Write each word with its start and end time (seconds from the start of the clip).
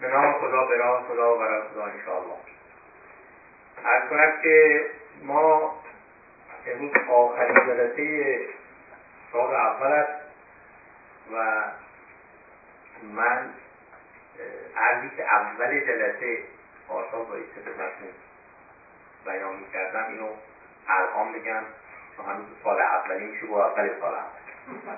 به 0.00 0.08
نام 0.08 0.32
خدا 0.32 0.64
برای 0.64 1.02
خدا 1.08 1.34
و 1.34 1.38
برای 1.38 1.62
خدا 1.68 1.84
انشاءالله. 1.84 2.36
از 3.84 4.08
کنم 4.10 4.42
که 4.42 4.86
ما 5.22 5.74
امروز 6.66 6.90
آخرین 7.08 7.54
جلسه 7.54 8.40
سال 9.32 9.54
اول 9.54 9.92
است 9.92 10.20
و 11.32 11.62
من 13.02 13.50
عرضی 14.76 15.10
که 15.16 15.34
اول 15.34 15.80
جلسه 15.80 16.38
پارسال 16.88 17.20
با 17.24 17.34
خدمتتون 17.34 18.08
بیان 19.24 19.56
می‌کردم 19.56 20.06
اینو 20.08 20.28
الان 20.88 21.32
بگم 21.32 21.62
چون 22.16 22.26
هنوز 22.26 22.46
سال 22.64 22.80
اولی 22.80 23.24
میشه 23.24 23.46
با 23.46 23.66
اول 23.66 23.90
سال 24.00 24.14
اول. 24.14 24.96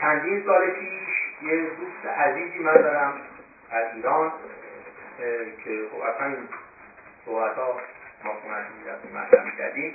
چندین 0.00 0.44
سال 0.46 0.70
پیش 0.70 1.08
یه 1.42 1.56
دوست 1.56 2.06
عزیزی 2.06 2.58
من 2.58 2.74
دارم 2.74 3.20
از 3.74 3.94
ایران 3.94 4.32
که 5.64 5.88
خب 5.92 6.00
اصلا 6.00 6.26
این 6.26 6.48
صحبت 7.24 7.56
ها 7.56 7.80
ما 8.24 8.32
خونش 8.32 8.66
مطرح 9.14 9.44
می‌کردیم 9.44 9.94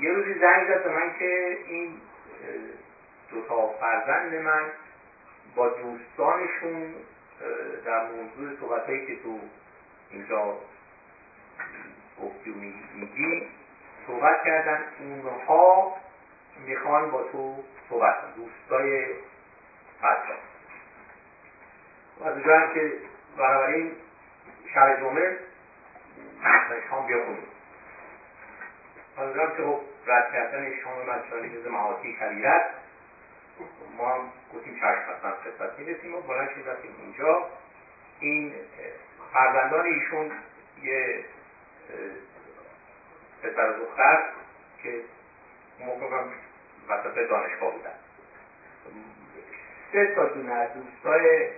یه 0.00 0.12
روزی 0.12 0.34
زنگ 0.34 0.68
زد 0.68 0.84
به 0.84 0.90
من 0.90 1.18
که 1.18 1.58
این 1.66 2.00
دو 3.30 3.40
تا 3.48 3.68
فرزند 3.68 4.34
من 4.34 4.66
با 5.54 5.68
دوستانشون 5.68 6.94
در 7.84 8.04
موضوع 8.04 8.60
صحبت 8.60 8.86
هایی 8.86 9.06
که 9.06 9.22
تو 9.22 9.38
اینجا 10.10 10.56
گفتی 12.22 12.50
و 12.50 12.54
میگی 12.94 13.46
صحبت 14.06 14.44
کردن 14.44 14.84
اونها 14.98 15.94
می‌خوان 16.66 17.10
با 17.10 17.22
تو 17.22 17.64
صحبت 17.90 18.16
دوستای 18.36 19.06
بچه 20.02 20.34
و 22.20 22.24
از 22.24 22.32
اونجا 22.32 22.74
که 22.74 22.92
بنابراین 23.36 23.92
شب 24.74 25.00
جمعه 25.00 25.38
شام 26.90 27.06
بیا 27.06 27.24
خونیم 27.24 27.48
از 29.16 29.24
اونجا 29.24 29.46
که 29.46 29.62
خب 29.62 29.80
رد 30.06 30.32
کردن 30.32 30.72
شام 30.84 31.02
مجانی 31.02 31.56
جز 31.56 31.66
محاطی 31.66 32.16
کبیرت 32.20 32.70
ما 33.96 34.14
هم 34.14 34.20
گفتیم 34.54 34.74
چشم 34.74 34.84
حتما 34.84 35.32
خدمت 35.44 35.78
می‌رسیم 35.78 36.14
و 36.14 36.20
بلند 36.20 36.48
شد 36.48 36.68
رفتیم 36.68 36.90
اونجا 37.00 37.46
این 38.20 38.54
فرزندان 39.32 39.84
ایشون 39.84 40.32
یه 40.82 41.24
پسر 43.42 43.72
دختر 43.72 44.22
که 44.82 45.00
موقع 45.80 46.06
وسط 46.88 47.14
دانشگاه 47.14 47.72
بودن. 47.72 47.94
سه 49.92 50.14
تا 50.14 50.24
دونه 50.24 50.68
دوستای 50.74 51.48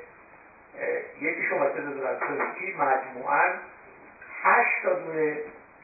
یکیشون 1.20 1.58
واسه 1.58 1.80
دکترای 1.80 2.74
مجموعا 2.78 3.48
هشت 4.42 4.82
تا 4.82 4.92
دونه 4.94 5.38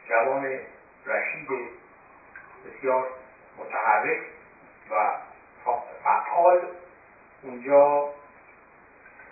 جوان 0.09 0.59
رشید 1.07 1.49
بسیار 2.67 3.09
متحرک 3.59 4.21
و 4.91 5.13
فعال 6.05 6.67
اونجا 7.43 8.09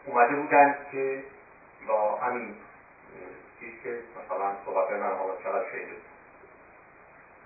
اومده 0.07 0.35
بودن 0.35 0.77
که 0.93 1.23
با 1.87 2.17
همین 2.17 2.55
چیزی 3.61 3.79
که 3.83 3.91
مثلا 3.91 4.53
صحبت 4.65 4.91
من 4.91 5.17
حالا 5.17 5.37
چقدر 5.43 5.71
شده 5.71 5.97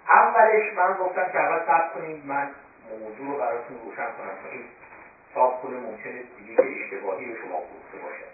اولش 0.08 0.72
من 0.76 0.92
گفتم 0.92 1.32
که 1.32 1.40
اول 1.40 1.66
سب 1.66 1.94
کنید 1.94 2.26
من 2.26 2.50
موضوع 2.90 3.26
رو 3.26 3.38
براتون 3.38 3.78
روشن 3.84 4.06
کنم. 4.12 4.50
این 4.52 4.64
صاف 5.34 5.62
کنه 5.62 5.76
ممکنه 5.76 6.22
دیگه 6.38 6.56
که 6.56 6.62
اشتباهی 6.62 7.26
به 7.26 7.38
شما 7.40 7.60
گفته 7.60 7.98
باشه. 8.02 8.24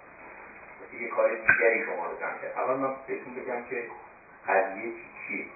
دیگه 0.91 1.09
کار 1.09 1.31
دیگری 1.35 1.85
شما 1.85 2.07
رو 2.07 2.17
کرد. 2.17 2.53
اول 2.57 2.75
من 2.75 2.95
بهتون 3.07 3.35
بگم 3.35 3.65
که 3.71 3.85
قضیه 4.49 4.83
چی 4.83 5.05
چیه. 5.29 5.47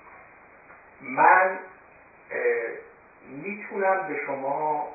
من 1.00 1.59
می‌تونم 3.28 4.09
به 4.09 4.21
شما 4.27 4.88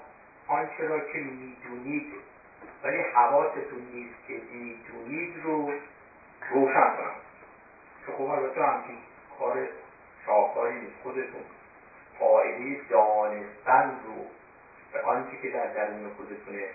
آنچه 0.48 0.88
را 0.88 1.00
که 1.00 1.18
می‌دونید 1.18 2.14
ولی 2.84 3.02
حواستون 3.02 3.88
نیست 3.94 4.28
که 4.28 4.34
می‌دونید 4.52 5.44
رو 5.44 5.72
روشن 6.52 6.96
کنم. 6.96 7.16
که 8.06 8.12
خب 8.12 8.22
البته 8.22 8.64
همچین 8.64 8.98
کار 9.40 9.68
شاهکاری 10.26 10.80
نیست. 10.80 10.94
خودتون 11.04 11.42
قاعده 12.20 12.82
دانستن 12.90 14.00
رو 14.06 14.26
به 14.94 15.02
آنچه 15.02 15.38
که 15.42 15.50
در 15.50 15.68
درون 15.68 16.10
خودتونه 16.18 16.68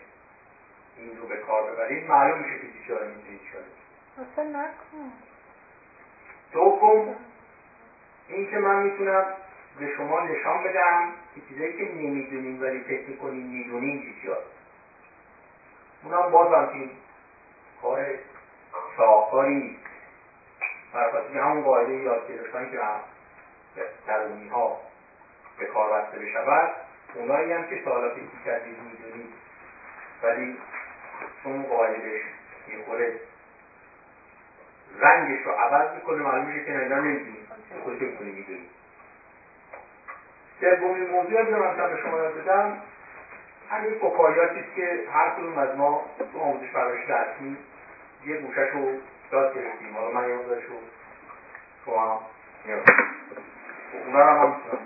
این 0.96 1.16
رو 1.18 1.26
به 1.26 1.36
کار 1.36 1.70
ببرید 1.70 2.08
معلوم 2.08 2.38
میشه 2.38 2.58
که 2.58 2.66
چی 2.66 2.92
می‌تونید 2.92 3.40
شده. 3.52 3.64
نکن. 4.42 5.12
دوم 6.52 7.16
این 8.28 8.50
که 8.50 8.58
من 8.58 8.82
می‌تونم 8.82 9.24
به 9.78 9.96
شما 9.96 10.20
نشان 10.20 10.64
بدم 10.64 11.12
که 11.34 11.40
چیزایی 11.48 11.76
که 11.76 11.82
نمی‌دونیم 11.82 12.62
ولی 12.62 12.80
فکر 12.80 13.08
می‌کنیم 13.08 13.46
می‌دونیم 13.46 14.14
چی 14.22 14.28
اونم 16.02 16.30
باز 16.30 16.52
همچین 16.52 16.90
کار 17.82 18.06
شاهکاری 18.96 19.54
نیست. 19.54 19.88
برای 20.92 21.38
همون 21.38 21.62
قاعده 21.62 21.92
یاد 21.92 22.28
گرفتن 22.28 22.70
که 22.70 22.78
درونی 24.06 24.48
ها 24.48 24.80
به 25.58 25.66
کار 25.66 25.92
بسته 25.92 26.18
بشود. 26.18 26.87
اونایی 27.14 27.52
هم 27.52 27.64
که 27.64 27.80
سالا 27.84 28.10
فکر 28.10 28.44
کردید 28.44 28.76
می‌دونید 28.78 29.32
ولی 30.22 30.56
چون 31.42 31.62
قاعده 31.62 31.98
بهش 31.98 32.22
می‌خوره 32.66 33.12
رنگش 35.00 35.38
رو 35.44 35.52
عوض 35.52 35.94
می‌کنه 35.94 36.22
معلوم 36.22 36.44
میشه 36.44 36.64
که 36.64 36.78
اینا 36.78 36.98
نمی‌دونید 36.98 37.48
خود 37.84 37.96
فکر 37.96 38.14
کنی 38.14 38.30
می‌دونید 38.30 38.68
سومین 40.60 41.10
موضوعی 41.10 41.44
که 41.44 41.50
من 41.50 41.76
به 41.76 42.02
شما 42.02 42.18
یاد 42.18 42.34
بدم. 42.34 42.76
همین 43.70 43.94
فکایاتی 43.94 44.64
که 44.76 45.04
هر 45.12 45.30
کدوم 45.30 45.58
از 45.58 45.76
ما 45.76 46.04
تو 46.32 46.38
آموزش 46.38 46.72
پرورش 46.72 47.08
رسمی 47.08 47.56
یه 48.24 48.36
گوشش 48.36 48.68
رو 48.72 48.92
یاد 49.32 49.54
گرفتیم. 49.54 49.94
حالا 49.94 50.10
من 50.10 50.28
یاد 50.28 50.52
رو 50.52 50.60
شما 51.86 52.22
یاد 52.66 52.82
اونا 54.06 54.20
رو 54.20 54.40
هم 54.40 54.48
می‌تونم. 54.48 54.78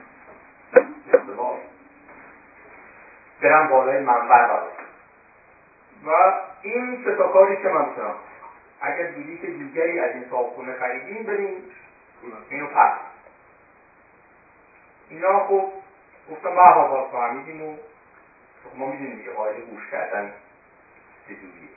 برم 3.42 3.69
بالای 3.69 3.98
منبر 3.98 4.47
برم 4.47 4.66
و 6.06 6.32
این 6.62 7.04
ستا 7.04 7.26
کاری 7.28 7.62
که 7.62 7.69
من 7.69 7.88
می‌تونم 7.88 8.14
اگر 8.80 9.06
که 9.41 9.47
دیگری 9.47 9.98
از 10.00 10.10
این 10.10 10.25
صاحبخونه 10.30 10.72
خریدیم 10.78 11.26
بریم 11.26 11.62
اینو 12.48 12.66
پس. 12.66 12.91
اینا 15.08 15.38
خب 15.38 15.64
گفتم 16.30 16.54
به 16.54 16.62
حال 16.62 17.10
فهمیدیم 17.12 17.62
و 17.62 17.76
خب 18.64 18.78
ما 18.78 18.86
می‌دونیم 18.86 19.25
که 19.25 19.30
قاعده 19.30 19.60
گوش 19.60 19.91
کردن 19.91 20.32
چجوریه 21.24 21.69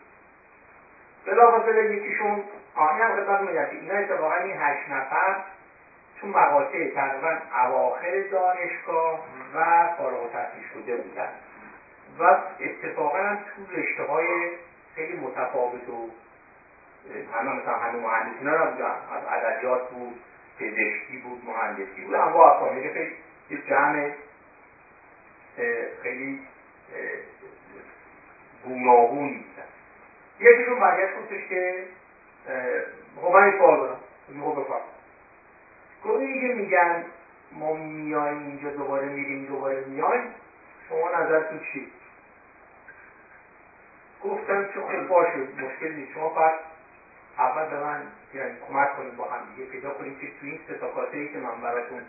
بلافاصله 1.25 1.95
یکیشون 1.95 2.43
آنی 2.75 3.01
هم 3.01 3.15
خدمت 3.15 3.41
میگم 3.41 3.65
که 3.65 3.75
اینا 3.75 3.95
اتفاقا 3.95 4.35
این 4.35 4.55
هشت 4.59 4.89
نفر 4.89 5.35
تو 6.21 6.27
مقاطع 6.27 6.87
تقریبا 6.93 7.37
اواخر 7.63 8.21
دانشگاه 8.31 9.19
و 9.55 9.87
فارغ 9.97 10.21
التحصیل 10.21 10.63
شده 10.73 10.95
بودن. 10.95 11.27
و 12.19 12.37
اتفاقا 12.59 13.37
تو 13.55 13.77
رشته 13.77 14.03
های 14.03 14.27
خیلی 14.95 15.17
متفاوت 15.17 15.89
و 15.89 16.09
همه 17.33 17.53
مثلا 17.53 17.73
همه 17.77 17.99
مهندسی 17.99 18.45
ها 18.45 18.65
از 19.15 19.23
ادبیات 19.29 19.89
بود 19.89 20.19
پزشکی 20.59 21.17
بود 21.17 21.45
مهندسی 21.45 22.01
بود. 22.01 22.13
هم 22.13 22.33
با 22.33 22.51
افامیل 22.51 22.93
خیلی 22.93 23.11
یه 23.49 23.57
جمع 23.67 24.11
خیلی 26.03 26.39
گوناگونی 28.65 29.37
بودن 29.37 29.67
یکیشون 30.39 30.79
برگشت 30.79 31.17
گفتش 31.17 31.47
که 31.49 31.83
خب 33.21 33.31
من 33.31 33.43
این 33.43 33.57
سوال 33.57 33.77
دارم. 33.79 33.99
خب 34.27 34.61
بفرم 34.61 34.81
میگن 36.55 37.05
ما 37.51 37.73
میایم 37.73 38.37
اینجا 38.37 38.69
دوباره 38.69 39.05
میریم 39.05 39.45
دوباره 39.45 39.85
میایم 39.85 40.23
شما 40.89 41.09
نظرتون 41.09 41.59
چی 41.59 41.91
گفتم 44.29 44.65
که 44.65 44.79
خب 44.79 45.07
باشه 45.07 45.37
مشکل 45.37 45.91
نیست. 45.91 46.13
شما 46.13 46.29
بعد 46.29 46.53
اول 47.37 47.69
به 47.69 47.79
من 47.79 48.01
یعنی 48.33 48.51
کمک 48.67 48.95
کنید 48.97 49.17
با 49.17 49.23
هم 49.23 49.39
دیگه 49.55 49.71
پیدا 49.71 49.89
کنید 49.89 50.19
که 50.19 50.27
تو 50.27 50.45
این 50.45 50.59
ستا 50.67 51.03
ای 51.13 51.27
که 51.33 51.37
من 51.37 51.61
براتون 51.61 52.01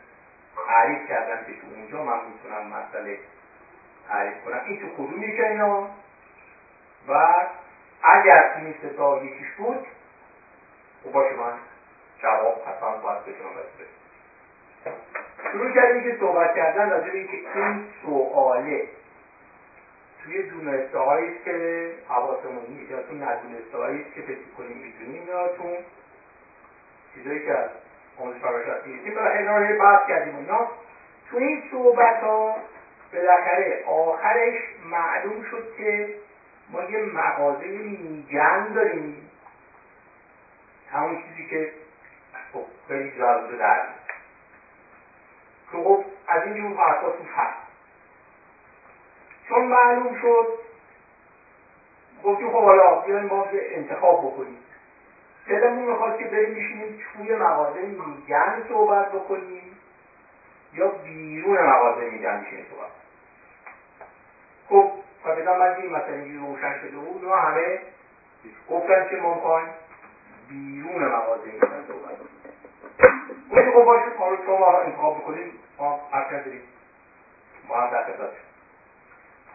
تعریف 0.67 1.09
کردم 1.09 1.45
که 1.45 1.53
تو 1.53 1.67
اونجا 1.77 2.05
من 2.05 2.21
می‌تونم 2.29 2.67
مسئله 2.67 3.19
تعریف 4.09 4.45
کنم. 4.45 4.61
این 4.67 4.81
تو 4.81 4.95
کدوم 4.95 5.21
میشه 5.21 5.47
اینا؟ 5.47 5.89
و 7.09 7.35
اگر 8.03 8.55
این 8.57 8.75
ستا 8.83 9.25
یکیش 9.25 9.53
بود 9.59 9.87
خب 11.05 11.13
باشه 11.13 11.35
من 11.37 11.53
جواب 12.23 12.63
حتما 12.67 12.97
باید 12.97 13.21
بتونم 13.21 13.51
بده 13.51 13.87
شروع 15.53 15.75
کردیم 15.75 16.03
که 16.03 16.17
صحبت 16.21 16.55
کردن 16.55 16.91
راجع 16.91 17.11
اینکه 17.13 17.37
این 17.55 17.85
سواله 18.03 18.89
توی 20.27 20.43
دونسته 20.43 20.99
هایی 20.99 21.33
که 21.45 21.91
حواسمون 22.09 22.67
نیست. 22.69 22.91
یا 22.91 23.03
تو 23.03 23.15
ندونسته 23.15 23.79
هایی 23.79 24.05
که 24.15 24.21
فکر 24.21 24.39
کنیم 24.57 24.77
می‌دونیم 24.77 25.29
یا 25.29 25.49
تو 25.49 25.77
چیزایی 27.15 27.45
که 27.45 27.53
از 27.53 27.69
آموزش 28.19 28.41
پرورش 28.41 28.67
هستیم 28.67 29.15
برای 29.15 29.43
اداره 29.43 29.79
بحث 29.79 30.09
کردیم 30.09 30.37
اینا. 30.37 30.67
تو 31.31 31.37
این 31.37 31.63
صحبت 31.71 32.21
ها 32.21 32.57
بالاخره 33.13 33.85
آخرش 33.87 34.55
معلوم 34.91 35.43
شد 35.51 35.77
که 35.77 36.15
ما 36.71 36.83
یه 36.83 36.99
مغازه 36.99 37.67
میگن 37.67 38.73
داریم. 38.73 39.31
همون 40.93 41.23
چیزی 41.23 41.51
که 41.51 41.73
خب 42.53 42.65
خیلی 42.89 43.19
جالب 43.19 43.59
در 43.59 43.83
که 45.73 45.79
خب 45.79 46.05
از 46.29 46.43
این 46.43 46.55
جور 46.55 46.77
حرفا 46.77 47.11
تو 47.11 47.25
هست. 47.37 47.66
چون 49.49 49.65
معلوم 49.65 50.15
شد 50.23 50.47
گفتیم 52.25 52.51
خب 52.51 52.65
حالا 52.65 53.01
بیایم 53.01 53.27
ما 53.27 53.47
انتخاب 53.53 54.27
بکنیم. 54.27 54.59
دلمون 55.49 55.85
می‌خواد 55.85 56.19
که 56.19 56.25
بریم 56.25 56.51
میشینیم 56.51 57.01
توی 57.15 57.35
مغازه 57.35 57.81
میگن 57.81 58.65
صحبت 58.69 59.13
بکنیم 59.13 59.79
یا 60.73 60.89
بیرون 60.89 61.59
مغازه 61.59 62.11
میگن 62.11 62.41
میشینیم 62.41 62.67
صحبت. 62.71 62.91
خب 64.69 64.91
طبیعتا 65.25 65.59
من 65.59 65.75
این 65.75 65.93
مثلا 65.93 66.15
اینجوری 66.15 66.39
روشن 66.39 66.79
شده 66.81 66.97
بود 66.97 67.25
و 67.25 67.35
همه 67.35 67.79
گفتن 68.71 69.09
که 69.11 69.17
ما 69.17 69.35
می‌خوایم 69.35 69.69
بیرون 70.49 71.05
مغازه 71.05 71.47
میگن 71.53 71.85
صحبت 71.89 72.17
گفتیم 73.51 73.73
خب 73.73 73.85
باشه 73.85 74.05
شما 74.47 74.79
انتخاب 74.79 75.19
بکنیم 75.19 75.53
ما 75.79 76.01
حرف 76.13 76.33
نداریم 76.33 76.63
ما 77.69 77.77
هم 77.77 77.91
در 77.91 78.03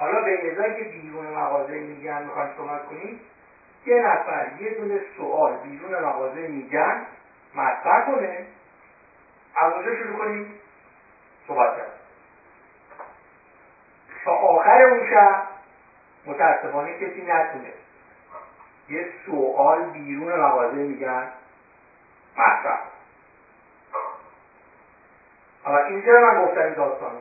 حالا 0.01 0.19
به 0.19 0.51
ازای 0.51 0.75
که 0.75 0.83
بیرون 0.83 1.25
مغازه 1.25 1.79
میگن 1.79 2.23
می‌خوایم 2.23 2.49
صحبت 2.57 2.85
کنیم 2.85 3.19
یه 3.85 3.99
نفر 3.99 4.47
یه 4.59 4.69
دونه 4.69 5.01
سوال 5.17 5.55
بیرون 5.55 5.95
مغازه 5.95 6.41
میگن 6.47 7.05
مطرح 7.55 8.05
کنه. 8.05 8.45
از 9.55 9.71
اونجا 9.71 9.93
شروع 9.93 10.17
کنیم. 10.17 10.53
صحبت 11.47 11.75
کرد 11.75 11.91
تا 14.25 14.31
آخر 14.31 14.81
اون 14.81 15.09
شب 15.09 15.41
متاسفانه 16.25 16.93
کسی 16.93 17.21
نتونه 17.21 17.71
یه 18.89 19.07
سوال 19.25 19.81
بیرون 19.81 20.39
مغازه 20.39 20.77
میگن 20.77 21.29
مطرح 22.37 22.79
حالا 25.63 25.77
اینجا 25.77 26.19
من 26.19 26.37
گفتم 26.37 26.59
این 26.59 26.73
داستانو. 26.73 27.17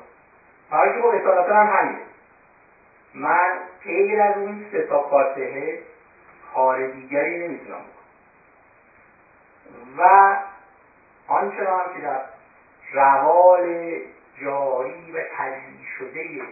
برای 0.70 0.92
که 0.92 0.98
خب 0.98 1.06
اصالتا 1.06 1.54
هم 1.54 1.66
همینه. 1.66 2.09
من 3.14 3.58
غیر 3.84 4.20
از 4.20 4.36
اون 4.36 4.66
سه 4.72 4.82
تا 4.82 5.08
فاتحه 5.08 5.78
کار 6.54 6.86
دیگری 6.86 7.48
نمی‌تونم 7.48 7.78
بکنم. 7.78 8.00
و 9.98 10.36
آنچنان 11.28 11.94
که 11.94 12.00
در 12.00 12.20
روال 12.92 13.98
جاری 14.40 15.12
و 15.12 15.22
تجریح 15.36 15.86
شده 15.98 16.42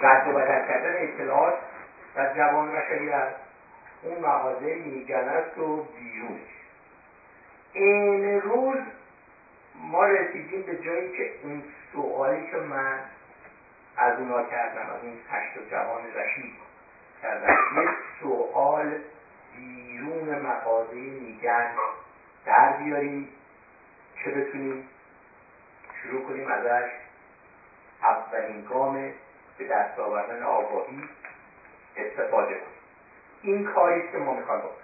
رد 0.00 0.28
و 0.28 0.32
بدل 0.32 0.68
کردن 0.68 1.02
اطلاعات 1.02 1.54
در 2.14 2.34
جوان 2.34 2.72
بشری 2.72 3.10
از 3.10 3.28
اون 4.02 4.18
مغازه 4.18 4.74
میگن 4.74 5.28
و 5.58 5.82
بیرونش 5.82 6.52
این 7.72 8.40
روز 8.40 8.78
ما 9.74 10.04
رسیدیم 10.04 10.62
به 10.62 10.76
جایی 10.76 11.16
که 11.16 11.30
اون 11.42 11.62
سوالی 11.92 12.46
که 12.50 12.56
من 12.56 12.98
از 13.96 14.18
اونا 14.18 14.42
کردم 14.42 14.80
از 14.80 15.02
اون 15.02 15.18
هشت 15.30 15.70
جوان 15.70 16.02
رشید 16.14 16.54
کردم 17.22 17.56
یک 17.82 17.88
سوال 18.20 18.98
بیرون 19.56 20.38
مغازه 20.38 20.94
میگن 20.94 21.70
در 22.44 22.72
بیاریم 22.72 23.28
که 24.24 24.30
بتونیم 24.30 24.88
شروع 26.02 26.28
کنیم 26.28 26.48
ازش. 26.48 26.90
اولین 28.02 28.64
گام 28.64 29.12
به 29.58 29.68
دست 29.68 29.98
آوردن 29.98 30.42
آگاهی 30.42 31.08
استفاده 31.96 32.54
کنیم. 32.54 32.66
این 33.42 33.64
کاری 33.64 34.12
که 34.12 34.18
ما 34.18 34.34
می‌خوایم 34.34 34.60
بکنیم. 34.60 34.82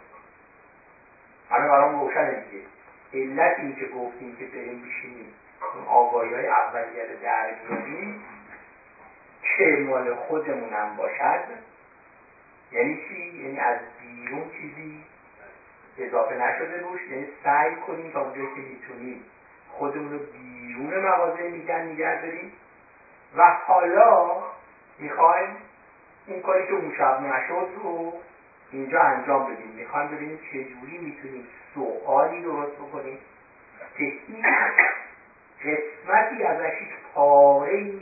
همه 1.51 1.69
برام 1.69 2.01
روشنه 2.01 2.45
دیگه. 2.45 2.65
علت 3.15 3.59
این 3.59 3.77
که 3.77 3.87
گفتیم 3.87 4.37
که 4.37 4.45
بریم 4.45 4.83
بشینیم 4.83 5.35
اون 5.75 5.85
آگاهی 5.85 6.35
های 6.35 6.47
اولیه 6.47 7.03
رو 7.03 7.23
در 7.23 7.51
بیاریم 7.53 8.25
چه 9.57 9.77
مال 9.79 10.15
خودمونم 10.15 10.97
باشد؟ 10.97 11.45
یعنی 12.73 12.97
چی؟ 13.09 13.43
یعنی 13.43 13.59
از 13.59 13.79
بیرون 14.01 14.51
چیزی 14.51 15.05
اضافه 15.99 16.35
نشده 16.35 16.81
روش؟ 16.81 17.01
یعنی 17.11 17.27
سعی 17.45 17.77
کنیم 17.77 18.13
تا 18.13 18.21
اونجایی 18.21 18.47
که 18.47 18.61
می‌تونیم 18.61 19.25
خودمون 19.73 20.13
رو 20.13 20.19
بیرون 20.19 21.07
مغازه 21.07 21.43
میگن 21.43 21.83
نگه 21.83 22.23
داریم؟ 22.23 22.53
و 23.37 23.43
حالا 23.67 24.37
می‌خوایم 24.99 25.57
اون 26.27 26.43
کاری 26.43 26.67
که 26.67 26.73
اون 26.73 26.95
شب 26.99 27.21
نشد 27.21 27.69
رو 27.83 28.13
اینجا 28.73 29.01
انجام 29.01 29.55
بدیم. 29.55 29.71
می‌خوایم 29.77 30.09
ببینیم 30.09 30.39
چجوری 30.53 30.99
می‌تونیم 30.99 31.47
سوالی 31.75 32.43
درست 32.43 32.73
بکنیم 32.73 33.19
که 33.99 34.05
هیچ 34.05 34.45
قسمتی 35.65 36.45
ازش 36.45 36.73
هیچ 36.79 36.91
پاره 37.15 37.93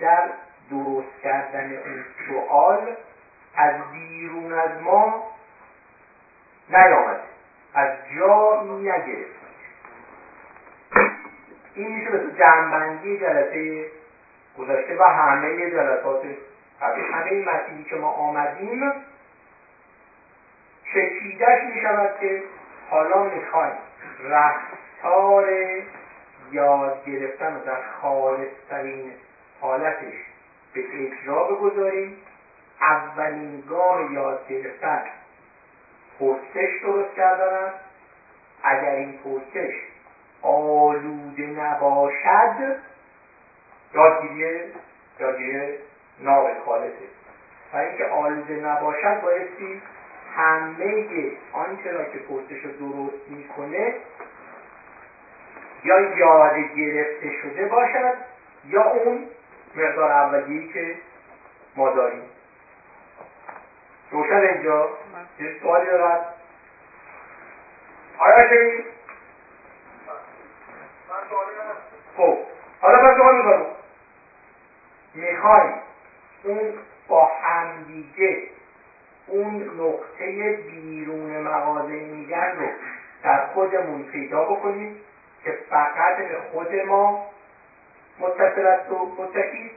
در 0.00 0.30
درست 0.70 1.22
کردن 1.22 1.72
اون 1.72 2.04
سوال 2.28 2.96
از 3.54 3.74
بیرون 3.92 4.52
از 4.52 4.82
ما 4.82 5.26
نیامده. 6.68 7.20
از 7.74 7.88
جا 8.16 8.62
نگرفت 8.62 9.40
این 11.74 11.92
میشه 11.96 12.10
مثل 12.10 12.38
جنبندی 12.38 13.18
جلسه 13.18 13.86
گذشته 14.58 14.96
و 14.98 15.02
همه 15.02 15.70
جلسات 15.70 16.24
همه 16.80 17.30
این 17.30 17.48
مسیحی 17.48 17.84
که 17.84 17.96
ما 17.96 18.08
آمدیم 18.08 18.92
چکیدش 20.84 21.62
می 21.74 21.80
شود 21.82 22.20
که 22.20 22.42
حالا 22.90 23.24
می‌خوایم 23.24 23.72
رفتار 24.22 25.48
یاد 26.52 27.04
گرفتن 27.04 27.56
و 27.56 27.64
در 27.64 27.82
خالصترین 28.02 29.12
حالتش 29.60 30.29
به 30.74 30.84
اجرا 30.92 31.44
بگذاریم. 31.44 32.16
اولین 32.80 33.60
گام 33.68 34.14
یاد 34.14 34.48
گرفتن 34.48 35.02
پرسش 36.20 36.82
درست 36.82 37.14
کردن 37.16 37.54
است. 37.54 37.76
اگر 38.62 38.90
این 38.90 39.18
پرسش 39.24 39.74
آلوده 40.42 41.46
نباشد 41.46 42.76
یادگیری 43.94 44.60
یادگیری 45.20 45.74
ناب 46.20 46.46
خالصه. 46.64 46.94
و 47.72 47.76
اینکه 47.76 48.04
آلوده 48.04 48.56
نباشد 48.56 49.20
بایستی 49.20 49.82
همه 50.36 51.32
آنچه 51.52 51.90
را 51.90 52.04
که 52.04 52.18
پرسش 52.18 52.64
رو 52.64 52.70
درست 52.72 53.28
می‌کنه 53.28 53.94
یا 55.84 56.00
یاد 56.00 56.54
گرفته 56.76 57.30
شده 57.42 57.66
باشد 57.66 58.14
یا 58.64 58.82
اون 58.82 59.26
مقدار 59.74 60.10
اولیه‌ای 60.12 60.72
که 60.72 60.96
ما 61.76 61.90
داریم. 61.90 62.22
روشن 64.10 64.34
اینجا 64.34 64.88
یه 65.38 65.60
سوالی 65.62 65.86
دارد. 65.86 66.34
آیا 68.18 68.48
شمی؟ 68.48 68.84
خب 72.16 72.38
حالا 72.80 72.98
پس 72.98 73.16
دوباره 73.16 73.36
می‌کنم 73.36 73.66
می‌خوایم 75.14 75.72
اون 76.44 76.72
با 77.08 77.30
همدیگه 77.42 78.48
اون 79.26 79.70
نقطه 79.80 80.52
بیرون 80.52 81.40
مغازه 81.40 81.92
میگن 81.92 82.56
رو 82.58 82.66
در 83.22 83.46
خودمون 83.46 84.02
پیدا 84.02 84.44
بکنیم 84.44 85.00
که 85.44 85.58
فقط 85.70 86.16
به 86.16 86.38
خود 86.52 86.74
ما 86.74 87.29
متصل 88.20 88.66
است 88.66 88.90
و 88.90 89.14
متکی 89.18 89.70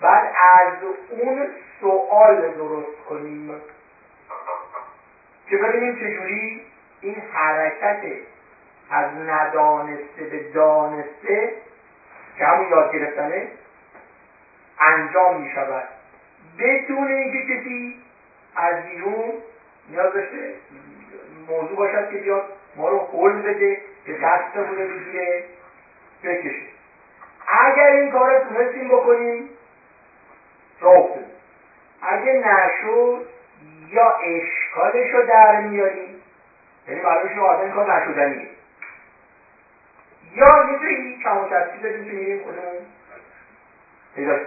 بعد 0.00 0.32
از 0.52 0.72
اون 1.10 1.46
سوال 1.80 2.48
درست 2.50 2.98
کنیم. 3.08 3.50
که 5.50 5.56
ببینیم 5.56 5.94
چجوری 5.94 6.62
این 7.00 7.20
حرکت 7.32 8.00
از 8.90 9.06
ندانسته 9.28 10.22
به 10.30 10.50
دانسته 10.50 11.52
که 12.38 12.44
همون 12.44 12.68
یاد 12.70 12.92
گرفتنه 12.92 13.48
انجام 14.80 15.40
می 15.40 15.50
شود. 15.54 15.84
بدون 16.58 17.08
اینکه 17.08 17.54
کسی 17.54 17.98
از 18.56 18.84
بیرون 18.84 19.32
نیاز 19.88 20.12
داشته 20.12 20.54
موضوع 21.48 21.76
باشد 21.76 22.10
که 22.10 22.16
بیاد 22.16 22.44
ما 22.76 22.88
رو 22.88 22.98
حل 22.98 23.40
بده 23.40 23.80
به 24.06 24.12
دستمون 24.12 24.76
رو 24.76 24.88
بگیره 24.88 25.44
بکشه. 26.24 26.66
اگر 27.60 27.86
این 27.86 28.12
کار 28.12 28.30
رو 28.30 28.48
تونستیم 28.48 28.88
بکنیم 28.88 29.50
راه 30.80 31.08
اگه 32.02 32.32
نشد 32.32 33.26
یا 33.90 34.14
اشکالش 34.24 35.10
رو 35.14 35.22
در 35.22 35.60
میاریم. 35.60 36.22
یعنی 36.88 37.00
معلومه 37.00 37.34
که 37.34 37.40
آدم 37.40 37.70
کار 37.70 37.94
نشدنیه. 37.94 38.48
یا 40.34 40.70
یه 40.72 40.78
جایی 40.78 41.22
کم 41.22 41.38
و 41.38 41.48
کسی 41.48 41.78
داریم 41.82 42.04
که 42.04 42.10
میریم 42.10 42.44
خودمون. 42.44 42.86
پیدا 44.14 44.38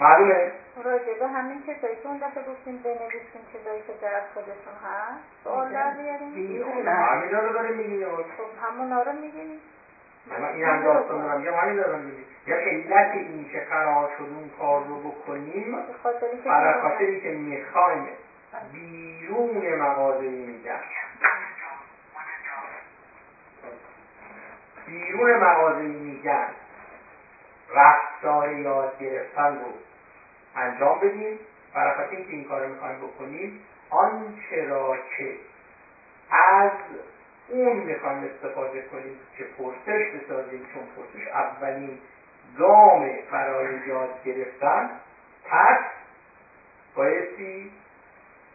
معلومه؟ 0.00 0.52
راجع 0.84 1.18
به 1.18 1.28
همین 1.28 1.62
چیزایی 1.66 1.96
که 2.02 2.08
اون 2.08 2.16
دفعه 2.16 2.42
گفتیم 2.42 2.76
بنویسیم 2.84 3.42
چیزایی 3.52 3.80
که 3.80 3.92
در 4.02 4.20
خودشون 4.34 4.74
هست. 4.84 5.44
سوال 5.44 5.72
در 5.72 5.90
بیاریم 5.90 6.62
همین 6.86 7.30
رو 7.30 7.52
داریم 7.52 7.76
میگیم 7.76 8.06
خب 8.06 8.66
همونا 8.66 9.02
رو 9.02 9.12
میگیم 9.12 9.60
من 10.26 10.44
این 10.44 10.64
هم 10.64 10.82
داستان 10.82 11.20
دارم 11.20 11.40
میگم 11.40 11.54
همین 11.54 11.76
دارم 11.76 11.98
میگم 11.98 12.22
یا 12.46 12.56
علت 12.56 13.14
این 13.14 13.48
که 13.52 13.60
قرار 13.60 14.10
شد 14.18 14.22
اون 14.22 14.50
کار 14.58 14.84
رو 14.84 15.10
بکنیم 15.10 15.76
برای 16.44 16.80
خاطری 16.82 17.20
که 17.20 17.30
می‌خوایم 17.30 18.08
بیرون 18.72 19.74
مغازه 19.74 20.28
میگم 20.28 20.80
بیرون 24.86 25.36
مغازه 25.36 25.82
میگن 25.82 26.46
رفتار 27.74 28.52
یاد 28.52 28.98
گرفتن 28.98 29.58
رو 29.58 29.72
انجام 30.56 31.00
بدیم 31.00 31.38
برای 31.74 31.96
خاطر 31.96 32.16
اینکه 32.16 32.32
این 32.32 32.44
کار 32.44 32.60
رو 32.60 32.68
می‌خوایم 32.68 32.98
بکنیم 32.98 33.60
آنچه 33.90 34.64
را 34.68 34.96
که 35.18 35.34
از 36.30 36.70
اون 37.50 37.76
می‌خوایم 37.76 38.24
استفاده 38.24 38.82
کنیم 38.82 39.16
که 39.38 39.44
پرسش 39.44 40.04
بسازیم 40.10 40.66
چون 40.74 40.82
پرسش 40.96 41.26
اولین 41.26 41.98
گام 42.58 43.10
برای 43.32 43.74
یاد 43.86 44.24
گرفتن. 44.24 44.90
پس 45.44 45.78
بایستی 46.94 47.70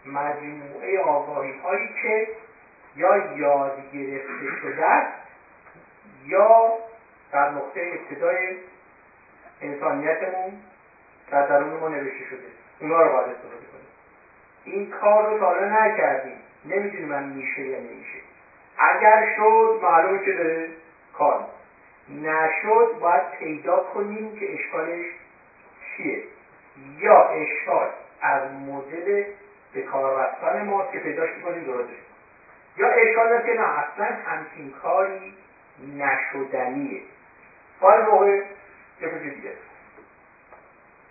مجموعه 0.06 1.00
آگاهی 1.00 1.52
هایی 1.52 1.90
که 2.02 2.28
یا 2.96 3.38
یاد 3.38 3.92
گرفته 3.94 4.56
شده 4.62 4.86
است 4.86 5.14
یا 6.26 6.74
در 7.32 7.50
نقطه 7.50 7.92
ابتدای 7.94 8.58
انسانیتمون 9.62 10.54
در 11.32 11.48
درون 11.48 11.80
ما 11.80 11.88
نوشته 11.88 12.26
شده. 12.30 12.48
اونا 12.80 13.02
رو 13.02 13.14
باید 13.14 13.28
استفاده 13.28 13.56
کنیم. 13.56 13.88
این 14.64 14.92
کار 14.92 15.30
رو 15.30 15.40
تا 15.40 15.66
نکردیم. 15.66 16.38
نمی‌دونیم 16.66 17.08
من 17.08 17.24
میشه 17.24 17.62
یا 17.62 17.80
نمیشه. 17.80 18.20
اگر 18.78 19.36
شد 19.38 19.80
معلومه 19.82 20.26
که 20.26 20.32
داره 20.32 20.70
کار. 21.14 21.46
نشد 22.10 23.00
باید 23.02 23.32
پیدا 23.40 23.80
کنیم 23.80 24.36
که 24.36 24.54
اشکالش 24.54 25.06
چیه. 25.98 26.24
یا 27.00 27.30
اشکال 27.30 27.90
از 28.22 28.52
مدل 28.52 29.24
به 29.74 29.82
کار 29.82 30.24
رفتن 30.24 30.66
ما 30.66 30.88
که 30.92 31.00
پیداش 31.00 31.30
کنیم 31.44 31.64
درستش. 31.64 31.96
یا 32.78 32.88
اشکال 32.88 33.42
که 33.46 33.54
نه 33.54 33.80
اصلا 33.80 34.06
همچین 34.06 34.72
کاری 34.72 35.34
نشدنیه. 35.98 37.02
حال 37.80 38.06
موقع 38.06 38.42
یه 39.02 39.10
دیگه. 39.10 39.52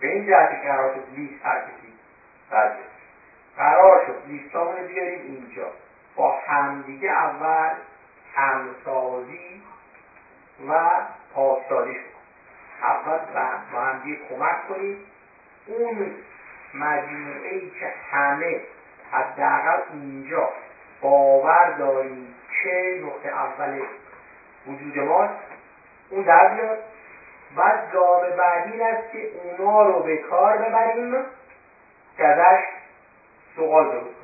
به 0.00 0.06
این 0.06 0.26
جهت 0.26 0.50
که 0.50 0.68
قرار 0.68 0.94
شد 0.94 1.16
لیست 1.16 1.44
هر 1.44 1.58
کسی 1.58 1.94
قرار 3.56 4.06
شد 4.06 4.28
لیستامون 4.28 4.86
بیاریم 4.86 5.20
اینجا. 5.20 5.70
با 6.16 6.40
همدیگه 6.46 7.10
اول 7.10 7.70
همسازی 8.34 9.62
و 10.68 10.90
پاسداری 11.34 11.94
شد. 11.94 12.14
اول 12.82 13.18
با 13.72 13.80
همدیگه 13.80 14.20
کمک 14.28 14.68
کنیم. 14.68 14.98
اون 15.66 16.14
مجموعه 16.74 17.48
ای 17.48 17.70
که 17.70 17.92
همه 18.10 18.60
حداقل 19.12 19.80
اینجا 19.92 20.48
باور 21.00 21.70
داریم 21.78 22.34
که 22.62 23.02
نقطه 23.04 23.28
اول 23.28 23.82
وجود 24.66 24.98
ماست 24.98 25.34
اون 26.10 26.22
در 26.22 26.54
بیاد. 26.54 26.78
بعد 27.56 27.92
گام 27.92 28.36
بعدی 28.36 28.72
این 28.72 28.82
است 28.82 29.12
که 29.12 29.30
اونا 29.44 29.82
رو 29.82 30.02
به 30.02 30.16
کار 30.16 30.56
ببریم. 30.56 31.24
که 32.16 32.24
ازش 32.24 32.64
سوال 33.56 33.84
درست 33.84 34.23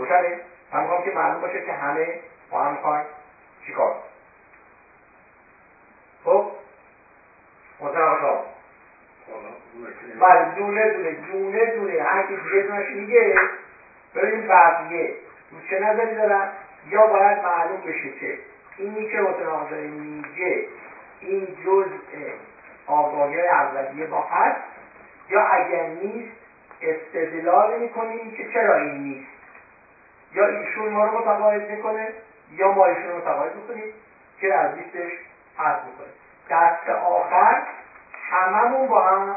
روشنه 0.00 0.40
من 0.72 0.80
می‌خوام 0.80 1.04
که 1.04 1.10
معلوم 1.10 1.40
باشه 1.40 1.66
که 1.66 1.72
همه 1.72 2.20
با 2.50 2.62
هم 2.62 2.72
می‌خوایم 2.72 3.04
چیکار 3.66 3.96
خب؟ 6.24 6.46
محسن 7.80 8.00
آقا 8.00 8.44
بله 10.20 10.54
دونه 10.54 10.90
دونه 10.90 11.12
دونه 11.12 11.66
دونه. 11.66 12.02
هر 12.02 12.26
کی 12.26 12.36
دیگه 12.36 12.62
دونش 12.62 12.90
میگه 12.90 13.38
ببینیم 14.14 14.48
بقیه 14.48 15.14
چه 15.70 15.78
نظری 15.78 16.14
دارن؟ 16.14 16.48
یا 16.90 17.06
باید 17.06 17.38
معلوم 17.38 17.80
بشه 17.80 18.10
که 18.20 18.38
اینی 18.78 19.06
که 19.06 19.20
داره 19.20 19.86
میگه 19.86 20.66
این 21.20 21.56
جزء 21.64 22.30
آگاهی 22.86 23.40
اولیه 23.40 24.06
با 24.06 24.20
هست 24.20 24.60
یا 25.30 25.40
اگر 25.40 25.86
نیست 25.86 26.36
استدلال 26.82 27.80
می‌کنیم 27.80 28.30
که 28.30 28.48
چرا 28.54 28.76
این 28.76 28.94
نیست؟ 28.94 29.39
یا 30.32 30.46
ایشون 30.46 30.90
ما 30.90 31.04
رو 31.04 31.18
متقاعد 31.18 31.70
می‌کنه 31.70 32.12
یا 32.50 32.70
ما 32.70 32.86
ایشون 32.86 33.10
رو 33.10 33.16
متقاعد 33.16 33.54
می‌کنیم 33.54 33.92
که 34.40 34.54
از 34.54 34.76
لیستش 34.76 35.10
حذف 35.56 35.84
می‌کنه 35.84 36.06
دست 36.50 36.88
آخر 36.88 37.62
هممون 38.30 38.88
با 38.88 39.00
هم 39.00 39.36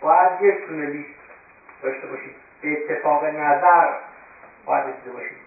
باید 0.00 0.40
یک 0.40 0.66
تونه 0.66 0.86
لیست 0.86 1.20
داشته 1.82 2.06
باشیم. 2.06 2.34
به 2.60 2.72
اتفاق 2.72 3.24
نظر 3.24 3.88
باید 4.64 4.84
رسیده 4.86 5.10
باشیم. 5.10 5.38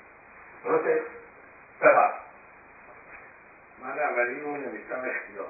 درسته؟ 0.64 1.02
بفرد 1.82 2.14
من 3.82 4.00
اولی 4.00 4.40
رو 4.40 4.58
نوشتم 4.58 5.02
اختیار. 5.06 5.48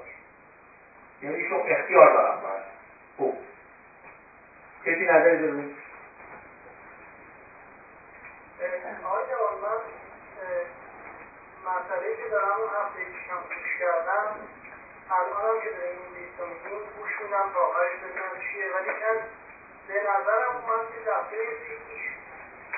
یعنی 1.22 1.48
شما 1.48 1.64
اختیار 1.64 2.12
دارم. 2.12 2.40
باید 2.42 2.62
خوب. 3.16 3.36
کسی 4.84 5.06
داریم 5.06 5.74
جوان 9.02 9.54
من 9.62 9.80
مسئله 11.66 12.16
که 12.16 12.28
دارم 12.28 12.60
اون 12.60 12.68
هفته 12.68 13.04
پیشم 13.04 13.40
گوش 13.48 13.78
کردم 13.80 14.26
الانم 15.10 15.60
که 15.60 15.70
داریم 15.70 15.98
این 16.02 16.14
لیست 16.14 16.40
میگیم 16.40 16.82
گوش 16.98 17.20
میدم 17.20 17.50
تا 17.54 17.60
آخرش 17.60 17.92
ببینم 17.92 18.34
چیه. 18.44 18.66
ولی 18.74 18.92
کن 19.00 19.18
به 19.88 19.94
نظرم 19.94 20.52
اومد 20.56 20.82
که 20.92 21.10
دفعه 21.10 21.38
پیش 21.88 22.04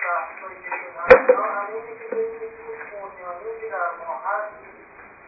بحثایی 0.02 0.58
که 0.62 0.70
شد 0.70 0.92
همین 1.00 1.36
همینه 1.56 1.98
که 1.98 2.04
ببینید 2.14 2.52
اون 2.92 3.10
بنیانی 3.10 3.60
که 3.60 3.68
در 3.68 3.90
ما 4.06 4.14
هست 4.26 4.52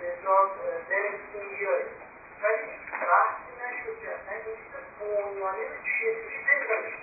به 0.00 0.06
جا 0.24 0.50
بنویسیم 0.88 1.58
بیاریم 1.58 1.92
ولی 2.42 2.62
بحثی 3.10 3.52
نشد 3.60 4.00
که 4.00 4.08
اصلا 4.10 4.34
این 4.34 4.56
چیز 4.56 4.72
بنیانی 5.00 5.64
رو 5.64 5.74
چجوری 5.84 6.44
پیدا 6.48 6.76
میشه 6.84 6.98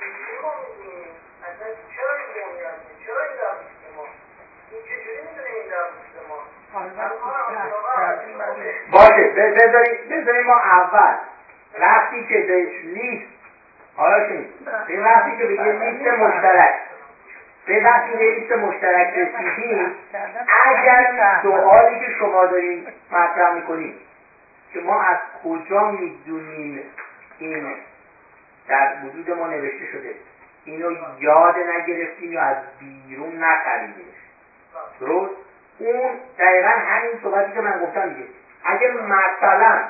چجوری 0.00 0.40
اصلا 1.42 1.68
چرا 1.96 2.12
این 2.16 2.28
بنیانیه 2.34 3.06
چرا 3.06 3.24
این 3.24 3.36
در 3.36 3.54
لیست 3.62 3.96
ما 3.96 4.06
این 4.70 4.82
چجوری 4.82 5.20
می‌دونه 5.26 5.50
این 5.50 5.68
در 5.68 5.84
لیست 5.90 6.28
ما 6.28 6.38
باشه 8.92 9.22
بذاریم 9.36 9.98
بذاریم 10.10 10.46
ما 10.46 10.56
اول. 10.56 11.14
وقتی 11.80 12.26
که 12.26 12.38
به 12.38 12.66
لیست 12.82 13.26
حالا 13.96 14.28
شنید 14.28 14.48
به 14.88 15.00
وقتی 15.02 15.36
که 15.38 15.46
به 15.46 15.54
یه 15.54 15.72
لیست 15.72 16.18
مشترک. 16.18 16.74
به 17.66 17.80
وقتی 17.84 18.16
به 18.16 18.24
لیست 18.24 18.52
مشترک 18.52 19.14
رسیدیم 19.14 19.94
اگر 20.66 21.40
سوالی 21.42 22.00
که 22.00 22.12
شما 22.18 22.46
دارین 22.46 22.86
مطرح 23.10 23.54
می‌کنیم 23.54 23.94
که 24.72 24.80
ما 24.80 25.02
از 25.02 25.18
کجا 25.44 25.90
می‌دونیم 25.90 26.82
این 27.38 27.74
در 28.68 28.92
وجود 29.04 29.30
ما 29.30 29.46
نوشته 29.46 29.86
شده 29.92 30.14
اینو 30.64 30.96
یاد 31.18 31.56
نگرفتیم 31.58 32.32
یا 32.32 32.42
از 32.42 32.56
بیرون 32.80 33.36
نخریدیم؟ 33.38 34.14
درست؟ 35.00 35.39
اون 35.80 36.20
دقیقا 36.38 36.68
همین 36.68 37.18
صحبتی 37.22 37.52
که 37.52 37.60
من 37.60 37.84
گفتم 37.84 38.08
دیگه. 38.08 38.28
اگه 38.64 38.90
مثلا 38.90 39.82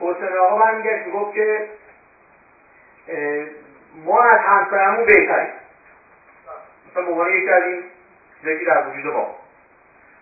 حسین 0.00 0.36
آقا 0.36 0.58
برمیگشت 0.64 1.06
می‌گفت 1.06 1.34
که 1.34 1.68
ما 4.04 4.22
از 4.22 4.40
همسایمون 4.40 5.04
بهتریم. 5.04 5.52
مثلا 6.90 7.02
مباره 7.02 7.38
یکی 7.38 7.50
از 7.50 7.62
این 7.62 7.84
در 8.66 8.88
وجود 8.88 9.12
ما. 9.12 9.34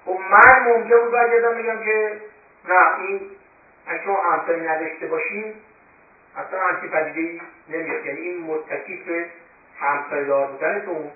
خب 0.05 0.19
من 0.31 0.63
ممکن 0.63 0.99
بود 0.99 1.11
برگردم 1.11 1.55
بگم 1.55 1.85
که 1.85 2.21
نه 2.69 2.99
این 2.99 3.21
اگه 3.87 4.05
شما 4.05 4.23
همسایه 4.23 4.71
نداشته 4.71 5.07
باشیم 5.07 5.55
اصلا 6.37 6.61
همچین 6.61 6.91
پدیده 6.91 7.41
نمیاد. 7.69 8.07
یعنی 8.07 8.21
این 8.21 8.47
متکی 8.47 9.03
به 9.07 9.27
همسایه 9.81 10.25
دار 10.25 10.47
بودنتون 10.47 11.11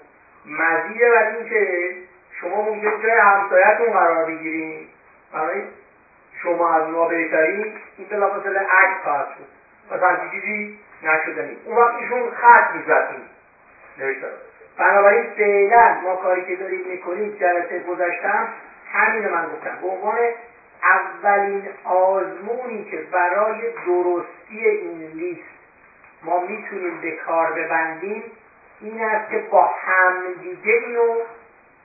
مزیده 0.47 1.11
بر 1.11 1.31
این 1.31 1.49
که 1.49 1.93
شما 2.41 2.63
ممکن 2.63 3.03
جای 3.03 3.13
همسایتون 3.13 3.91
قرار 3.91 4.25
بگیریم 4.25 4.89
برای 5.33 5.63
شما 6.43 6.75
از 6.75 6.89
ما 6.89 7.05
بهترین 7.05 7.77
این 7.97 8.09
بلافاصله 8.09 8.61
عکس 8.61 9.03
خواهد 9.03 9.27
شد. 9.39 9.47
مثلا 9.95 10.31
چیزی 10.31 10.79
نشدنی 11.03 11.57
اون 11.65 11.77
وقت 11.77 11.95
ایشون 11.97 12.31
خط 12.31 12.71
می‌زد 12.75 13.09
این 13.11 13.23
نوشته 13.99 14.27
بنابراین 14.79 15.25
فعلا 15.37 15.97
ما 16.03 16.15
کاری 16.15 16.43
که 16.45 16.55
داریم 16.55 16.81
می‌کنیم 16.89 17.37
جلسه 17.41 17.79
گذاشتم 17.79 18.49
همین 18.93 19.29
من 19.29 19.49
گفتم. 19.49 19.79
به 19.81 19.87
عنوان 19.87 20.19
اولین 20.83 21.69
آزمونی 21.85 22.85
که 22.91 22.97
برای 22.97 23.69
درستی 23.87 24.67
این 24.67 25.03
لیست 25.03 25.43
ما 26.23 26.39
می‌تونیم 26.39 27.01
به 27.01 27.11
کار 27.11 27.51
ببندیم 27.51 28.23
این 28.81 29.05
است 29.05 29.31
که 29.31 29.39
با 29.39 29.71
همدیگه 29.87 30.73
اینو 30.73 31.15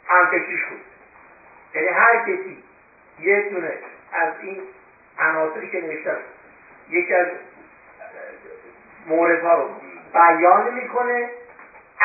همفکریش 0.08 0.64
کنیم 0.64 0.84
یعنی 1.74 1.88
هر 1.88 2.16
کسی 2.16 2.64
یه 3.20 3.50
دونه 3.50 3.78
از 4.12 4.30
این 4.42 4.62
عناصری 5.20 5.70
که 5.70 5.82
نوشته 5.82 6.18
یکی 6.90 7.14
از 7.14 7.28
موردها 9.08 9.54
رو 9.54 9.70
بیان 10.14 10.74
می‌کنه. 10.74 11.30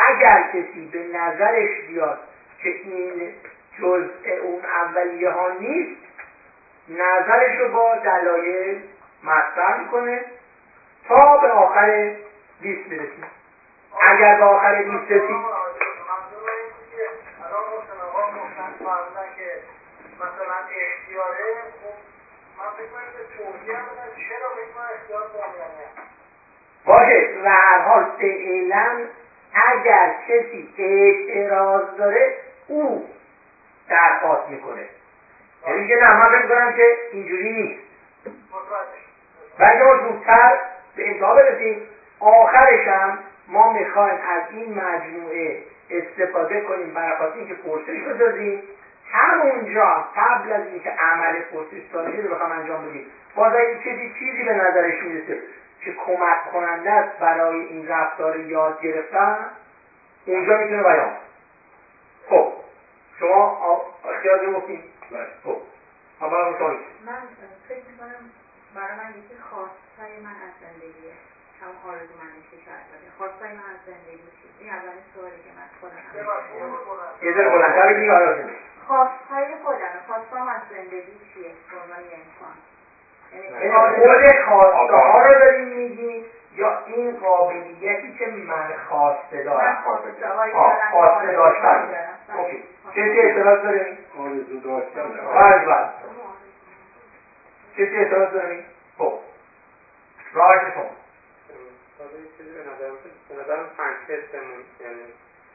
اگر 0.08 0.42
کسی 0.42 0.88
به 0.92 1.18
نظرش 1.18 1.80
بیاد 1.88 2.18
که 2.62 2.68
این 2.68 3.32
جزء 3.78 4.40
اون 4.42 4.64
اولیه 4.64 5.30
ها 5.30 5.48
نیست 5.60 6.02
نظرش 6.88 7.58
رو 7.58 7.68
با 7.68 7.94
دلایل 7.94 8.82
مطرح 9.22 9.78
می‌کنه 9.78 10.24
تا 11.08 11.36
به 11.36 11.48
آخر 11.48 12.10
لیست 12.60 12.88
می‌رسیم 12.88 13.24
اگر 14.08 14.34
به 14.34 14.44
آخر 14.44 14.72
لیست 14.72 15.10
رسید 15.10 15.36
که 19.36 19.60
مثلا 20.16 20.58
خب 21.16 21.22
من 22.58 22.70
فکر 22.76 22.86
کنم 22.86 23.08
که 23.12 23.36
توضیح 23.36 23.76
بدن 23.76 24.08
چرا 24.28 24.48
فکر 24.48 24.72
کنم 24.74 24.84
اختیار 24.94 25.22
مومیانه 25.32 25.86
باشه. 26.84 27.40
و 27.44 27.48
هر 27.48 27.78
حال 27.78 28.04
فعلا 28.18 29.06
اگر 29.54 30.14
کسی 30.28 30.74
اعتراض 30.78 31.96
داره 31.98 32.36
او 32.68 33.10
درخواست 33.88 34.48
می‌کنه. 34.48 34.86
یعنی 35.66 35.80
میگه 35.80 35.96
نه 35.96 36.16
من 36.16 36.32
فکر 36.32 36.72
که 36.76 36.96
اینجوری 37.12 37.52
نیست. 37.52 37.82
و 39.58 39.64
ما 39.64 39.96
زودتر 40.02 40.58
به 40.96 41.08
انتها 41.08 41.34
برسیم. 41.34 41.88
آخرش 42.20 42.88
هم 42.88 43.18
ما 43.48 43.72
می‌خوایم 43.72 44.18
از 44.28 44.42
این 44.50 44.74
مجموعه 44.78 45.62
استفاده 45.90 46.60
کنیم 46.60 46.94
برای 46.94 47.32
اینکه 47.34 47.54
پرسش 47.54 48.02
بسازیم. 48.08 48.62
همونجا 49.12 50.04
قبل 50.16 50.52
از 50.52 50.62
اینکه 50.66 50.90
عمل 50.90 51.42
سازی 51.92 52.20
رو 52.20 52.34
بخوام 52.34 52.50
انجام 52.50 52.88
بدیم 52.88 53.06
باز 53.34 53.54
اگه 53.54 53.78
کسی 53.78 54.12
چیزی 54.18 54.42
به 54.42 54.52
نظرش 54.52 55.02
می‌رسه 55.02 55.38
که 55.80 55.92
کمک 55.92 56.52
کننده 56.52 56.90
است 56.90 57.18
برای 57.18 57.60
این 57.60 57.88
رفتار 57.88 58.36
یاد 58.36 58.80
گرفتن؟ 58.80 59.50
اونجا 60.26 60.56
می‌تونه 60.56 60.82
بیان. 60.82 61.12
خب 62.28 62.52
شما 63.20 63.86
اختیار 64.04 64.44
رو 64.44 64.52
گفتیم 64.52 64.84
بله. 65.10 65.26
خب. 65.44 65.56
اما 66.20 66.36
من 66.40 67.22
فکر 67.68 67.82
می‌کنم 67.92 68.30
برای 68.74 68.96
من 68.96 69.10
یکی 69.10 69.34
خواستای 69.50 70.20
من 70.24 70.30
از 70.30 70.52
زندگیه. 70.60 71.12
همون 71.62 71.76
آرزو 71.88 72.14
منشی 72.22 72.56
که 72.64 72.70
داره 72.90 73.08
خواستای 73.18 73.52
من 73.58 73.66
از 73.74 73.80
زندگی 73.86 74.28
چی 74.36 74.46
این 74.60 74.70
اولین 74.70 75.04
سوالی 75.14 75.40
که 75.46 75.52
من 75.58 75.68
خودم 75.80 76.00
یه 77.22 77.32
ذره 77.34 77.48
بلندتر 77.48 77.92
بگی 77.92 78.10
آره 78.10 78.44
خواستهای 78.86 79.54
خودم 79.64 79.94
خواستام 80.06 80.48
از 80.48 80.60
زندگی 80.70 81.18
چیه؟ 81.34 81.50
به 81.70 81.76
عنوان 81.82 82.04
یه 82.10 82.18
انسان. 82.22 82.54
یعنی 83.32 83.72
خود 83.72 84.44
خواسته 84.48 84.96
ها 84.96 85.22
رو 85.22 85.38
داریم 85.38 85.68
میگیم 85.68 86.24
یا 86.56 86.84
این 86.86 87.16
قابلیتی 87.16 88.18
که 88.18 88.26
من 88.26 88.74
خواسته 88.88 89.42
دارم؟ 89.42 89.82
خواسته 89.84 90.12
خواسته 90.90 91.32
داشتن. 91.32 91.88
اوکی. 92.36 92.64
کسی 92.90 93.20
اعتراض 93.20 93.62
داره 93.62 93.98
آرزو 94.18 94.60
داشتن. 94.60 95.08
بله 95.34 95.64
بله. 95.66 95.88
کسی 97.78 97.96
اعتراض 97.96 98.32
داره 98.32 98.64
خب. 98.98 99.18
راحت 100.34 100.74
شما. 100.74 100.90
به 102.38 102.72
نظرم 102.72 102.96
به 103.28 103.34
نظرم 103.42 103.66
پنج 103.78 103.96
حسمون 104.08 104.62
یعنی 104.80 105.02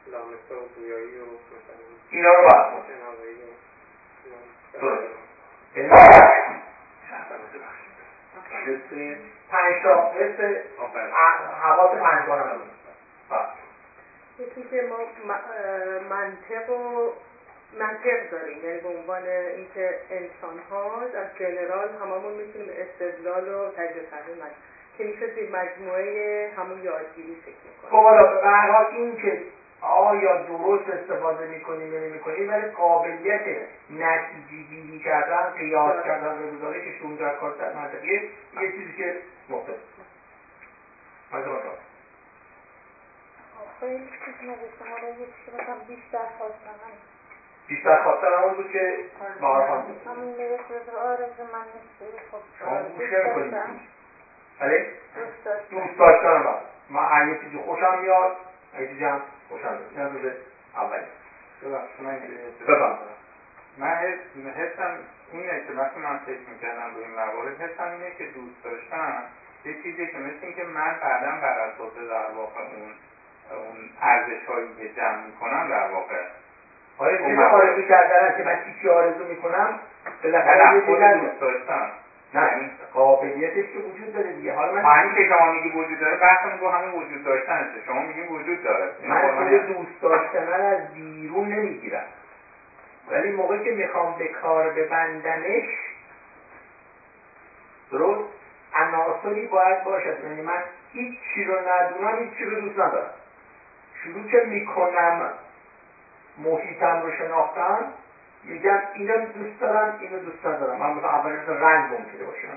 لامسه 0.06 0.54
و 0.54 0.66
گویایی 0.76 1.18
و 1.18 1.24
مثلا 1.24 1.84
اینا 2.10 2.30
رو 2.30 2.42
باید 2.42 2.84
شنوایی 2.86 3.34
و 3.34 3.52
حس 8.66 8.92
پنج 9.50 9.82
تا 9.82 10.12
حس 10.12 10.40
حواس 11.62 11.98
پنجگانه 11.98 12.42
رو 12.42 12.60
یکی 14.38 14.62
که 14.70 14.82
ما 14.82 14.96
منطق 16.10 16.70
و 16.70 17.10
منطق 17.78 18.30
داریم 18.30 18.64
یعنی 18.64 18.80
به 18.80 18.88
عنوان 18.88 19.26
اینکه 19.26 19.98
انسان 20.10 20.58
ها 20.70 21.02
در 21.12 21.24
جنرال 21.38 21.88
هممون 22.02 22.32
می‌تونیم 22.32 22.68
استدلال 22.78 23.48
و 23.48 23.70
تجربه 23.70 24.06
کردن 24.10 24.50
که 24.98 25.04
میشه 25.04 25.26
مجموعه 25.52 26.50
همون 26.56 26.82
یادگیری 26.82 27.34
فکر 27.34 27.54
می‌کنیم 27.64 27.90
خب 27.90 28.02
حالا 28.02 28.40
به 28.40 28.96
این 28.96 29.16
که 29.16 29.42
آیا 29.82 30.42
درست 30.42 30.88
استفاده 30.88 31.46
می‌کنیم 31.46 31.92
یا 31.92 32.00
نمی‌کنیم 32.00 32.48
ولی 32.48 32.70
قابلیت 32.70 33.40
نتیجه 33.90 34.62
گیری 34.70 34.98
کردن 34.98 35.50
قیاس 35.50 36.04
کردن 36.04 36.38
رو 36.38 36.58
داره 36.60 36.84
که 36.84 36.98
شون 36.98 37.14
در 37.14 37.36
کار 37.36 37.54
منطقیه 37.74 38.22
یه 38.60 38.72
چیزی 38.72 38.92
که 38.96 39.16
مختلف 39.48 39.76
مجموعه 41.32 41.60
آخه 43.60 43.98
چیز 44.24 44.34
نوشته 44.48 44.90
مالا 44.90 45.08
یکی 45.08 45.32
که 45.46 45.52
مثلا 45.62 45.74
بیشتر 45.88 46.26
خواستن 46.38 46.72
بیشتر 47.68 48.02
خواستن 48.02 48.26
همون 48.38 48.54
بود 48.54 48.72
که 48.72 48.96
بهار 49.40 49.66
خان 49.66 49.82
بود 49.82 50.06
همون 50.06 50.28
نوشته 50.28 50.96
آرزو 50.98 51.42
من 51.52 51.64
نیست 51.74 52.22
خب 52.30 52.38
شما 52.58 52.82
گوش 52.82 53.12
نمی‌کنید 53.12 53.54
بله؟ 54.60 54.86
دوست 55.14 55.44
داشتن 55.44 55.76
دوست 55.76 55.98
داشتن 55.98 56.42
من 56.42 56.54
من 56.90 57.08
اگه 57.12 57.38
چیزی 57.40 57.58
خوشم 57.58 57.98
میاد. 58.00 58.36
اگه 58.74 58.88
چیزی 58.88 59.04
هم 59.04 59.22
میاد 59.52 59.80
این 59.90 60.00
از 60.00 60.12
روز 60.12 60.32
اولی 60.76 61.06
بفهم. 62.68 62.98
من 63.78 63.96
حسم 64.50 64.98
اینه 65.32 65.60
که 65.66 65.72
وقتی 65.72 66.00
من 66.00 66.18
فکر 66.18 66.50
می‌کردم 66.54 66.94
روی 66.94 67.04
این 67.04 67.14
موارد 67.14 67.60
حسم 67.60 67.90
اینه 67.92 68.10
که 68.18 68.24
دوست 68.24 68.64
داشتن 68.64 69.22
یه 69.64 69.74
چیزی 69.82 70.06
که 70.06 70.18
مثل 70.18 70.36
این 70.42 70.54
که 70.54 70.64
من 70.64 70.98
بعدا 71.02 71.30
بر 71.42 71.58
اساس 71.58 71.94
در 72.08 72.30
واقع 72.36 72.60
اون 72.60 72.90
اون 73.50 73.90
ارزش 74.02 74.44
هایی 74.48 74.68
که 74.78 74.88
جمع 74.96 75.24
می‌کنم 75.26 75.68
در 75.68 75.88
واقع. 75.92 76.22
آره 76.98 77.16
چیز 77.18 77.38
آرزو 77.38 77.82
کردن 77.82 78.36
که 78.36 78.42
من 78.42 78.58
چی 78.82 78.88
آرزو 78.88 79.24
می‌کنم؟ 79.24 79.78
بالاخره 80.22 80.74
یه 80.74 80.80
دوست 81.20 81.40
داشتم 81.40 81.90
نه 82.34 82.48
یعنی 82.50 82.70
قابلیتش 82.92 83.72
که 83.72 83.78
وجود 83.78 84.12
داره 84.12 84.30
دیگه. 84.30 84.52
حالا 84.52 84.72
من 84.72 84.82
معنی 84.82 85.14
که 85.14 85.24
شما 85.28 85.46
میگی 85.46 85.68
وجود 85.68 85.98
داره 85.98 86.16
بحثمون 86.16 86.58
رو 86.58 86.68
همون 86.68 86.92
وجود 86.92 87.24
داشتنه 87.24 87.66
شما 87.86 88.00
میگین 88.00 88.26
وجود 88.28 88.62
داره. 88.62 88.90
من 89.02 89.28
خود 89.36 89.66
دوست 89.66 90.00
داشتن 90.02 90.48
از 90.48 90.92
بیرون 90.94 91.48
نمی‌گیرم. 91.48 92.04
ولی 93.08 93.30
موقعی 93.30 93.58
که 93.64 93.70
می‌خوام 93.70 94.14
به 94.18 94.28
کار 94.28 94.68
ببندمش 94.68 95.64
درست؟ 97.90 98.22
عناصری 98.74 99.46
باید 99.46 99.84
باشد. 99.84 100.24
یعنی 100.24 100.40
من 100.40 100.62
هیچ 100.92 101.12
چی 101.34 101.44
رو 101.44 101.68
ندونم 101.68 102.18
هیچ 102.18 102.38
چی 102.38 102.44
رو 102.44 102.54
دوست 102.54 102.78
ندارم. 102.78 103.10
شروع 104.02 104.26
که 104.26 104.40
می‌کنم 104.40 105.28
محیطم 106.38 107.00
رو 107.02 107.10
شناختم 107.10 107.84
میگم 108.44 108.78
اینو 108.94 109.26
دوست 109.26 109.60
دارم 109.60 109.98
اینو 110.00 110.18
دوست 110.18 110.46
ندارم 110.46 110.78
من 110.78 110.90
مثلا 110.90 111.10
اولی 111.10 111.36
مثلا 111.36 111.54
رنگ 111.54 111.92
ممکنه 111.92 112.24
باشه. 112.24 112.48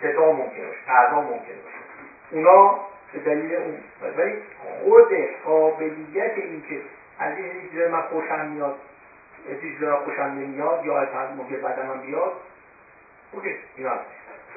صدا 0.00 0.32
ممکنه 0.32 0.66
باشه 0.66 0.80
غذا 0.88 1.20
ممکنه 1.20 1.56
باشه. 1.56 1.78
اونا 2.30 2.80
به 3.12 3.18
دلیل 3.18 3.54
اون. 3.54 3.78
ولی 4.16 4.42
خود 4.84 5.14
قابلیت 5.44 6.38
این 6.38 6.62
که 6.68 6.80
از 7.18 7.36
این 7.36 7.70
چیزی 7.70 7.86
من 7.86 8.00
خوشم 8.00 8.46
میاد 8.46 8.78
یه 9.48 9.60
چیزی 9.60 9.90
خوشم 9.90 10.22
نمیاد 10.22 10.84
یا 10.84 10.98
از 10.98 11.08
ممکن 11.36 11.56
بعد 11.56 11.80
من 11.80 12.00
بیاد 12.00 12.32
اوکی 13.32 13.56
اینا 13.76 13.90
هست. 13.90 14.04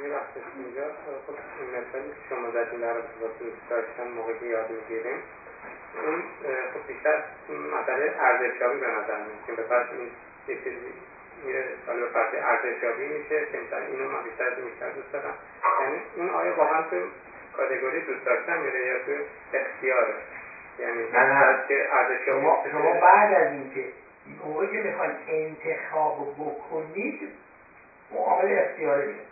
یه 0.03 0.09
وقتش 0.09 0.43
اینجا. 0.57 0.81
خب 1.27 1.33
این 1.59 1.69
مثالی 1.69 2.09
که 2.09 2.35
شما 2.35 2.49
زدین 2.51 2.79
در 2.79 2.93
دوست 2.93 3.69
داشتن 3.69 4.07
موقعی 4.15 4.39
که 4.39 4.45
یاد 4.45 4.69
می‌گیریم. 4.69 5.19
اون 6.05 6.21
خب 6.73 6.87
بیشتر 6.87 7.23
مسئله 7.81 8.15
ارزشیابی 8.19 8.79
به 8.79 8.87
نظر 8.87 9.17
میاد 9.17 9.45
که 9.47 9.53
به 9.53 9.75
این 9.91 10.09
چیزی 10.55 10.93
میره 11.45 11.63
به 11.99 12.07
فرض 12.13 12.33
ارزشیابی 12.33 13.07
میشه 13.07 13.45
که 13.51 13.57
مثلا 13.67 13.79
اینو 13.79 14.11
من 14.11 14.23
بیشتر 14.23 14.43
از 14.43 14.53
بیشتر 14.55 14.89
دوست 14.89 15.11
دارم. 15.11 15.33
یعنی 15.81 16.01
اون 16.15 16.29
آیا 16.29 16.55
واقعا 16.55 16.81
تو 16.81 16.95
کاتگوری 17.57 18.01
دوست 18.01 18.25
داشتن 18.25 18.57
میره 18.57 18.85
یا 18.85 18.99
تو 19.05 19.11
اختیاره. 19.53 20.13
یعنی 20.79 21.03
نه 21.13 21.57
که 21.67 21.87
ارزشیابی 21.93 22.41
شما, 22.41 22.63
شما 22.71 22.93
بعد 22.93 23.33
از 23.33 23.51
اینکه 23.51 23.85
موقعی 24.43 24.67
که 24.67 24.77
می‌خواید 24.77 25.15
انتخاب 25.27 26.35
بکنید 26.39 27.29
معامل 28.11 28.59
اختیاره 28.59 29.05
میاد 29.05 29.25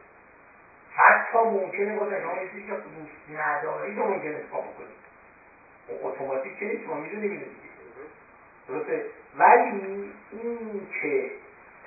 حتی 0.95 1.38
ممکنه 1.38 1.95
باز 1.95 2.13
شما 2.21 2.36
که 2.51 2.73
دوست 2.73 3.39
نداری 3.39 3.95
رو 3.95 4.06
ممکنه 4.06 4.36
اتفاق 4.36 4.63
کنید 4.78 5.06
اتوماتیک 6.04 6.60
که 6.60 6.65
نیست 6.65 6.88
ما 6.88 6.95
می‌دونیم 6.95 7.32
اینو 7.32 7.45
دیگه 7.45 7.64
درسته؟ 8.67 9.06
ولی 9.38 10.12
این 10.32 10.88
که 11.01 11.32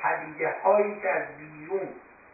پدیده 0.02 0.54
هایی 0.64 1.00
که 1.00 1.08
از 1.10 1.24
بیرون 1.38 1.88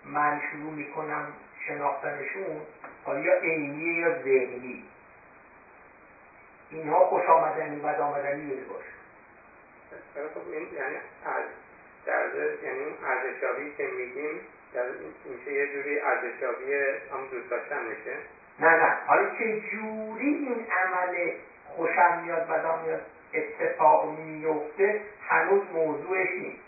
من 0.04 0.40
شروع 0.50 0.72
می‌کنم 0.72 1.26
شناختنشون 1.68 2.60
حالا 3.04 3.20
یا 3.20 3.40
عینیه 3.40 3.98
یا 4.00 4.22
ذهنی. 4.22 4.84
اینها 6.70 7.06
خوش 7.06 7.24
آمدنی 7.24 7.80
بد 7.80 8.00
آمدنی 8.00 8.46
بده 8.46 8.64
باشه. 8.64 8.94
خب 10.34 10.52
یعنی 10.52 10.96
در 12.06 12.22
یعنی 12.64 12.84
اون 12.84 12.94
ارزشیابی 13.04 13.74
که 13.76 13.86
میگیم 13.86 14.40
میشه 15.24 15.52
یه 15.52 15.72
جوری 15.72 16.00
ارزشیابی 16.00 16.74
هم 17.12 17.26
دوست 17.30 17.50
داشتن 17.50 17.82
میشه 17.84 18.16
نه 18.60 18.68
نه. 18.68 18.96
حالا 19.06 19.30
چه 19.38 19.60
جوری 19.60 20.26
این 20.26 20.66
عمل 20.70 21.32
خوشم 21.66 22.22
میاد 22.24 22.48
بدم 22.48 22.78
میاد؟ 22.86 23.02
اتفاق 23.34 24.18
میفته 24.18 25.00
هنوز 25.28 25.62
موضوعش 25.74 26.28
نیست. 26.28 26.62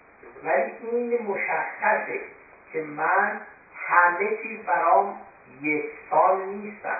ولی 0.44 0.72
این 0.82 1.22
مشخصه 1.22 2.20
که 2.72 2.82
من 2.82 3.40
همه 3.74 4.36
چیز 4.42 4.60
برام 4.66 5.20
یکسان 5.62 6.48
نیستم. 6.48 6.98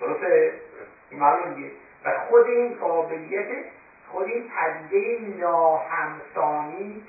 درسته؟ 0.00 0.52
معلوم 1.12 1.70
و 2.04 2.18
خود 2.18 2.46
این 2.46 2.74
قابلیت 2.74 3.48
خود 4.08 4.26
این 4.26 4.50
پدیده 4.50 5.36
ناهمسانی 5.40 7.02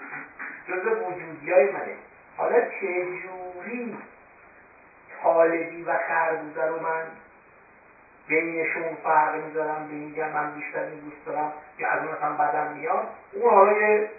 جز 0.67 0.85
وجودی 0.85 1.51
های 1.51 1.71
منه. 1.71 1.95
حالا 2.37 2.61
چجوری 2.61 3.97
طالبی 5.23 5.83
و 5.83 5.97
خربوزه 6.07 6.65
رو 6.65 6.79
من 6.79 7.03
بینشون 8.29 8.95
فرق 9.03 9.35
می‌ذارم 9.35 9.87
به 9.87 9.93
میگم 9.93 10.29
من 10.29 10.51
بیشتر 10.53 10.79
این 10.79 10.99
دوست 10.99 11.25
دارم 11.25 11.51
یا 11.77 11.89
از 11.89 11.99
اون 11.99 12.11
مثلا 12.11 12.33
بدم 12.33 12.67
میاد 12.67 13.07
اون 13.31 13.53
حالا 13.53 13.71
یه 13.71 14.09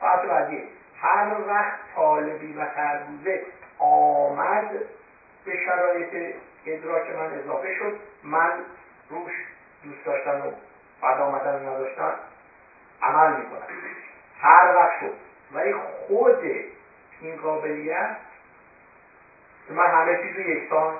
بحث 0.00 0.24
بعدیه 0.24 0.64
هر 1.00 1.26
وقت 1.46 1.72
طالبی 1.94 2.52
و 2.52 2.64
خربوزه 2.74 3.42
آمد 3.78 4.68
به 5.44 5.56
شرایط 5.64 6.34
ادراک 6.66 7.10
من 7.10 7.30
اضافه 7.32 7.68
شد 7.78 7.98
من 8.22 8.52
روش 9.08 9.32
دوست 9.84 10.04
داشتن 10.04 10.40
و 10.40 10.50
بد 11.02 11.20
آمدن 11.20 11.66
نداشتن 11.68 12.14
عمل 13.02 13.34
می‌کنم. 13.36 13.66
هر 14.40 14.74
وقت 14.74 15.00
شد. 15.00 15.14
ولی 15.52 15.72
خود 15.72 16.42
این 17.20 17.36
قابلیت 17.36 18.16
که 19.66 19.72
من 19.72 19.86
همه 19.86 20.16
چیز 20.22 20.36
رو 20.36 20.40
یکسان 20.40 20.94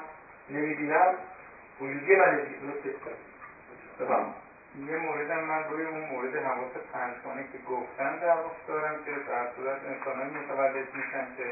نمی‌بینم. 0.48 1.14
وجودی 1.82 2.16
من 2.16 2.36
درسته 2.36 2.90
بفهم 4.00 4.34
یه 4.88 4.96
موردم 4.96 5.40
من 5.44 5.64
روی 5.70 5.84
اون 5.86 6.00
مورد 6.00 6.36
حواس 6.36 6.72
پنجگانه 6.92 7.44
که 7.52 7.58
گفتن 7.70 8.16
در 8.16 8.36
دارم 8.68 8.94
که 9.04 9.10
در 9.10 9.46
صورت 9.56 9.78
انسانهایی 9.88 10.30
متولد 10.30 10.86
میشن 10.94 11.26
که 11.36 11.44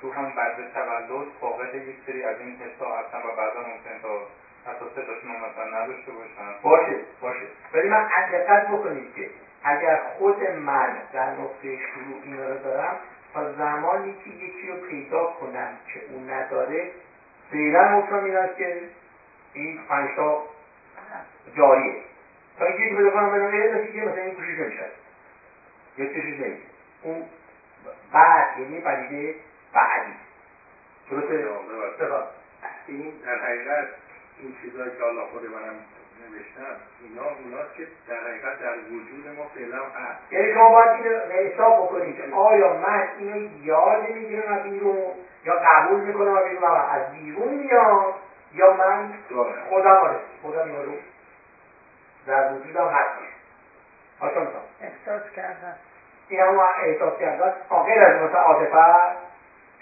تو 0.00 0.12
هم 0.12 0.32
بعد 0.36 0.72
تولد 0.74 1.26
فاقد 1.40 1.74
یک 1.74 1.96
سری 2.06 2.22
از 2.22 2.36
این 2.40 2.56
حسا 2.56 2.96
هستن 2.96 3.18
و 3.18 3.36
بعدا 3.36 3.60
ممکن 3.60 4.02
تا 4.02 4.18
حتی 4.66 4.84
سه 4.94 5.02
تاشون 5.02 5.30
مثلا 5.30 5.82
نداشته 5.82 6.12
باشن 6.12 6.62
باشه 6.62 6.96
باشه 7.20 7.46
ولی 7.74 7.88
من 7.88 8.08
دقت 8.32 8.68
بکنید 8.68 9.14
که 9.14 9.30
اگر 9.64 10.00
خود 10.18 10.50
من 10.50 10.96
در 11.12 11.30
نقطه 11.30 11.76
شروع 11.76 12.22
اینا 12.24 12.48
رو 12.48 12.58
دارم 12.58 12.96
تا 13.34 13.52
زمانی 13.52 14.14
که 14.24 14.30
یکی 14.30 14.68
رو 14.68 14.76
پیدا 14.76 15.24
کنم 15.24 15.68
که 15.94 16.00
اون 16.12 16.30
نداره 16.30 16.90
فعلا 17.50 18.00
حکم 18.00 18.24
این 18.24 18.36
است 18.36 18.56
که 18.56 18.80
این 19.56 19.78
پنجتا 19.88 20.42
جاریه. 21.56 21.94
تا 22.58 22.64
اینکه 22.64 22.82
یکی 22.82 22.96
پیدا 22.96 23.10
کنم 23.10 23.30
بدم 23.30 23.54
یه 23.54 23.74
نتیجه 23.74 24.04
مثلا 24.04 24.22
این 24.22 24.34
گوشش 24.34 24.58
نمیشه. 24.58 24.86
یا 25.98 26.06
چشش 26.06 26.40
نمیشه. 26.40 26.66
اون 27.02 27.24
بعد 28.12 28.58
یعنی 28.58 28.80
پدیده 28.80 29.34
بعدی. 29.72 30.12
درسته؟ 31.10 31.46
این 32.86 33.12
در 33.26 33.38
حقیقت 33.38 33.88
این 34.42 34.56
چیزهایی 34.62 34.90
که 34.98 35.04
الله 35.04 35.26
خود 35.26 35.42
منم 35.42 35.76
نوشتم 36.30 36.76
اینا 37.02 37.22
اوناست 37.22 37.74
که 37.76 37.86
در 38.08 38.20
حقیقت 38.28 38.60
در 38.60 38.78
وجود 38.78 39.36
ما 39.36 39.44
فعلا 39.54 39.84
هست. 39.84 40.32
یعنی 40.32 40.54
شما 40.54 40.68
باید 40.70 40.88
اینو 40.88 41.18
حساب 41.18 41.84
بکنید 41.84 42.16
که 42.16 42.34
آیا 42.34 42.72
من 42.72 43.08
اینو 43.18 43.64
یاد 43.64 44.08
می‌گیرم 44.08 44.52
از 44.52 44.62
بیرون 44.62 45.12
یا 45.44 45.54
قبول 45.54 46.00
می‌کنم 46.00 46.34
از 46.34 46.44
بیرون 46.44 46.64
از 46.70 47.12
بیرون 47.12 47.54
میاد 47.54 48.14
یا 48.56 48.72
من 48.72 49.14
خودم 49.70 49.90
آره 49.90 50.16
خودم 50.42 50.62
اینا 50.62 50.82
رو 50.82 50.92
در 52.26 52.52
وجودم 52.52 52.88
هست 52.88 53.10
حالا 54.20 54.32
مثلا 54.32 54.60
احساس 54.80 55.30
کردن 55.36 55.76
این 56.28 56.40
هم 56.40 56.60
احساس 56.82 57.18
کردن 57.18 57.52
غیر 57.86 58.02
از 58.02 58.22
مثلا 58.22 58.40
عاطفه 58.40 58.94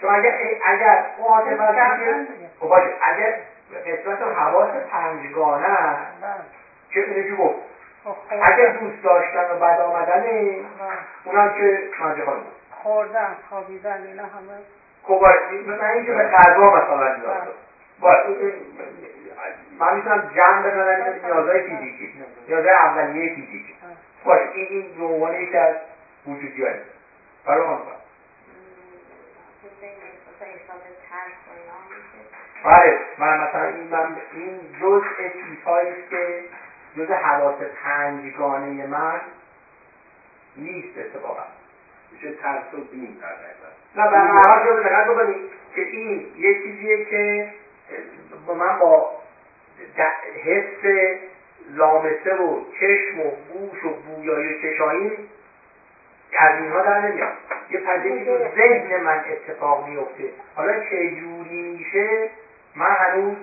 چون 0.01 0.15
اگر 0.15 0.39
اگر 0.65 1.05
اون 1.17 1.27
عاطفه 1.27 2.27
خب 2.59 2.67
باشه. 2.67 2.89
اگر 3.01 3.35
قسمت 3.85 4.21
حواس 4.21 4.69
پنجگانه 4.91 5.67
بله. 6.21 6.33
که 6.89 6.99
اینو 6.99 7.29
که 7.29 7.43
گفت؟ 7.43 7.55
خب، 8.03 8.15
اگر 8.41 8.67
دوست 8.69 9.03
داشتن 9.03 9.51
و 9.51 9.59
بد 9.59 9.79
آمدنه 9.81 10.51
بله. 10.51 10.63
اونم 11.25 11.53
که 11.53 11.89
مرجع 11.99 12.25
خانم 12.25 12.43
خوردن 12.83 13.35
خوابیدن 13.49 14.03
اینا 14.07 14.23
همه. 14.23 14.57
خب 15.03 15.25
مثلا 15.67 15.87
اینکه 15.87 16.13
به 16.13 16.23
غذا 16.23 16.75
مثلا 16.75 17.15
نیاز 18.01 18.15
من 19.79 19.95
می‌تونم 19.95 20.31
جمع 20.35 20.65
این 20.65 21.25
نیازهای 21.25 21.61
فیزیکی 21.61 22.13
نیازهای 22.47 22.73
اولیه 22.73 23.35
فیزیکی. 23.35 23.75
باشه 24.25 24.49
این 24.53 24.67
این 24.69 24.97
به 24.97 25.05
عنوان 25.05 25.41
یکی 25.41 25.57
از 25.57 25.75
وجودی 26.27 26.63
های 26.63 26.73
برای 27.45 27.65
خانم 27.65 27.81
بله 32.63 32.99
من 33.17 33.37
مثلا 33.37 33.65
این 33.65 33.87
من 33.87 34.15
این 34.33 34.59
جزء 34.81 35.29
چیزهایی 35.33 35.93
که 36.09 36.43
جزء 36.97 37.13
حواس 37.13 37.55
پنجگانه 37.83 38.87
من 38.87 39.21
نیست 40.57 40.97
اتفاقا. 40.97 41.43
میشه 42.11 42.31
ترس 42.31 42.73
و 42.73 42.77
بین 42.77 43.17
در 43.21 43.35
نه 43.95 44.09
به 44.11 44.17
هر 44.17 45.03
حال 45.03 45.13
بکنید 45.13 45.51
که 45.75 45.81
این 45.81 46.25
یه 46.37 46.63
چیزیه 46.63 47.05
که 47.05 47.53
من 48.47 48.79
با 48.79 49.11
حس 50.43 50.85
لامسه 51.69 52.35
و 52.35 52.59
چشم 52.79 53.19
و 53.19 53.31
گوش 53.53 53.83
و 53.83 53.89
بویایی 53.89 54.53
و 54.53 54.61
چشاییم 54.61 55.29
از 56.39 56.61
اینها 56.61 56.81
در 56.81 56.99
نمیاد. 56.99 57.33
یه 57.69 57.79
پدیده 57.79 58.25
تو 58.25 58.55
ذهن 58.55 59.01
من 59.01 59.23
اتفاق 59.29 59.87
میفته 59.87 60.23
حالا 60.55 60.79
چه 60.79 61.15
جوری 61.15 61.61
میشه 61.61 62.29
من 62.75 62.91
هنوز 62.91 63.35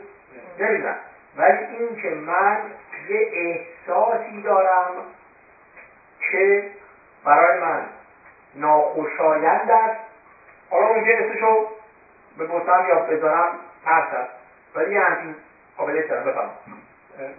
نمی‌دونم. 0.59 0.97
ولی 1.37 1.59
این 1.59 1.97
که 1.97 2.11
من 2.11 2.59
یه 3.09 3.29
احساسی 3.33 4.43
دارم 4.43 4.91
که 6.31 6.71
برای 7.25 7.61
من 7.61 7.87
ناخوشایند 8.55 9.71
است. 9.71 10.01
حالا 10.71 10.89
ممکن 10.89 11.11
اسمشو 11.11 11.67
به 12.39 12.45
بوتم 12.45 12.85
یا 12.89 12.97
بزنم 12.97 13.49
ترس 13.85 14.27
ولی 14.75 14.91
یه 14.91 15.01
همچین 15.01 15.35
قابلیت 15.77 16.09
دارم 16.09 16.25
بفهم 16.25 16.51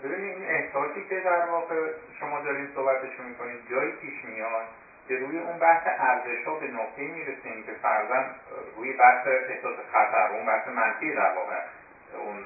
ببینید 0.04 0.38
این 0.38 0.50
احساسی 0.50 1.06
که 1.10 1.20
در 1.20 1.46
واقع 1.46 1.90
شما 2.20 2.40
دارین 2.40 2.68
صحبتش 2.76 3.20
می‌کنید 3.20 3.60
جایی 3.70 3.92
پیش 4.02 4.24
میاد 4.24 4.66
که 5.08 5.16
روی 5.16 5.38
اون 5.38 5.58
بحث 5.58 5.88
ارزش 6.00 6.44
ها 6.46 6.54
به 6.54 6.68
نقطه 6.68 7.02
می‌رسیم 7.02 7.64
که 7.66 7.72
فرزن 7.82 8.26
روی 8.76 8.94
بحث 8.94 9.28
احساس 9.28 9.74
خطر 9.92 10.28
اون 10.32 10.46
بحث 10.46 10.68
منفی 10.68 11.14
در 11.14 11.32
واقع 11.36 11.60
اون 12.14 12.44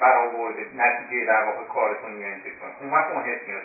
برآورد 0.00 0.54
نتیجه 0.74 1.24
در 1.24 1.40
واقع 1.40 1.62
کارتون 1.62 2.10
کنید 2.12 2.74
اون 2.80 2.90
وقت 2.90 3.10
اون 3.10 3.22
حس 3.22 3.46
میاد 3.46 3.62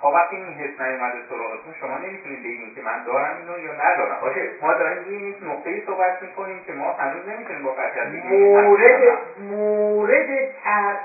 تا 0.00 0.10
وقتی 0.10 0.36
این 0.36 0.54
حس 0.54 0.80
نیومده 0.80 1.18
سراغتون 1.28 1.74
شما 1.80 1.96
نمی‌تونید 1.96 2.42
بگین 2.42 2.74
که 2.74 2.80
من 2.80 3.04
دارم 3.04 3.36
اینو 3.36 3.58
یا 3.58 3.72
ندارم. 3.72 4.20
باشه 4.20 4.48
ما 4.60 4.72
داریم 4.72 5.04
روی 5.04 5.16
یک 5.16 5.36
نقطه 5.42 5.82
صحبت 5.86 6.22
می‌کنیم 6.22 6.62
که 6.66 6.72
ما 6.72 6.90
هنوز 6.90 7.28
نمی‌تونیم 7.28 7.62
با 7.62 7.70
قطعیت 7.70 8.06
مورد 8.06 9.18
مورد 9.38 10.26
ترس 10.64 10.98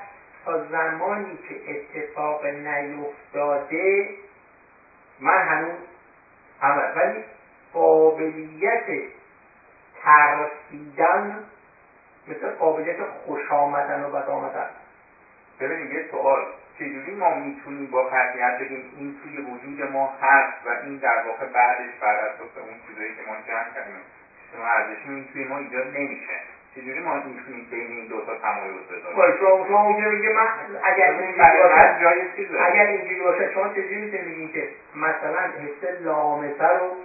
تا 0.45 0.57
زمانی 0.71 1.37
که 1.47 1.71
اتفاق 1.71 2.45
نیفتاده 2.45 4.09
من 5.19 5.39
هنوز 5.41 5.77
هم 6.61 6.91
ولی 6.95 7.21
قابلیت 7.73 8.85
ترسیدن 10.03 11.43
مثل 12.27 12.47
قابلیت 12.47 13.03
خوش 13.03 13.51
آمدن 13.51 14.03
و 14.03 14.09
بد 14.09 14.29
آمدن. 14.29 14.65
ببینید 15.59 15.91
یه 15.91 16.01
سوال. 16.11 16.45
چجوری 16.79 17.15
ما 17.15 17.35
می‌تونیم 17.35 17.87
با 17.91 18.03
قطعیت 18.03 18.59
بگیم 18.59 18.93
این 18.97 19.15
توی 19.23 19.37
وجود 19.37 19.91
ما 19.91 20.13
هست 20.21 20.67
و 20.67 20.69
این 20.83 20.97
در 20.97 21.23
واقع 21.27 21.45
بعدش 21.45 21.93
بر 22.01 22.15
اساس 22.15 22.57
اون 22.57 22.75
چیزایی 22.87 23.15
که 23.15 23.21
ما 23.27 23.35
جمع 23.47 23.73
کردیم 23.75 24.01
شما 24.51 24.65
ارزشی 24.65 25.29
توی 25.33 25.43
ما 25.43 25.57
ایجاد 25.57 25.87
نمیشه. 25.87 26.37
چجوری 26.75 26.99
ما 26.99 27.15
می‌تونیم 27.15 27.67
بین 27.71 27.87
این 27.91 28.07
دو 28.07 28.25
تا 28.25 28.35
تمایز 28.35 28.75
بذاریم. 28.91 29.37
شما 29.39 29.67
شما 29.67 29.89
ممکنه 29.89 30.09
بگه 30.09 30.29
من 30.29 30.47
اگر 30.83 31.11
اینجوری 31.11 31.33
باشه 31.37 32.65
اگر 32.65 32.85
اینجوری 32.85 33.21
باشه 33.21 33.53
شما 33.53 33.69
چجوری 33.69 33.95
می‌تونید 33.95 34.53
که 34.53 34.69
مثلا 34.95 35.41
حس 35.41 36.01
لامسه 36.01 36.67
رو 36.67 36.95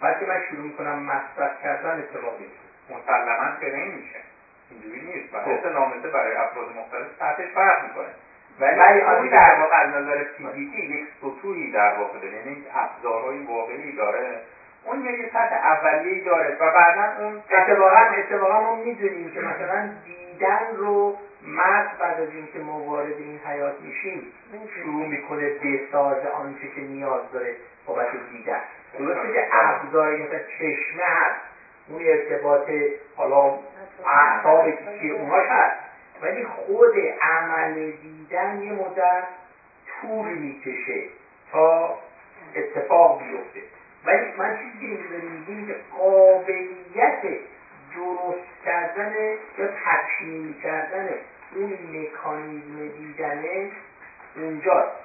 وقتی 0.00 0.26
من 0.26 0.40
شروع 0.48 0.62
می‌کنم 0.62 0.98
مصرف 0.98 1.62
کردن 1.62 1.98
اتفاق 1.98 2.38
میفته 2.40 2.64
مسلما 2.90 3.56
که 3.60 3.76
نمیشه. 3.76 4.20
اینجوری 4.70 5.00
نیست. 5.00 5.34
و 5.34 5.38
حس 5.38 5.66
لامسه 5.66 6.08
برای 6.08 6.36
افراد 6.36 6.76
مختلف 6.76 7.18
تحتش 7.18 7.48
فرق 7.54 7.82
می‌کنه. 7.82 8.08
ولی 8.60 9.00
اون 9.00 9.28
در 9.28 9.60
واقع 9.60 9.76
از 9.76 9.88
نظر 9.88 10.22
فیزیکی 10.22 10.80
یک 10.80 11.04
سطوحی 11.20 11.70
در 11.70 11.98
واقع 11.98 12.18
داره 12.18 12.34
یعنی 12.36 12.62
ابزارهای 12.74 13.38
واقعی 13.38 13.96
داره. 13.96 14.40
اون 14.84 15.04
یه 15.04 15.30
سطح 15.32 15.54
اولیه‌ای 15.54 16.20
داره 16.24 16.56
و 16.60 16.70
بعدا 16.70 17.24
اون 17.24 17.42
اتفاقا 17.50 17.98
اتفاقا 17.98 18.60
ما 18.60 18.76
می‌دونیم 18.76 19.30
که 19.30 19.40
مثلا 19.40 19.88
دیدن 20.04 20.76
رو 20.76 21.16
مرد 21.46 21.98
بعد 21.98 22.20
از 22.20 22.30
اینکه 22.30 22.58
ما 22.58 22.78
وارد 22.78 23.18
این 23.18 23.40
حیات 23.46 23.80
میشیم 23.80 24.26
شروع 24.74 25.06
می‌کنه 25.06 25.48
بساز 25.48 26.24
آنچه 26.24 26.66
که 26.74 26.80
نیاز 26.80 27.30
داره 27.32 27.54
بابت 27.86 28.06
دیدن. 28.30 28.60
درسته 28.98 29.32
که 29.32 29.46
ابزاری 29.52 30.22
مثلا 30.22 30.38
چشمه 30.58 31.02
هست 31.02 31.40
اون 31.88 32.02
ارتباط 32.04 32.70
حالا 33.16 33.52
اعصاب 34.06 34.70
چیه 34.98 35.12
اونهاش 35.12 35.44
هست. 35.48 35.76
ولی 36.22 36.44
خود 36.44 36.92
عمل 37.20 37.90
دیدن 37.90 38.62
یه 38.62 38.72
مدت 38.72 39.24
طول 40.00 40.32
می‌کشه 40.32 41.02
تا 41.52 41.94
اتفاق 42.54 43.22
بیفته. 43.22 43.60
ولی 44.04 44.32
من 44.38 44.56
چیزی 44.56 44.96
که 44.96 45.14
میگیم 45.14 45.66
که 45.66 45.74
قابلیت 45.96 47.22
درست 47.94 48.64
کردن 48.64 49.12
یا 49.58 49.66
تکمیل 49.66 50.60
کردن 50.62 51.08
اون 51.54 51.72
مکانیزم 51.92 52.88
دیدنه 52.88 53.68
اونجاست. 54.36 55.04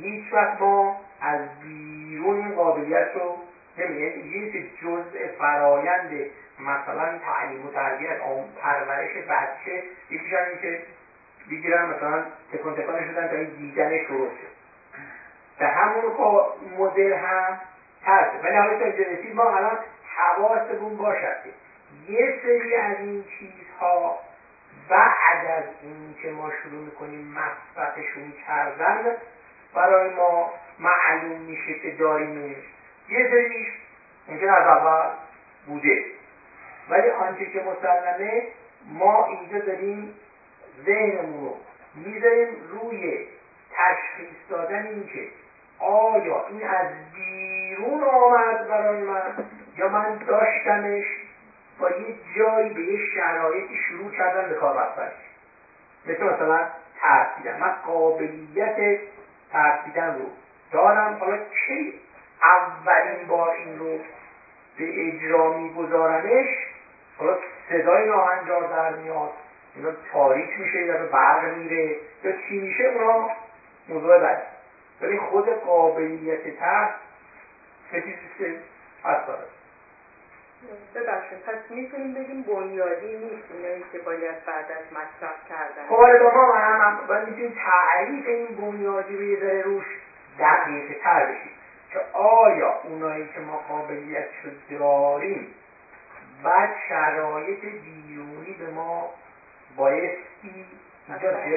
هیچ 0.00 0.32
وقت 0.32 0.60
ما 0.60 1.00
از 1.20 1.38
بیرون 1.62 2.54
قابلیت 2.54 3.06
رو 3.14 3.36
یه 3.82 4.52
که 4.52 4.62
جزء 4.82 5.38
فرایند 5.38 6.10
مثلا 6.58 7.18
تعلیم 7.26 7.66
و 7.66 7.70
تربیت 7.70 8.16
پرورش 8.62 9.16
بچه 9.16 9.82
یکیش 10.10 10.32
هم 10.32 10.56
که 10.60 10.82
بگیرن 11.50 11.84
مثلا 11.84 12.22
تکان 12.52 12.74
تکانش 12.74 13.06
شدن 13.06 13.28
تا 13.28 13.36
این 13.36 13.50
دیدنش 13.58 14.00
درسته 14.08 14.46
به 15.58 15.66
همون 15.66 16.04
مدل 16.78 17.12
هم 17.12 17.58
هست 18.04 18.44
ولی 18.44 18.56
حالا 18.56 18.78
تا 18.78 18.84
رسید 18.84 19.34
ما 19.34 19.56
الان 19.56 19.78
حواسمون 20.16 20.96
باشد 20.96 21.36
که 21.44 21.50
یه 22.12 22.38
سری 22.42 22.74
از 22.74 22.96
این 22.96 23.24
چیزها 23.38 24.18
بعد 24.88 25.46
از 25.46 25.64
این 25.82 26.14
که 26.22 26.30
ما 26.30 26.50
شروع 26.62 26.84
می‌کنیم 26.84 27.34
مصرفشون 27.34 28.32
کردن 28.46 29.14
برای 29.74 30.14
ما 30.14 30.52
معلوم 30.78 31.40
میشه 31.40 31.74
که 31.74 31.90
داریمش 31.90 32.56
یه 33.08 33.28
سریش 33.30 33.66
ممکن 34.28 34.48
از 34.48 34.64
اول 34.64 35.08
بوده. 35.66 36.04
ولی 36.88 37.08
آنچه 37.08 37.46
که 37.46 37.60
مسلمه 37.60 38.42
ما 38.86 39.24
اینجا 39.24 39.58
داریم 39.58 40.12
ذهنمون 40.84 41.40
رو 41.40 41.54
می‌ذاریم 41.94 42.48
روی 42.70 43.26
تشخیص 43.70 44.36
دادن 44.48 44.84
این 44.84 45.06
که 45.06 45.26
آیا 45.78 46.44
این 46.48 46.64
از 46.64 46.84
بیرون 47.14 48.02
آمد 48.02 48.66
برای 48.66 49.02
من 49.02 49.32
یا 49.76 49.88
من 49.88 50.18
داشتمش 50.26 51.04
با 51.78 51.90
یه 51.90 52.14
جایی 52.36 52.70
به 52.70 52.82
یه 52.82 52.98
شرایطی 53.14 53.76
شروع 53.88 54.10
کردم 54.10 54.48
به 54.48 54.54
کار 54.54 54.72
بستنش. 54.72 55.12
مثل 56.06 56.24
مثلا 56.24 56.64
ترسیدن 57.00 57.56
من 57.58 57.72
قابلیت 57.82 58.98
ترسیدن 59.52 60.14
رو 60.14 60.30
دارم. 60.70 61.16
حالا 61.18 61.36
کی 61.36 61.92
اولین 62.42 63.26
بار 63.26 63.50
این 63.50 63.78
رو 63.78 63.98
به 64.78 65.08
اجرا 65.08 65.52
میگذارمش 65.52 66.46
حالا 67.18 67.38
صدای 67.68 68.06
ناهنجار 68.06 68.68
در 68.68 68.96
میاد 68.96 69.30
اینا 69.74 69.90
تاریک 70.12 70.58
میشه 70.58 70.84
یا 70.84 71.06
برق 71.06 71.56
میره 71.56 71.96
یا 72.24 72.32
چی 72.32 72.60
میشه 72.60 72.84
اونا 72.84 73.30
موضوع 73.88 74.18
بعد. 74.18 74.42
ولی 75.00 75.18
خود 75.18 75.48
قابلیت 75.48 76.58
تر 76.58 76.90
چه 77.90 78.02
چیزی 78.02 78.58
هست 79.04 79.26
داره. 79.26 79.44
ببخشید 80.94 81.38
پس 81.38 81.70
می‌تونیم 81.70 82.14
بگیم 82.14 82.42
بنیادی 82.42 83.16
نیست 83.16 83.44
اینایی 83.50 83.84
که 83.92 83.98
باید 83.98 84.44
بعد 84.46 84.64
از 84.70 84.92
مصرف 84.92 85.48
کردن. 85.48 85.88
خب 85.88 86.34
ما 86.34 86.52
هم 86.52 87.06
باید 87.08 87.28
می‌تونیم 87.28 87.58
تعریف 87.64 88.26
این 88.26 88.56
بنیادی 88.56 89.16
رو 89.16 89.22
یه 89.22 89.40
ذره 89.40 89.62
روش 89.62 89.84
دقیقه 90.38 90.94
تر 90.94 91.26
بشیم 91.26 91.52
که 91.92 92.00
آیا 92.12 92.74
اونایی 92.82 93.28
که 93.34 93.40
ما 93.40 93.56
قابلیت 93.68 94.24
رو 94.42 94.76
داریم 94.78 95.46
بعد 96.42 96.68
شرایط 96.88 97.60
بیرونی 97.60 98.52
به 98.58 98.68
ما 98.68 99.10
بایستی 99.76 100.66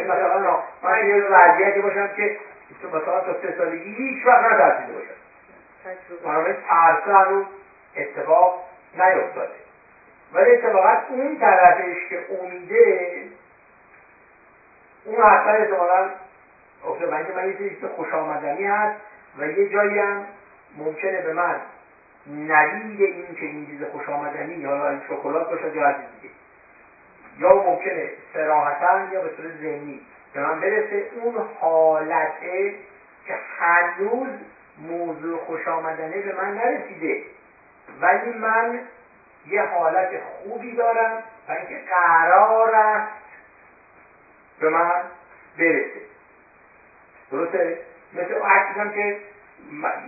مثلا 0.08 0.60
من 0.84 1.08
یه 1.08 1.16
وضعیتی 1.24 1.80
باشم 1.80 2.08
که 2.16 2.38
تو 2.82 2.88
مثلا 2.88 3.20
تا 3.20 3.42
سه 3.42 3.54
سالگی 3.58 3.94
هیچ 3.94 4.26
وقت 4.26 4.42
نترسیده 4.44 4.94
باشم. 4.94 5.14
بنابراین 6.24 6.56
ترسه 6.68 7.14
هنوز 7.14 7.44
اتفاق 7.96 8.60
نیفتاده. 8.94 9.52
ولی 10.34 10.52
اتفاقا 10.52 10.96
اون 11.10 11.40
طرفش 11.40 12.10
که 12.10 12.20
امیده 12.42 13.22
اون 15.06 15.22
حتما 15.22 15.52
اتفاقا 15.52 16.06
افتاده 16.86 17.16
اینکه 17.16 17.34
من 17.34 17.48
یه 17.48 17.58
چیزی 17.58 17.88
خوش 17.96 18.14
آمدنی 18.14 18.64
هست. 18.66 18.94
و 19.38 19.48
یه 19.48 19.70
جایی 19.70 20.00
هم 20.00 20.26
ممکنه 20.78 21.22
به 21.22 21.34
من 21.34 21.62
نوید 22.28 23.02
این 23.02 23.36
که 23.36 23.46
این 23.46 23.66
چیز 23.66 23.84
خوش 23.84 24.10
آمدنی 24.10 24.66
حالا 24.66 24.90
این 24.90 25.02
شکلات 25.08 25.50
باشد 25.50 25.76
یا 25.76 25.92
چیز 25.92 26.22
دیگه. 26.22 26.34
یا 27.40 27.56
ممکنه 27.56 28.10
سراحتا 28.34 29.14
یا 29.14 29.22
به 29.22 29.30
صورت 29.38 29.52
ذهنی 29.62 30.02
به 30.34 30.42
من 30.42 30.60
برسه 30.60 31.06
اون 31.22 31.48
حالته 31.60 32.76
که 33.28 33.34
هنوز 33.60 34.30
موضوع 34.78 35.40
خوش 35.46 35.68
آمدنه 35.68 36.22
به 36.22 36.36
من 36.42 36.54
نرسیده. 36.54 37.24
ولی 38.02 38.34
من 38.34 38.80
یه 39.48 39.62
حالت 39.62 40.10
خوبی 40.20 40.76
دارم 40.76 41.24
و 41.48 41.52
اینکه 41.52 41.82
قرار 41.90 42.76
است 42.76 43.12
به 44.60 44.70
من 44.70 45.02
برسه. 45.58 46.02
درسته؟ 47.32 47.80
مثل 48.14 48.34
عکسم 48.34 48.92
که 48.92 49.18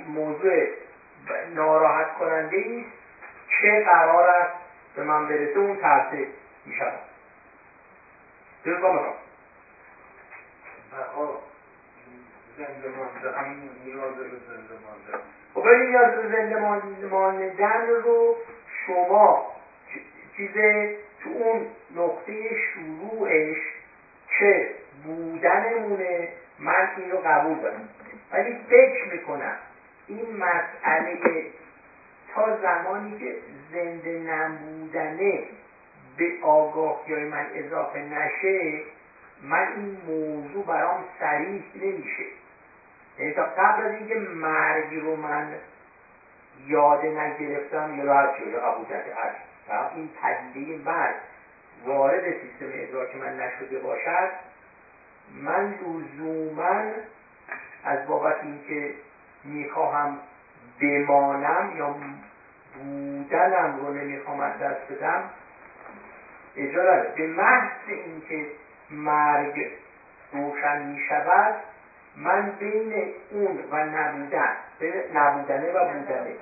موضوع 0.08 0.68
ناراحت 1.56 2.18
کننده 2.20 2.58
است 2.58 2.94
که 3.62 3.84
قرار 3.86 4.26
است 4.26 4.54
به 4.96 5.04
من 5.04 5.28
برسه 5.28 5.60
اون 5.60 5.78
ترسه 5.78 6.28
می 6.66 6.76
شود 6.76 7.00
درست 8.66 8.82
با 8.82 8.92
مثلا 8.92 9.14
زنده 12.58 12.90
مانده 12.98 13.38
همین 13.38 13.70
نیاز 13.86 14.16
به 14.16 14.24
زنده 14.24 14.74
مانده 14.86 15.24
خب 15.54 15.68
نیاز 15.68 16.16
به 16.16 16.38
زنده 16.38 16.60
ماندن 17.08 17.88
رو 17.88 18.36
شما 18.88 19.52
چیز 20.38 20.54
تو 21.24 21.30
اون 21.30 21.68
نقطه 21.96 22.56
شروعش 22.56 23.58
که 24.40 24.72
بودنمونه 25.04 26.30
من 26.64 26.90
این 26.98 27.12
رو 27.12 27.18
قبول 27.18 27.60
دارم. 27.60 27.90
ولی 28.32 28.58
فکر 28.70 29.14
می‌کنم 29.14 29.56
این 30.08 30.38
مسئله 30.38 31.46
تا 32.36 32.58
زمانی 32.62 33.20
که 33.20 33.36
زنده 33.72 34.20
نبودنه 34.20 35.44
به 36.18 36.32
آگاهی 36.42 37.26
من 37.26 37.46
اضافه 37.54 38.00
نشه 38.00 38.82
من 39.42 39.68
این 39.76 39.98
موضوع 40.08 40.66
برام 40.66 41.04
سریح 41.20 41.64
نمیشه. 41.76 42.24
یعنی 43.20 43.34
تا 43.34 43.44
قبل 43.44 43.84
از 43.84 43.92
اینکه 43.92 44.16
مرگ 44.16 44.96
رو 45.02 45.16
من 45.16 45.48
یاد 46.68 47.06
نگرفتم 47.06 47.96
یا 47.98 48.14
هرچی 48.14 48.50
یا 48.50 48.60
قبول 48.60 48.86
این 49.96 50.10
پدیده 50.22 50.92
مرگ 50.92 51.16
وارد 51.86 52.22
سیستم 52.22 52.72
ادراک 52.74 53.16
من 53.16 53.40
نشده 53.40 53.80
باشد 53.80 54.30
من 55.34 55.74
لزوما 55.82 56.82
از 57.84 58.08
بابت 58.08 58.36
اینکه 58.44 58.94
می‌خواهم 59.44 60.18
بمانم 60.80 61.78
یا 61.78 61.96
بودنم 62.74 63.80
رو 63.80 63.94
نمی‌خوام 63.94 64.40
از 64.40 64.60
دست 64.60 64.92
بدم 64.92 65.24
اجازه 66.56 67.12
به 67.16 67.28
محض 67.28 67.88
اینکه 67.88 68.48
مرگ 68.90 69.68
روشن 70.32 70.84
می‌شود 70.84 71.54
من 72.16 72.50
بین 72.60 73.10
اون 73.30 73.60
و 73.72 73.84
نبودن 73.84 74.52
بین 74.80 75.18
نبودنه 75.18 75.72
و 75.72 75.86
بودنه. 75.86 76.36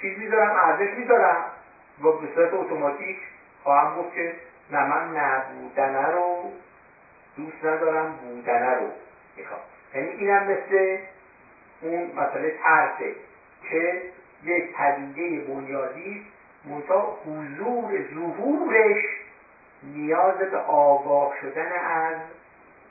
چیز 0.00 0.18
می‌ذارم 0.18 0.52
ارزش 0.52 0.94
می‌ذارم. 0.96 1.44
و 2.02 2.10
به 2.10 2.28
صورت 2.34 2.52
اتوماتیک 2.52 3.16
خواهم 3.62 3.94
گفت 3.94 4.14
که 4.14 4.34
نه 4.70 4.82
من 4.82 5.16
نبودنه 5.16 6.10
رو 6.10 6.50
دوست 7.36 7.64
ندارم 7.64 8.12
بودنه 8.12 8.74
رو 8.74 8.86
می‌خوام 9.36 9.60
یعنی 9.94 10.08
اینم 10.08 10.42
مثل 10.44 10.98
اون 11.82 12.10
مسئله 12.16 12.54
ترسه 12.64 13.14
که 13.70 14.02
یک 14.44 14.76
پدیده 14.76 15.44
بنیادی 15.44 16.26
منتها 16.64 17.18
حضور 17.26 18.04
ظهورش 18.14 19.04
نیاز 19.82 20.34
به 20.34 20.58
آگاه 20.58 21.34
شدن 21.40 21.72
از 21.72 22.16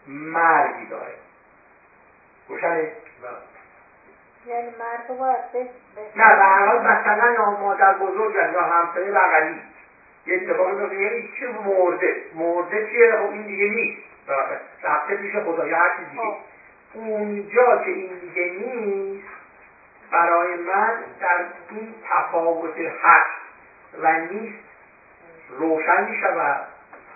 مرگی 0.07 0.85
داره. 0.89 1.13
روشنه؟ 2.47 2.91
یعنی 4.47 4.69
مرگ 4.69 5.17
باید 5.19 5.69
نه 6.15 6.35
به 6.35 6.43
هر 6.43 6.65
حال 6.65 6.87
مثلا 6.87 7.33
یا 7.33 7.51
مادر 7.51 7.93
بزرگم 7.93 8.53
یا 8.53 8.61
همسایه 8.61 9.11
بغلی. 9.11 9.61
یه 10.25 10.35
اتفاقی 10.35 10.71
میفته 10.71 10.95
یعنی 10.95 11.29
چه 11.39 11.47
مرده. 11.65 12.23
مرده 12.35 12.87
چیه؟ 12.91 13.15
خب 13.15 13.31
این 13.31 13.41
دیگه 13.41 13.65
نیست. 13.65 14.08
رفته 14.83 15.15
پیش 15.15 15.35
خدا. 15.35 15.67
یا 15.67 15.77
هر 15.77 15.89
چیز 15.97 16.09
دیگه 16.09 16.23
خب. 16.23 16.35
اونجا 16.93 17.77
که 17.77 17.91
این 17.91 18.19
دیگه 18.19 18.43
نیست 18.43 19.27
برای 20.11 20.55
من 20.55 20.97
در 21.19 21.45
این 21.69 21.93
تفاوت 22.09 22.77
هست 22.77 23.39
و 24.01 24.19
نیست 24.19 24.59
روشن 25.49 26.09
می 26.09 26.17
شود 26.17 26.67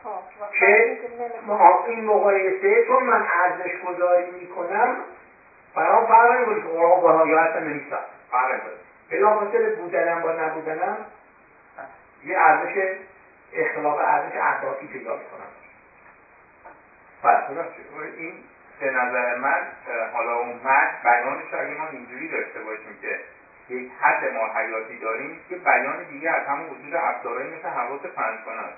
خب، 0.03 0.59
که 0.59 1.91
این 1.91 2.05
مقایسه 2.05 2.85
چون 2.87 3.03
من 3.03 3.25
ارزش 3.43 3.81
گذاری 3.87 4.31
می 4.31 4.47
کنم 4.47 4.95
برام 5.75 6.07
فرق 6.07 6.31
نمی‌کنه. 6.31 6.61
که 6.61 6.67
قرآن 6.67 7.01
با 7.01 7.27
یا 7.27 7.39
هستن 7.39 7.67
نیستن 7.67 7.97
فرق 8.31 8.61
بلافاصله 9.11 9.75
بودنم 9.75 10.21
با 10.21 10.31
نبودنم 10.31 10.97
یه 12.25 12.37
ارزش 12.37 12.97
اختلاف 13.53 13.97
ارزش 13.97 14.35
اهدافی 14.35 14.87
پیدا 14.87 15.19
بله 17.23 17.47
این 18.17 18.33
به 18.79 18.91
نظر 18.91 19.35
من 19.35 19.61
حالا 20.13 20.35
اون 20.35 20.59
مرد 20.63 21.03
بیانش 21.03 21.53
اگه 21.53 21.77
ما 21.77 21.87
اینجوری 21.87 22.27
داشته 22.27 22.59
باشیم 22.59 22.97
که 23.01 23.19
یک 23.69 23.91
حد 24.01 24.33
ما 24.33 24.59
حیاتی 24.59 24.99
داریم 24.99 25.39
که 25.49 25.55
بیان 25.55 26.03
دیگه 26.03 26.29
از 26.29 26.47
همون 26.47 26.69
وجود 26.69 26.93
افزارهایی 26.93 27.49
مثل 27.49 27.67
حواس 27.67 28.01
پنجگانه 28.01 28.61
است 28.61 28.77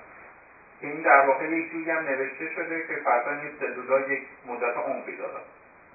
که 0.80 0.86
این 0.86 1.02
در 1.02 1.26
واقع 1.26 1.44
یک 1.44 1.72
جوری 1.72 1.90
هم 1.90 2.04
نوشته 2.04 2.50
شده 2.54 2.86
که 2.88 2.96
فرضاً 2.96 3.32
یک 3.32 3.52
سلولا 3.60 4.00
یک 4.00 4.22
مدت 4.46 4.76
عمری 4.76 5.16
داره 5.16 5.40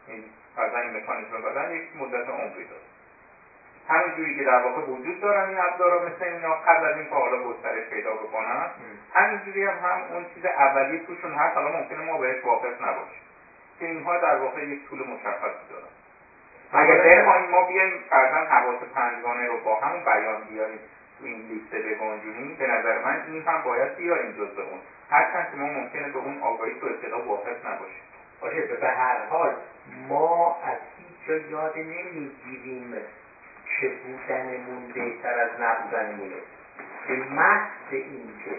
این 0.08 0.24
این 0.58 0.98
مکانیزم 0.98 1.42
بدن 1.42 1.72
یک 1.72 1.84
مدت 1.96 2.30
عمری 2.30 2.66
داره 2.66 2.82
همین 3.90 4.16
جوری 4.16 4.38
که 4.38 4.44
در 4.44 4.62
واقع 4.64 4.82
وجود 4.82 5.22
دارن 5.22 5.50
این 5.50 5.60
ابزارا 5.60 6.06
مثل 6.06 6.24
اینا 6.26 6.54
قبل 6.54 6.86
از 6.86 6.98
اینکه 6.98 7.16
حالا 7.16 7.44
گسترش 7.44 7.90
پیدا 7.90 8.14
بکنن 8.14 8.70
همین 9.14 9.42
جوری 9.46 9.64
هم 9.64 9.78
هم 9.78 10.02
اون 10.14 10.26
چیز 10.34 10.46
اولیه 10.46 11.06
توشون 11.06 11.34
هست 11.34 11.58
حالا 11.58 11.72
ممکنه 11.72 12.06
ما 12.06 12.18
بهش 12.18 12.46
واقف 12.46 12.82
نباشیم. 12.82 13.22
که 13.80 13.86
اینها 13.86 14.18
در 14.18 14.36
واقع 14.36 14.64
یک 14.64 14.90
طول 14.90 15.00
مشخصی 15.00 15.66
دارن. 15.70 15.92
اگر 16.74 17.22
بخوایم 17.22 17.50
ما 17.50 17.68
بیایم 17.68 18.04
فرضاً 18.10 18.38
حواس 18.38 18.80
پنجگانه 18.96 19.48
رو 19.48 19.58
با 19.58 19.76
همون 19.76 20.04
بیان 20.04 20.44
بیاریم 20.50 20.80
تو 21.20 21.26
این 21.26 21.42
لیسته 21.42 21.80
بگنجونیم 21.80 22.56
به 22.60 22.68
نظر 22.68 23.06
من 23.06 23.22
این 23.28 23.42
هم 23.42 23.62
باید 23.62 23.96
بیاریم 23.96 24.32
جزء 24.32 24.62
اون. 24.62 24.80
هرچند 25.10 25.52
که 25.52 25.58
ما 25.58 25.66
ممکنه 25.68 26.10
به 26.10 26.20
اون 26.20 26.42
آگاهی 26.42 26.80
تو 26.80 26.88
اطلاع 26.88 27.28
واقف 27.28 27.66
نباشیم. 27.66 28.02
باشه 28.42 28.62
به 28.62 28.88
هر 28.88 29.26
حال 29.30 29.56
ما 30.08 30.58
از 30.64 30.78
هیچ 30.98 31.28
جا 31.28 31.50
یاد 31.50 31.78
نمی‌گیریم 31.78 32.94
که 33.80 33.90
بودنمون 33.90 34.92
بهتر 34.94 35.40
از 35.40 35.50
نبودنمونه 35.62 36.36
به 37.08 37.16
محض 37.16 37.70
اینکه 37.92 38.52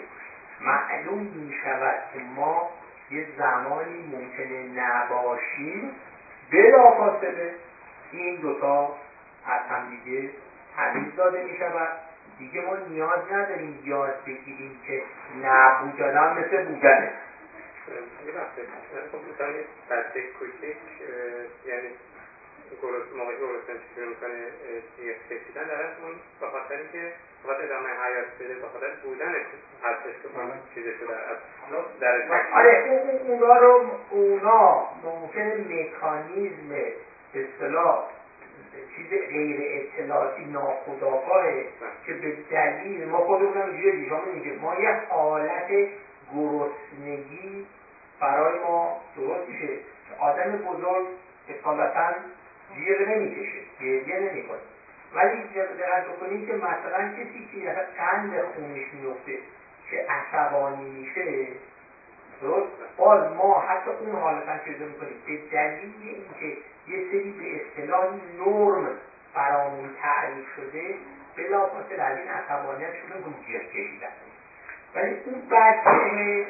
معلوم 0.61 1.19
می 1.19 1.55
شود 1.65 1.95
که 2.13 2.19
ما 2.37 2.71
یه 3.11 3.27
زمانی 3.39 4.03
ممکنه 4.13 4.83
نباشیم 4.83 5.91
بلافاصله 6.53 7.55
این 8.13 8.37
دوتا 8.37 8.95
از 9.47 9.61
همدیگه 9.71 10.31
تمیز 10.77 11.17
داده 11.17 11.45
می 11.45 11.57
شود 11.59 11.89
دیگه 12.39 12.61
ما 12.61 12.77
نیاز 12.77 13.33
نداریم 13.33 13.79
یاد 13.85 14.25
بگیریم 14.27 14.81
که 14.87 15.03
نبودن 15.43 16.39
مثل 16.39 16.65
بودنه. 16.65 17.13
یه 18.27 18.33
خب 19.13 19.19
مثلا 19.35 19.49
یه 19.49 19.65
بچه 19.91 20.23
کوچیک 20.39 20.77
یعنی 21.67 21.89
گرس 22.83 23.07
موقعی 23.19 23.37
گرسنه 23.37 23.81
شروع 23.95 24.09
می‌کنه 24.09 24.39
جیغ 24.97 25.17
کشیدن 25.31 25.65
در 25.65 25.83
اون 26.03 26.15
به 26.41 26.47
خاطر 26.47 26.75
اینکه 26.75 27.13
بخاطر 27.45 27.65
ادامه 27.65 27.89
حیات 27.89 28.27
بده 28.41 28.55
به 28.55 28.69
خاطر 28.69 28.91
بودنش 29.05 29.47
هستش 29.83 30.15
که 30.23 30.41
اون 30.41 30.51
چیزش 30.75 31.01
رو 31.01 31.07
در 32.01 32.19
در 32.19 32.53
آره 32.53 33.03
اونا 33.27 33.57
رو 33.57 33.85
اونا 34.11 34.87
ممکنه 35.05 35.55
مکانیزم 35.55 36.69
به 37.33 37.45
اصطلاح 37.45 38.09
چیز 38.97 39.21
غیر 39.29 39.61
اطلاعاتی 39.63 40.45
ناخداگاهه 40.45 41.65
که 42.07 42.13
به 42.13 42.37
دلیل 42.51 43.09
ما 43.09 43.19
خودمون 43.19 43.57
هم 43.57 43.71
اینجوری 43.71 44.09
شما 44.09 44.25
میگه 44.35 44.53
ما 44.53 44.75
یه 44.75 45.01
حالت 45.09 45.69
گرسنگی 46.35 47.67
برای 48.21 48.59
ما 48.59 49.01
درست 49.17 49.49
میشه. 49.49 49.69
آدم 50.19 50.53
بزرگ 50.53 51.07
اصالتا 51.49 52.15
جیغ 52.75 53.09
نمی‌کشه 53.09 53.59
گریه 53.81 54.21
نمی‌کنه. 54.21 54.59
ولی 55.15 55.43
دقت 55.79 56.05
بکنید 56.05 56.47
که 56.47 56.53
مثلا 56.53 57.09
کسی 57.09 57.49
که 57.53 57.71
قند 57.99 58.43
خونش 58.43 58.85
میفته 58.95 59.39
که 59.91 60.07
عصبانی 60.09 60.85
میشه 60.85 61.49
درست؟ 62.41 62.73
باز 62.97 63.33
ما 63.33 63.61
حتی 63.61 63.91
اون 63.91 64.21
حالت 64.21 64.49
هم 64.49 64.59
پیدا 64.59 64.87
می‌کنیم. 64.87 65.15
به 65.27 65.37
دلیل 65.53 65.93
اینکه 66.03 66.57
یه 66.89 67.05
سری 67.11 67.35
به 67.39 67.61
اصطلاح 67.61 68.05
نرم 68.39 68.91
برامون 69.35 69.91
تعریف 70.03 70.45
شده 70.57 70.95
بلافاصله 71.37 72.03
از 72.03 72.17
این 72.19 72.29
عصبانیت 72.29 72.91
شروع 72.95 73.17
می‌کنیم 73.17 73.45
جیغ 73.47 73.63
کشیدن. 73.63 74.09
ولی 74.95 75.17
اون 75.25 75.49
بچه 75.51 76.47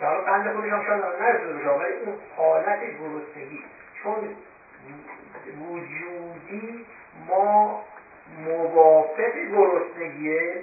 حالا 0.00 0.20
قند 0.20 0.52
خودش 0.52 0.70
هم 0.70 0.84
شاید 0.86 1.02
نرسیده 1.20 1.52
بشه 1.52 1.68
ولی 1.68 1.92
اون 1.92 2.14
حالت 2.36 2.80
گرسنگی 2.80 3.64
چون 4.02 4.36
وجودی 5.70 6.86
ما 7.28 7.80
موافق 8.44 9.32
گرسنگی 9.52 10.60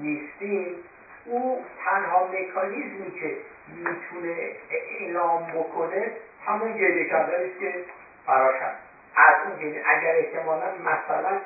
نیستیم. 0.00 0.76
او 1.24 1.64
تنها 1.84 2.24
مکانیزمی 2.24 3.10
که 3.20 3.36
می‌تونه 3.68 4.50
اعلام 4.70 5.46
بکنه 5.46 6.10
همون 6.46 6.72
گریه 6.72 7.08
کردن 7.08 7.44
است 7.44 7.58
که 7.58 7.84
براش 8.26 8.54
هست. 8.54 8.78
از 9.16 9.34
اون 9.46 9.56
گریه 9.56 9.82
اگر 9.86 10.14
احتمالا 10.16 10.66
مثلا 10.66 11.38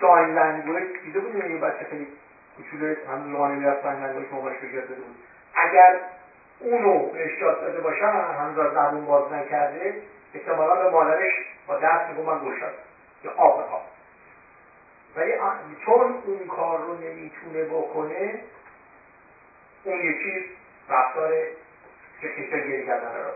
sign 0.00 0.34
language 0.34 0.86
دیده 1.02 1.20
بودیم 1.20 1.50
یه 1.50 1.58
بچه 1.58 1.84
خیلی 1.90 2.06
کوچولو 2.56 2.94
هنوز 3.08 3.34
راه 3.34 3.52
نمی‌رفت 3.52 3.82
sign 3.82 4.02
language 4.02 4.32
مامانش 4.32 4.56
بود. 4.56 5.04
اگر 5.54 5.96
اونو 6.60 7.06
بهش 7.06 7.40
یاد 7.40 7.60
داده 7.60 7.80
باشن 7.80 8.06
هنوز 8.38 8.58
از 8.58 8.72
زبون 8.72 9.04
باز 9.04 9.32
نکرده 9.32 9.94
احتمالا 10.34 10.74
به 10.74 10.90
مادرش 10.90 11.32
دست 11.78 12.10
میگو 12.10 12.22
من 12.22 12.38
گوشم 12.38 12.72
یا 13.24 13.32
آب 13.32 13.62
بخوام 13.62 13.82
ولی 15.16 15.32
چون 15.86 16.22
اون 16.24 16.46
کار 16.46 16.78
رو 16.78 16.98
نمی‌تونه 16.98 17.64
بکنه 17.64 18.40
اون 19.84 19.96
یکی 19.98 20.44
رفتار 20.88 21.32
که 22.20 22.28
کشتر 22.28 22.60
گیری 22.60 22.86
کردن 22.86 23.14
رو 23.14 23.30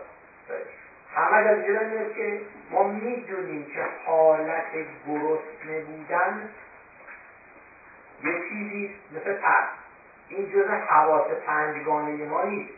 همه 1.15 1.37
از 1.37 1.59
اینجا 1.59 2.15
که 2.15 2.41
ما 2.71 2.83
می‌دونیم 2.83 3.65
که 3.65 3.87
حالت 4.07 4.73
گرسنه 5.07 5.81
بودن 5.81 6.49
یه 8.23 8.33
چیزی 8.49 8.95
مثل 9.13 9.35
ترس. 9.35 9.69
این 10.29 10.53
جز 10.53 10.69
حواس 10.69 11.31
پنجگانه 11.47 12.25
ما 12.25 12.43
نیست. 12.43 12.75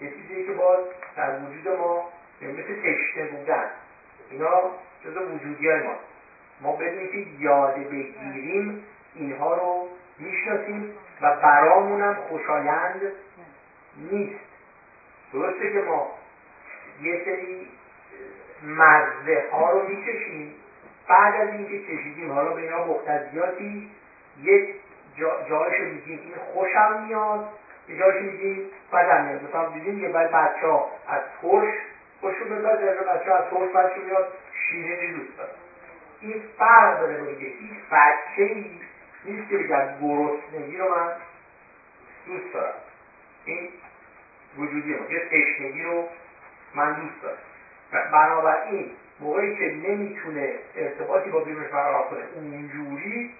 یه 0.00 0.10
چیزی 0.10 0.46
که 0.46 0.52
باز 0.52 0.78
در 1.16 1.38
وجود 1.38 1.68
ما 1.78 2.08
مثل 2.42 2.80
تشنه 2.82 3.24
بودن. 3.24 3.70
اینا 4.30 4.62
جز 5.04 5.16
وجودی 5.16 5.68
های 5.68 5.82
ما. 5.82 5.94
ما 6.60 6.72
بدونیم 6.72 7.08
که 7.12 7.42
یاد 7.42 7.74
بگیریم 7.74 8.84
اینها 9.14 9.54
رو 9.54 9.88
می‌شناسیم 10.18 10.92
و 11.20 11.36
برامونم 11.36 12.14
خوشایند 12.14 13.02
نیست. 13.96 14.40
درسته 15.32 15.72
که 15.72 15.78
ما 15.78 16.10
یه 17.02 17.24
سری 17.24 17.68
مزه 18.62 19.44
ها 19.52 19.70
رو 19.70 19.88
می‌کشیم 19.88 20.54
بعد 21.08 21.34
از 21.34 21.48
اینکه 21.48 21.78
کشیدیم 21.78 22.32
حالا 22.32 22.50
به 22.50 22.62
اینا 22.62 22.84
مقتضیاتی 22.84 23.90
یک 24.42 24.74
جا 25.16 25.42
جایشو 25.48 25.82
میگیم 25.84 26.18
این 26.18 26.34
خوشم 26.52 27.02
میاد 27.06 27.48
یه 27.88 27.98
جایشو 27.98 28.24
میگیم 28.24 28.70
بدم 28.92 29.24
میاد. 29.24 29.42
مثلا 29.42 29.68
دیدیم 29.68 29.98
یه 29.98 30.08
بعد 30.08 30.30
بچه 30.30 30.66
ها 30.66 30.90
از 31.08 31.20
ترش 31.42 31.74
خوشون 32.26 32.48
میاد 32.48 32.78
در 32.78 32.90
بچه 32.90 33.32
از 33.32 33.42
ترش 33.50 33.68
بچه 33.68 34.00
میاد 34.00 34.32
شیرینی 34.52 35.12
دوست 35.12 35.36
داره. 35.36 35.50
این 36.20 36.40
فرق 36.58 36.98
داره 36.98 37.16
با 37.16 37.26
اینکه 37.26 37.44
هیچ 37.44 37.74
بچه 37.90 38.42
ای 38.42 38.80
نیست 39.24 39.48
که 39.48 39.56
بگم 39.56 39.82
گرسنگی 40.00 40.78
رو 40.78 40.88
من 40.94 41.12
دوست 42.26 42.52
دارم. 42.52 42.74
این 43.44 43.68
وجودی 44.56 44.94
ما. 44.94 45.04
یه 45.08 45.18
تشنگی 45.18 45.82
رو 45.82 46.04
من 46.74 46.92
دوست 46.92 47.22
دارم. 47.22 48.10
بنابراین 48.12 48.90
موقعی 49.20 49.52
که 49.58 49.68
نمی‌تونه 49.68 50.52
ارتباطی 50.76 51.28
با 51.28 51.40
بیرونش 51.40 51.68
برقرار 51.68 52.02
کنه 52.02 52.22
اونجوری 52.34 53.30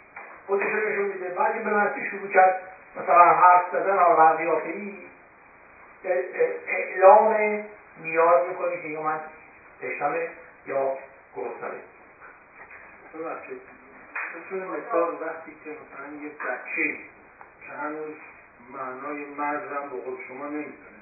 خودش 0.46 0.70
رو 0.72 0.88
نشون 0.88 1.04
میده. 1.04 1.28
بعد 1.28 1.52
که 1.52 1.60
به 1.60 1.72
منسی 1.72 2.04
شروع 2.10 2.28
کرد 2.28 2.60
مثلا 2.96 3.32
حرف 3.32 3.62
زدن 3.72 3.96
بر 3.96 4.36
ای 4.64 4.92
اعلام 6.66 7.32
نیاز 8.02 8.48
می‌کنه 8.48 8.82
که 8.82 8.88
یا 8.88 9.02
من 9.02 9.20
تشنمه 9.80 10.30
یا 10.66 10.98
ببخشید. 13.14 13.60
مثل 14.36 14.64
مثال 14.64 15.22
وقتی 15.22 15.56
که 15.64 15.70
مثلا 15.70 16.22
یه 16.22 16.28
بچه 16.28 16.96
که 17.66 17.72
هنوز 17.72 18.14
معنای 18.72 19.24
مرزم 19.24 19.88
به 19.90 19.96
قول 19.96 20.16
شما 20.28 20.46
نمی‌دونه 20.46 21.00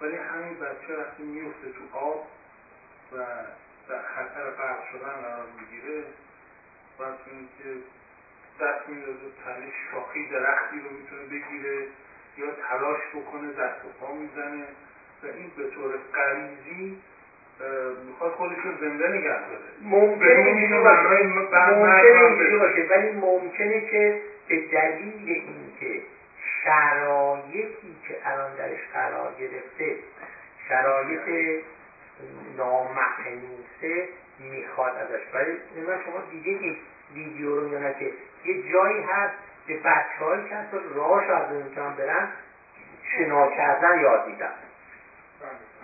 ولی 0.00 0.16
همین 0.16 0.54
بچه 0.58 0.96
وقتی 0.96 1.22
میفته 1.22 1.68
تو 1.70 1.96
آب 1.98 2.26
و 3.12 3.16
در 3.88 4.02
خطر 4.14 4.50
غرق 4.50 4.80
شدن 4.92 5.20
قرار 5.20 5.46
می‌گیره 5.60 6.04
باید 6.98 7.14
که 7.58 7.64
دست 8.64 8.88
میندازه 8.88 9.30
تنه 9.44 9.70
شاخی 9.90 10.28
درختی 10.28 10.80
رو 10.80 10.90
می‌تونه 10.90 11.22
بگیره 11.22 11.86
یا 12.36 12.50
تلاش 12.50 13.00
بکنه 13.14 13.52
دست 13.52 13.84
و 13.84 13.88
پا 14.00 14.12
می‌زنه. 14.12 14.66
و 15.22 15.26
این 15.26 15.50
به 15.56 15.64
طور 15.64 15.90
غریزی 16.14 16.94
می‌خواد 18.06 18.30
خودش 18.30 18.58
رو 18.64 18.70
زنده 18.80 19.08
نگه 19.08 19.46
داره. 19.46 19.60
ممکنه 19.80 20.28
اینجوری 20.28 20.78
باشه. 20.82 21.22
ممکنه 21.68 22.20
اینجوری 22.20 22.56
باشه. 22.56 22.82
ولی 22.88 23.08
ممکنه 23.08 23.80
که 23.80 24.14
به 24.48 24.56
دلیل 24.56 25.42
اینکه 25.46 26.00
شرایطی 26.64 27.96
که 28.06 28.16
الان 28.24 28.52
درش 28.52 28.78
قرار 28.92 29.32
گرفته 29.38 29.94
شرایط 30.68 31.56
نامعنوسه 32.56 34.04
می‌خواد 34.38 34.96
ازش. 34.96 35.20
ولی 35.32 35.58
من 35.86 35.98
شما 36.04 36.20
دیدید 36.30 36.58
این 36.60 36.76
ویدیو 37.14 37.54
رو 37.54 37.68
یا 37.68 37.78
نه 37.78 37.94
که 37.98 38.10
یه 38.44 38.70
جایی 38.72 39.00
هست 39.00 39.32
که 39.66 39.74
بچه 39.74 40.24
هایی 40.24 40.42
که 40.48 40.56
راهش 40.94 41.30
از 41.30 41.52
نمی‌تونن 41.52 41.94
برن 41.94 42.28
شنا 43.16 43.46
کردن 43.46 44.00
یاد 44.00 44.26
میدن. 44.26 44.50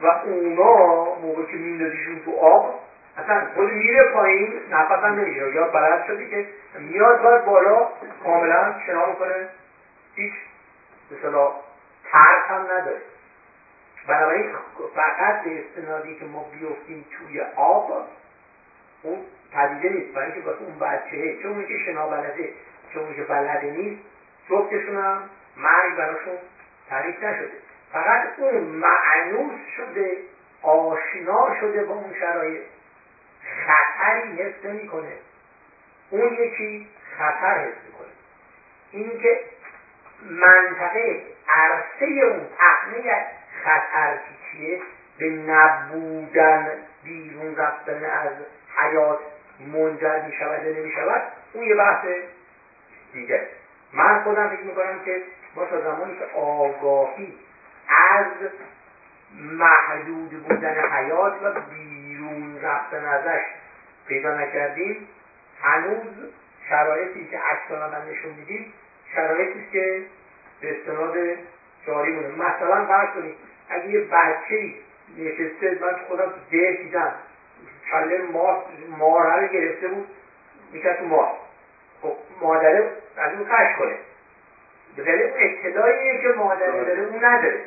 و 0.03 0.07
اونا 0.07 1.15
موقع 1.15 1.43
که 1.43 1.57
میندازیشون 1.57 2.21
تو 2.25 2.31
آب 2.31 2.75
اصلا 3.17 3.47
خود 3.55 3.69
میره 3.69 4.03
پایین 4.03 4.53
نفس 4.71 5.03
هم 5.03 5.15
نمیشه 5.15 5.55
یا 5.55 5.65
بلد 5.65 6.05
شده 6.07 6.25
که 6.25 6.45
میاد 6.79 7.21
باید 7.23 7.45
بالا 7.45 7.87
کاملا 8.23 8.73
شنا 8.87 9.07
می‌کنه. 9.07 9.47
هیچ 10.15 10.33
مثلا 11.11 11.51
ترس 12.05 12.51
هم 12.51 12.71
نداره. 12.71 12.99
بنابراین 14.07 14.47
فقط 14.95 15.43
به 15.43 15.59
استنادی 15.59 16.15
که 16.15 16.25
ما 16.25 16.41
بیفتیم 16.53 17.05
توی 17.11 17.41
آب 17.57 18.03
اون 19.03 19.21
پدیده 19.53 19.89
نیست. 19.89 20.13
برای 20.13 20.33
اینکه 20.33 20.49
اون 20.59 20.79
بچه 20.79 21.35
چه 21.43 21.49
اونی 21.49 21.65
که 21.65 21.75
شنا 21.85 22.07
بلده 22.07 22.51
چه 22.93 22.99
اونی 22.99 23.15
که 23.15 23.23
بلده 23.23 23.71
نیست 23.71 23.99
جفتشون 24.49 24.97
هم 24.97 25.19
مرگ 25.57 25.95
براشون 25.97 26.35
تعریف 26.89 27.23
نشده. 27.23 27.68
فقط 27.93 28.39
اون 28.39 28.55
معنوس 28.55 29.61
شده 29.77 30.17
آشنا 30.63 31.55
شده 31.61 31.83
با 31.83 31.95
اون 31.95 32.15
شرایط. 32.21 32.63
خطری 33.67 34.43
حس 34.43 34.65
نمی‌کنه. 34.65 35.13
اون 36.11 36.35
یکی 36.35 36.89
خطر 37.19 37.59
حس 37.59 37.75
می‌کنه. 37.87 38.09
اینی 38.91 39.19
که 39.19 39.41
منطقه 40.23 41.23
عرصه 41.49 42.05
اون 42.05 42.47
پهنه 42.59 43.27
خطر 43.65 44.19
چیه؟ 44.53 44.81
به 45.19 45.31
نبودن 45.31 46.69
بیرون 47.05 47.57
رفتن 47.57 48.05
از 48.05 48.33
حیات 48.77 49.19
منجر 49.61 50.21
می 50.27 50.33
شود 50.33 50.65
یا 50.65 50.73
نمی 50.73 50.93
اون 51.53 51.65
یه 51.65 51.75
بحث 51.75 52.05
دیگه. 53.13 53.49
من 53.93 54.23
خودم 54.25 54.49
فکر 54.49 54.65
می‌کنم 54.65 55.01
که 55.05 55.23
ما 55.55 55.65
تا 55.65 55.81
زمانی 55.81 56.19
که 56.19 56.25
آگاهی 56.39 57.35
از 57.89 58.25
محدود 59.33 60.43
بودن 60.43 60.81
حیات 60.93 61.33
و 61.43 61.61
بیرون 61.71 62.61
رفتن 62.63 63.05
ازش 63.05 63.41
پیدا 64.07 64.31
نکردیم. 64.31 65.09
هنوز 65.63 66.29
شرایطی 66.69 67.27
که 67.31 67.39
عکس 67.39 67.71
من 67.71 68.09
نشون 68.11 68.31
میدیم 68.31 68.73
شرایطی 69.15 69.65
که 69.73 70.03
به 70.61 70.79
استناد 70.79 71.15
جاری 71.87 72.11
مونه 72.11 72.29
مثلا 72.29 72.85
فرض 72.85 73.09
کنید 73.15 73.35
اگه 73.69 73.87
یه 73.87 74.01
بچه 74.01 74.73
نشسته 75.17 75.79
من 75.81 75.97
خودم 76.09 76.25
تو 76.25 76.41
ده 76.51 76.71
دیدم 76.71 77.13
کله 77.91 78.19
مار 78.19 78.63
ماره 78.99 79.45
رو 79.45 79.53
گرفته 79.53 79.89
بود 79.89 80.07
می‌کرد 80.73 80.99
تو 80.99 81.05
مار. 81.05 81.29
خب 82.03 82.13
مادره 82.41 82.91
از 83.17 83.33
اون 83.33 83.45
قش 83.45 83.77
کنه. 83.79 83.95
به 84.97 85.03
دلیل 85.03 85.23
اون 85.23 85.33
اطلاعیه 85.37 86.21
که 86.21 86.29
مادره 86.29 86.85
داره 86.85 87.01
اون 87.01 87.25
نداره. 87.25 87.61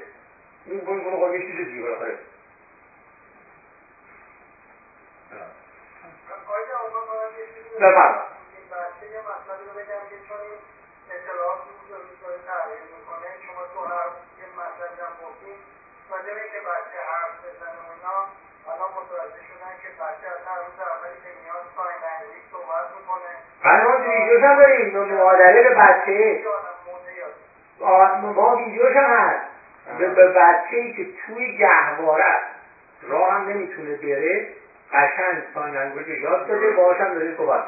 کنه 1.03 1.17
خب 1.17 1.33
یه 1.33 1.45
چیز 1.45 1.55
دیگه 1.67 1.81
بالاخره 1.81 2.15
بفرمایید 7.79 8.31
بگم 9.73 10.01
که 10.09 10.15
این 14.39 14.47
بچه 16.59 16.97
حرف 17.09 17.33
بزنه 17.43 17.79
متوجه 18.97 19.41
شدن 19.47 19.73
که 19.81 19.87
بچه 19.89 20.27
از 20.27 20.41
هر 20.47 20.59
روز 20.65 20.79
اولی 20.79 21.17
که 21.23 21.29
میاد 21.43 21.63
ساین 21.75 21.97
لنگویج 22.03 22.43
صحبت 22.51 22.85
می‌کنه 22.97 23.31
بله 23.63 23.83
ما 23.83 23.95
ویدیوش 23.95 24.43
هم 24.43 24.55
داریم. 24.55 25.15
مادره 25.15 25.61
به 25.61 25.71
بچه. 25.71 26.39
ما 28.15 28.53
ویدیوش 28.53 28.95
هم 28.95 29.09
هست. 29.09 29.50
به 29.97 30.25
بچه 30.25 30.75
ای 30.75 30.91
که 30.91 31.05
توی 31.27 31.57
گهواره 31.57 32.23
است. 32.23 32.51
راه 33.01 33.33
هم 33.33 33.49
نمی‌تونه 33.49 33.95
بره. 33.95 34.47
قشنگ 34.93 35.43
sign 35.53 35.73
language 35.75 36.07
یاد 36.07 36.47
داده 36.47 36.69
باهاش 36.69 36.97
هم 36.97 37.13
داره 37.13 37.33
صحبت 37.37 37.63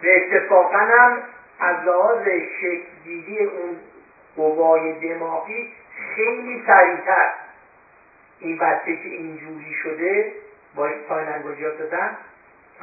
به 0.00 0.16
اتفاقا 0.16 0.76
هم 0.76 1.22
از 1.60 1.76
لحاظ 1.84 2.26
شکلگیری 2.60 3.44
اون 3.44 3.76
قوای 4.36 4.92
دماغی 4.92 5.72
خیلی 6.14 6.62
سریعتر. 6.66 7.28
این 8.38 8.58
بچه 8.58 8.96
که 8.96 9.08
اینجوری 9.08 9.72
شده 9.82 10.32
با 10.74 10.88
sign 11.08 11.28
language 11.28 11.60
یاد 11.60 11.78
دادن. 11.78 12.16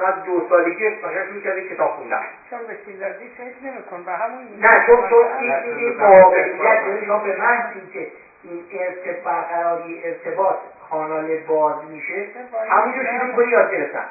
از 0.02 0.24
دو 0.24 0.46
سالگی 0.48 0.88
مثلا 0.88 1.40
شروع 1.42 1.60
کتاب 1.60 1.90
خوندن. 1.90 2.22
چون 2.50 2.58
به 2.66 2.74
فیلادی 2.74 3.28
فکر 3.28 3.70
نمیکن 3.70 4.02
به 4.04 4.12
همون 4.12 4.44
نه 4.60 4.86
چون 4.86 5.08
چون 5.08 5.24
این 5.40 5.52
این 5.52 5.96
واقعیت 5.96 6.86
یعنی 6.86 7.06
شما 7.06 7.18
به 7.18 7.36
محض 7.36 7.76
اینکه 7.76 8.12
این 8.42 8.64
ارتباط 8.72 9.24
برقراری 9.24 10.04
ارتباط 10.04 10.56
کانال 10.90 11.36
باز 11.36 11.74
میشه 11.90 12.26
همونجا 12.68 13.04
شروع 13.04 13.24
می‌کنی 13.24 13.50
یاد 13.50 13.70
گرفتن. 13.70 14.04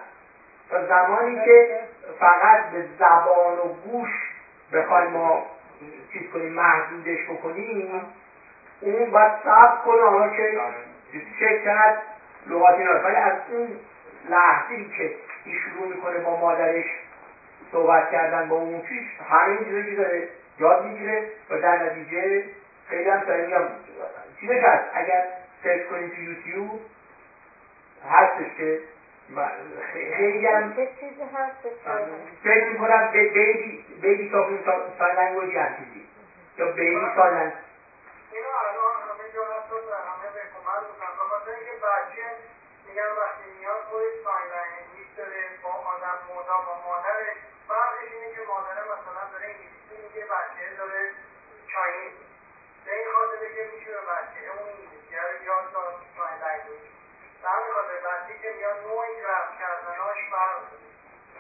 تا 0.70 0.86
زمانی 0.86 1.36
که 1.46 1.80
فقط 2.20 2.70
به 2.72 2.84
زبان 3.00 3.54
و 3.54 3.92
گوش 3.92 4.10
بخوایم 4.74 5.10
ما 5.10 5.46
چیز 6.14 6.22
کنیم 6.34 6.54
محدودش 6.54 7.26
بکنیم 7.30 8.06
اون 8.82 9.12
باید 9.12 9.32
صبر 9.44 9.78
کنه 9.86 10.02
حالا 10.02 10.30
که 10.30 10.60
چک 11.40 11.64
کرد 11.64 12.02
لغاتی 12.48 12.84
ولی 12.84 13.16
از 13.16 13.34
اون 13.52 13.68
لحظه 14.30 14.76
که 14.98 15.16
این 15.46 15.56
شروع 15.56 15.88
می‌کنه 15.88 16.18
با 16.18 16.40
مادرش 16.40 16.86
صحبت 17.72 18.12
کردن 18.12 18.50
با 18.50 18.56
اون 18.56 18.82
پیش 18.82 19.04
همه 19.30 19.66
چیزایی 19.66 19.86
که 19.86 19.96
داره 19.96 20.28
یاد 20.60 20.86
می‌گیره 20.86 21.30
و 21.50 21.58
در 21.58 21.86
نتیجه 21.86 22.44
خیلی 22.90 23.10
هم 23.10 23.26
سریع 23.26 23.46
میگم 23.46 23.64
چیزش 24.40 24.64
هست 24.64 24.84
اگر 24.94 25.28
search 25.64 25.88
کنیم 25.90 26.10
تو 26.10 26.22
یوتیوب 26.22 26.80
هستش 28.10 28.58
که 28.58 28.80
خیلی 30.18 30.46
هم 30.46 30.74
چیزی 31.00 31.24
هست 31.36 31.56
فکر 32.44 32.70
می‌کنم 32.70 33.10
baby 33.12 33.86
baby 34.02 34.32
talking 34.32 34.60
sign 35.00 35.16
language 35.16 35.53
ی 35.53 35.58
هم 35.58 35.76
چیزی. 35.76 36.06
یا 36.58 36.68
baby 36.68 37.08
sign 37.16 37.34
اینو 38.34 38.52
الان 38.66 38.94
همه 39.06 39.26
جا 39.34 39.44
در 39.90 40.02
همه 40.10 40.28
recommend 40.42 40.84
بودن 40.88 41.12
به 41.18 41.24
خاطر 41.30 41.52
اینکه 41.52 41.76
بچه 41.86 42.26
میگن 42.88 43.10
وقتی 43.22 43.44
میاد 43.60 43.82
خودش 43.90 44.14
sign 44.24 44.48
language 44.54 44.73
آدم 45.96 46.18
مودا 46.28 46.58
با 46.58 46.74
مادره. 46.88 47.36
فرقش 47.68 48.12
اینه 48.12 48.36
که 48.36 48.42
مادره 48.48 48.84
مثلا 48.94 49.24
داره 49.32 49.46
انگلیسی 49.46 49.96
میگه 50.04 50.26
بچه 50.26 50.76
داره 50.78 51.12
چاینیز. 51.72 52.14
به 52.86 52.92
این 52.98 53.08
خاطر 53.16 53.42
که 53.56 53.64
میشه 53.74 53.92
به 53.92 54.02
بچه 54.14 54.40
اون 54.54 54.70
انگلیسی 54.70 55.16
رو 55.16 55.44
یاد 55.44 55.72
داد 55.74 55.94
مای 56.18 56.36
لنگویج. 56.44 56.92
به 57.42 57.50
همین 57.50 57.74
خاطر 57.74 57.96
بچه 58.10 58.34
که 58.42 58.50
میاد 58.58 58.78
نوع 58.88 59.00
این 59.00 59.24
رفت 59.26 59.60
کردنهاش 59.60 60.18
فرق 60.32 60.62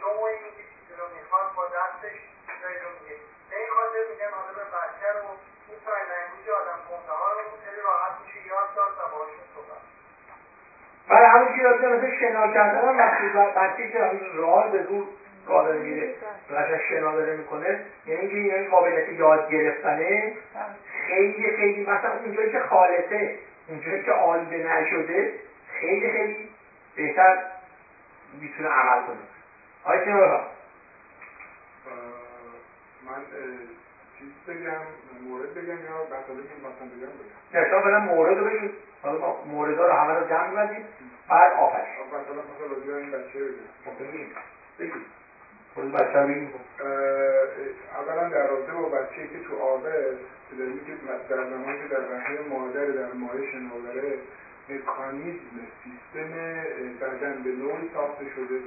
نوع 0.01 0.23
این 0.23 0.51
که 0.57 0.63
چیزی 0.71 0.93
رو 0.99 1.07
می‌خواد 1.15 1.53
با 1.53 1.67
دستش 1.67 2.17
چیزایی 2.47 2.79
رو 2.79 2.89
میگه 2.99 3.15
به 3.49 3.55
این 3.59 3.69
خاطر 3.77 4.03
میگم 4.11 4.31
حالا 4.37 4.53
به 4.53 4.65
بچه 4.77 5.07
رو 5.19 5.27
این 5.67 5.79
ساین 5.85 6.05
لنگویج 6.11 6.49
آدم 6.49 6.79
گنده 6.89 7.11
ها 7.11 7.31
رو 7.33 7.41
خیلی 7.65 7.81
راحت 7.81 8.13
میشه 8.25 8.47
یاد 8.47 8.75
داد 8.75 8.91
و 8.99 9.07
باهاشون 9.11 9.45
صحبت 9.55 9.92
همون 11.09 11.51
که 11.55 11.61
یاد 11.61 11.85
مثل 11.85 12.09
شنا 12.19 12.47
کردن 12.47 12.85
هم 12.85 12.97
وقتی 13.55 13.91
که 13.91 13.99
راه 14.33 14.71
به 14.71 14.81
زور 14.81 15.03
داره 15.45 15.79
میره 15.79 16.09
قشنگ 16.49 16.79
شنا 16.89 17.13
داره 17.13 17.33
می‌کنه. 17.33 17.79
یعنی 18.05 18.19
اینکه 18.19 18.37
یعنی 18.37 18.65
قابلیت 18.65 19.09
یاد 19.09 19.49
گرفتنه 19.49 20.31
خیلی 21.07 21.49
خیلی 21.49 21.81
مثلا 21.81 22.11
اونجایی 22.11 22.51
که 22.51 22.59
خالصه 22.59 23.35
اونجایی 23.67 24.03
که 24.03 24.11
آلوده 24.11 24.59
نشده 24.59 25.31
خیلی 25.79 26.09
خیلی 26.09 26.47
بهتر 26.95 27.37
می‌تونه 28.39 28.67
عمل 28.67 28.99
کنه. 29.01 29.17
آیا 29.83 30.03
چه 30.03 30.11
من 33.05 33.21
بگم 34.47 34.83
مورد 35.29 35.53
بگم 35.53 35.79
یا 35.85 35.97
مطالبی 36.03 36.47
که 36.47 36.55
مثلا 36.59 36.87
بگم 36.93 37.13
بگم 37.81 37.89
نه 37.89 37.97
مورد 37.97 38.37
رو 38.37 38.45
بگید 38.45 38.71
حالا 39.01 39.19
ما 39.19 39.43
موردا 39.45 39.87
رو 39.87 39.93
همه 39.93 40.13
رو 40.13 40.27
جمع 40.29 40.49
می‌بندیم 40.49 40.85
بعد 41.29 41.53
آخرش 41.53 41.87
مثلا 42.07 42.33
مثلا 42.33 42.75
راجع 42.75 42.93
این 42.93 43.11
بچه 43.11 43.39
بگم 43.39 44.25
بگید 44.79 45.05
خود 45.73 45.91
بچه 45.91 46.23
بگیم 46.23 46.53
اولا 47.99 48.29
در 48.29 48.47
رابطه 48.47 48.71
با 48.71 48.89
بچه 48.89 49.27
که 49.27 49.39
تو 49.47 49.57
آبه 49.57 49.89
به 50.49 50.55
دلیلی 50.57 50.79
که 50.85 50.93
در 51.29 51.49
زمانی 51.49 51.79
که 51.79 51.95
در 51.95 51.99
رحم 51.99 52.47
مادر 52.49 52.85
در 52.85 53.13
مایه 53.13 53.51
شناوره 53.51 54.17
مکانیزم 54.69 55.59
سیستم 55.83 56.33
بدن 57.01 57.43
به 57.43 57.49
نوعی 57.49 57.89
ساخته 57.93 58.25
شده 58.35 58.59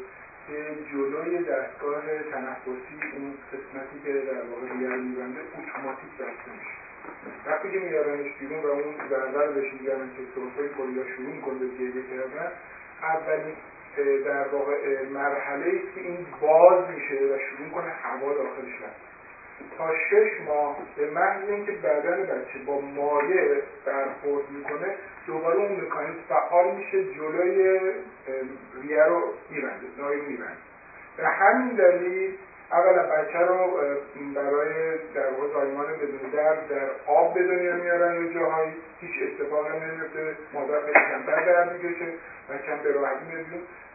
که 0.47 0.77
جلوی 0.93 1.39
دستگاه 1.39 2.03
تنفسی 2.23 2.97
اون 3.17 3.35
قسمتی 3.53 3.97
که 4.05 4.13
در 4.13 4.43
واقع 4.51 4.69
رو 4.69 5.03
میبنده 5.03 5.41
اتوماتیک 5.41 6.11
بسته 6.19 6.51
میشه. 6.59 6.77
وقتی 7.47 7.71
که 7.73 7.79
میارنش 7.79 8.31
بیرون 8.41 8.63
و 8.63 8.67
اون 8.67 8.95
رو 9.11 9.53
بهش 9.55 9.73
می‌زنن 9.73 10.09
که 10.17 10.23
سرفه 10.35 10.63
می‌کنه 10.63 10.93
یا 10.93 11.05
شروع 11.17 11.29
می‌کنه 11.29 11.55
به 11.59 11.67
گریه 11.67 12.03
کردن 12.11 12.51
اولین 13.03 13.55
در 14.25 14.49
واقع 14.49 15.03
مرحله 15.15 15.67
است 15.67 15.95
که 15.95 16.01
این 16.01 16.27
باز 16.41 16.91
میشه 16.91 17.15
و 17.15 17.39
شروع 17.39 17.71
کنه 17.75 17.91
هوا 17.91 18.33
داخلش 18.33 18.81
رفت 18.83 19.07
تا 19.79 19.95
شش 19.95 20.41
ماه 20.47 20.77
به 20.97 21.11
محض 21.11 21.49
اینکه 21.49 21.73
بدن 21.73 22.23
بچه 22.23 22.59
با 22.67 22.81
مایه 22.81 23.63
برخورد 23.87 24.51
می‌کنه 24.51 24.95
دوباره 25.27 25.57
اون 25.57 25.81
مکانیزم 25.81 26.21
فعال 26.29 26.75
میشه 26.75 27.05
جلوی 27.05 27.81
ریه 28.83 29.05
رو 29.05 29.23
میبنده 29.51 29.87
رو 29.99 30.09
میبنده. 30.09 30.57
به 31.17 31.29
همین 31.29 31.75
دلیل 31.75 32.35
اولا 32.73 33.03
بچه 33.03 33.39
رو 33.39 33.81
برای 34.35 34.99
در 35.15 35.31
واقع 35.31 35.53
زایمان 35.53 35.87
بدون 35.87 36.31
درد 36.33 36.69
در 36.69 37.13
آب 37.13 37.35
به 37.35 37.43
دنیا 37.43 37.75
میارن 37.75 38.23
یا 38.23 38.33
جاهایی. 38.33 38.73
هیچ 39.01 39.11
اتفاقی 39.23 39.79
نمیفته 39.79 40.37
مادر 40.53 40.81
خیلی 40.81 40.99
کمتر 41.11 41.45
درد 41.45 41.73
می‌کشه. 41.73 42.07
بچه 42.51 42.83
به 42.83 42.93
راحتی 42.93 43.25
میاد 43.25 43.45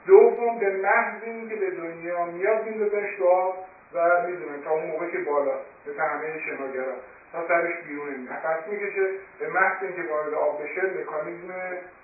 دوم 0.07 0.59
به 0.59 0.69
محض 0.71 1.23
اینکه 1.23 1.55
به 1.55 1.71
دنیا 1.71 2.25
میاد 2.25 2.65
میندازنش 2.65 3.15
تو 3.17 3.27
آب 3.27 3.65
و 3.93 4.27
می‌دونن 4.27 4.61
تا 4.63 4.71
اون 4.71 4.85
موقع 4.85 5.11
که 5.11 5.17
بالا 5.17 5.53
مثل 5.87 6.01
همه 6.01 6.39
شناگرا. 6.39 6.93
تا 7.31 7.47
سرش 7.47 7.73
بیرون 7.87 8.27
نفس 8.31 8.67
می‌کشه 8.67 9.07
به 9.39 9.47
محض 9.47 9.83
اینکه 9.83 10.03
وارد 10.03 10.33
آب 10.33 10.63
بشه 10.63 10.81
مکانیزم 10.81 11.53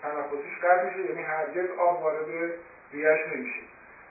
تنفسیش 0.02 0.60
قطع 0.64 0.84
میشه 0.84 1.00
یعنی 1.00 1.22
هرگز 1.22 1.70
آب 1.78 2.04
وارد 2.04 2.26
ریش 2.94 3.28
نمیشه. 3.36 3.60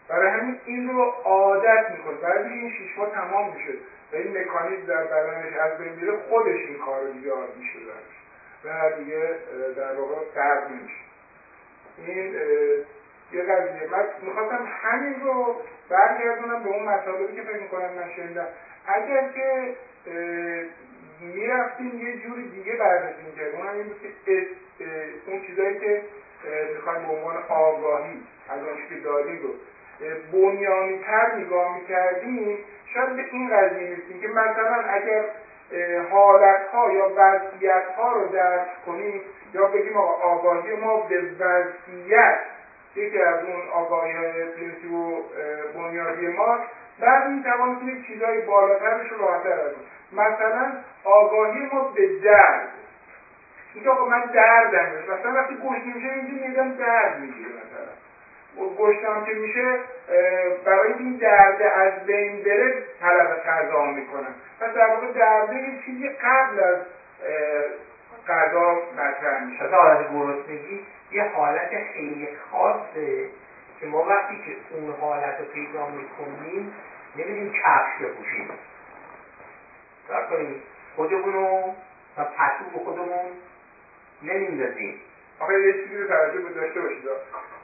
برای 0.08 0.30
همین 0.30 0.60
این 0.64 0.90
رو 0.90 1.02
عادت 1.24 1.90
می‌کنه. 1.90 2.14
بعد 2.14 2.46
این 2.46 2.70
شیش 2.70 2.98
ماه 2.98 3.12
تمام 3.12 3.54
میشه 3.54 3.72
و 4.12 4.16
این 4.16 4.38
مکانیزم 4.38 4.86
در 4.86 5.04
بدنش 5.04 5.56
از 5.56 5.78
بین 5.78 5.92
میره 5.92 6.16
خودش 6.28 6.58
این 6.68 6.78
کار 6.78 7.00
رو 7.00 7.12
دیگه 7.12 7.30
عادی 7.30 7.64
شده 7.72 7.92
و 8.64 8.90
دیگه 8.98 9.34
در 9.76 9.94
واقع 9.94 10.14
درد 10.34 10.70
نمیشه 10.70 11.04
این 11.98 12.34
یه 13.32 13.42
قضیه. 13.42 13.88
من 13.90 14.04
می‌خواستم 14.22 14.68
همین 14.82 15.20
رو 15.20 15.56
برگردونم 15.88 16.62
به 16.62 16.68
اون 16.68 16.82
مطالبی 16.82 17.36
که 17.36 17.42
فکر 17.42 17.60
می‌کنم 17.62 17.92
من 17.92 18.10
شنیدم. 18.16 18.46
اگر 18.86 19.28
که 19.34 19.74
می‌رفتیم 21.20 21.98
یه 21.98 22.12
جوری 22.12 22.44
دیگه 22.44 22.74
بررسی 22.74 23.22
می‌کردیم 23.26 23.54
اونم 23.54 23.74
این 23.74 23.86
بود 23.86 24.10
که 24.24 24.44
اون 25.26 25.38
چیزایی 25.46 25.74
که 25.74 26.00
می‌خوایم 26.72 27.02
به 27.02 27.08
عنوان 27.08 27.36
آگاهی 27.48 28.18
از 28.48 28.64
آنچه 28.64 28.80
که 28.88 28.96
داریم 28.96 29.40
رو 29.40 29.52
بنیانی 30.32 30.96
تر 31.06 31.26
نگاه 31.30 31.72
می‌کردیم. 31.72 32.58
شاید 32.92 33.14
به 33.14 33.24
این 33.30 33.48
قضیه 33.48 33.84
می‌رسیم 33.84 34.18
که 34.18 34.26
مثلا 34.26 34.82
اگر 34.88 35.24
حالت 36.10 36.62
ها 36.72 36.90
یا 36.90 37.08
وضعیت 37.16 37.82
ها 37.96 38.10
رو 38.10 38.24
درک 38.24 38.66
کنیم 38.86 39.20
یا 39.54 39.64
بگیم 39.64 39.96
آقا 39.96 40.10
آگاهی 40.10 40.72
ما 40.72 40.96
به 40.96 41.20
وضعیت 41.38 42.36
یکی 42.96 43.18
از 43.18 43.42
اون 43.42 43.66
آگاهی 43.68 44.14
های 44.14 44.44
پرینسیپ 44.44 44.90
و 44.90 45.20
بنیادی 45.74 46.26
ماست 46.26 46.62
بعد 46.98 47.26
می 47.26 47.40
توانستیم 47.40 48.02
چیزهای 48.06 48.38
بالاترش 48.38 49.10
رو 49.10 49.16
راحتتر 49.16 49.68
کنیم 49.68 49.95
مثلا 50.12 50.72
آگاهی 51.04 51.60
ما 51.72 51.80
به 51.80 52.18
درد. 52.18 52.68
اینکه 53.74 53.90
آقا 53.90 54.06
من 54.06 54.26
دردم 54.26 54.86
مثلا 55.12 55.32
وقتی 55.34 55.54
گوش 55.54 55.78
میشه 55.78 56.08
اینجا 56.08 56.46
میدم 56.48 56.76
درد 56.76 57.20
می‌گیره 57.20 57.48
مثلا. 57.48 57.96
گشتم 58.78 59.24
که 59.24 59.32
میشه 59.32 59.78
برای 60.64 60.92
این 60.92 61.16
درد 61.16 61.62
از 61.62 62.06
بین 62.06 62.42
بره 62.42 62.82
طلب 63.00 63.42
غذا 63.46 63.84
می‌کنن 63.84 64.34
پس 64.60 64.74
در 64.74 64.86
واقع 64.86 65.06
درده 65.06 65.54
یه 65.54 65.78
چیزی 65.84 66.08
قبل 66.08 66.60
از 66.60 66.76
غذا 68.28 68.80
مطرح 68.96 69.44
میشه. 69.44 69.64
مثلا 69.64 69.78
حالت 69.78 70.12
گرسنگی 70.12 70.80
یه 71.10 71.24
حالت 71.24 71.70
خیلی 71.92 72.28
خاصه 72.50 73.28
که 73.80 73.86
ما 73.86 74.02
وقتی 74.02 74.36
که 74.36 74.76
اون 74.76 74.94
حالت 75.00 75.38
رو 75.38 75.44
پیدا 75.44 75.86
می‌کنیم 75.86 76.72
نمیدیم 77.16 77.52
کفش 77.52 78.02
بپوشیم 78.02 78.50
دار 80.08 80.24
کنیم 80.24 80.62
خودمون 80.96 81.32
رو 81.32 81.74
پتو 82.16 82.64
به 82.72 82.78
خودمون 82.78 83.26
نمیندازیم 84.22 84.94
آخه 85.40 85.60
یه 85.60 85.82
چیزی 85.82 85.96
رو 85.96 86.06
توجه 86.06 86.38
داشته 86.38 86.80
باشید 86.80 87.04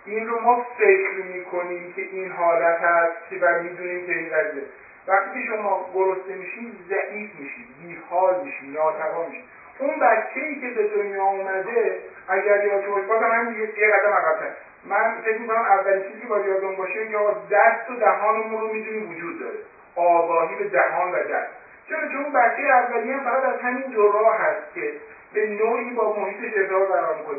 این 0.05 0.27
رو 0.27 0.41
ما 0.41 0.63
فکر 0.79 1.15
می‌کنیم 1.15 1.93
که 1.97 2.03
این 2.03 2.31
حالت 2.31 2.79
هست 2.83 3.13
که 3.31 3.39
و 3.41 3.55
می‌دونیم 3.55 4.07
که 4.07 4.13
این 4.13 4.29
قضیه 4.29 4.63
وقتی 5.07 5.31
که 5.31 5.41
شما 5.47 5.91
گرسنه 5.95 6.35
میشین 6.35 6.77
ضعیف 6.89 7.35
میشید 7.35 7.67
بیحال 7.79 8.35
میشید 8.41 8.77
ناتوان 8.77 9.27
میشید 9.27 9.45
اون 9.79 9.99
بچه 9.99 10.41
ای 10.41 10.57
که 10.57 10.69
به 10.69 10.85
دنیا 10.85 11.23
اومده 11.25 11.97
اگر 12.29 12.63
یادتون 12.63 12.93
باشه 12.93 13.07
بازم 13.07 13.33
همین 13.33 13.69
یه 13.77 13.89
قدم 13.89 14.15
عقبتر 14.15 14.49
من 14.85 15.19
فکر 15.25 15.39
می‌کنم 15.39 15.63
اولین 15.63 16.03
چیزی 16.03 16.21
که 16.21 16.27
باید 16.27 16.45
یادمون 16.45 16.77
باشه 16.77 17.07
که 17.07 17.17
دست 17.51 17.91
و 17.91 17.95
دهانمون 17.95 18.61
رو 18.61 18.67
می‌دونیم 18.67 19.11
وجود 19.11 19.39
داره 19.39 19.57
آگاهی 19.97 20.55
به 20.55 20.65
دهان 20.65 21.13
و 21.13 21.23
دست 21.23 21.62
چون 21.93 22.09
چون 22.09 22.21
اون 22.23 22.33
بچه 22.33 22.63
اولیه 22.63 23.15
هم 23.15 23.23
فقط 23.23 23.45
از 23.45 23.57
همین 23.57 23.87
دو 23.87 24.09
راه 24.09 24.37
هست 24.37 24.75
که 24.75 24.93
به 25.33 25.47
نوعی 25.47 25.91
با 25.91 26.15
محیطش 26.15 26.53
ارتباط 26.57 26.89
برقرار 26.89 27.15
می‌کنه 27.15 27.39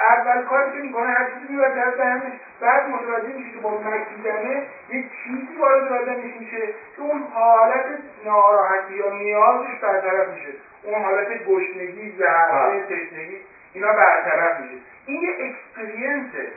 اول 0.00 0.40
کاری 0.44 0.70
که 0.70 0.78
می‌کنه 0.78 1.08
هر 1.08 1.24
چیزی 1.24 1.52
می‌بره 1.52 1.68
در 1.68 1.88
دهنش 1.90 2.32
بعد 2.60 2.88
متوجه 2.88 3.32
میشه 3.32 3.50
که 3.50 3.58
با 3.58 3.72
مکیدنه 3.72 4.62
یه 4.88 5.04
چیزی 5.24 5.56
وارد 5.58 5.88
بدنش 5.88 6.34
میشه 6.36 6.68
که 6.96 7.02
اون 7.02 7.20
حالت 7.32 7.84
ناراحتی 8.24 8.92
یا 8.92 9.08
نیازش 9.08 9.74
برطرف 9.82 10.28
میشه. 10.28 10.54
اون 10.82 11.00
حالت 11.00 11.44
گشنگی 11.44 12.12
ضعف 12.18 12.84
تشنگی 12.88 13.40
اینا 13.72 13.92
برطرف 13.92 14.54
میشه. 14.58 14.74
این 15.06 15.22
یه 15.22 15.30
experience 15.38 16.38
ه 16.38 16.48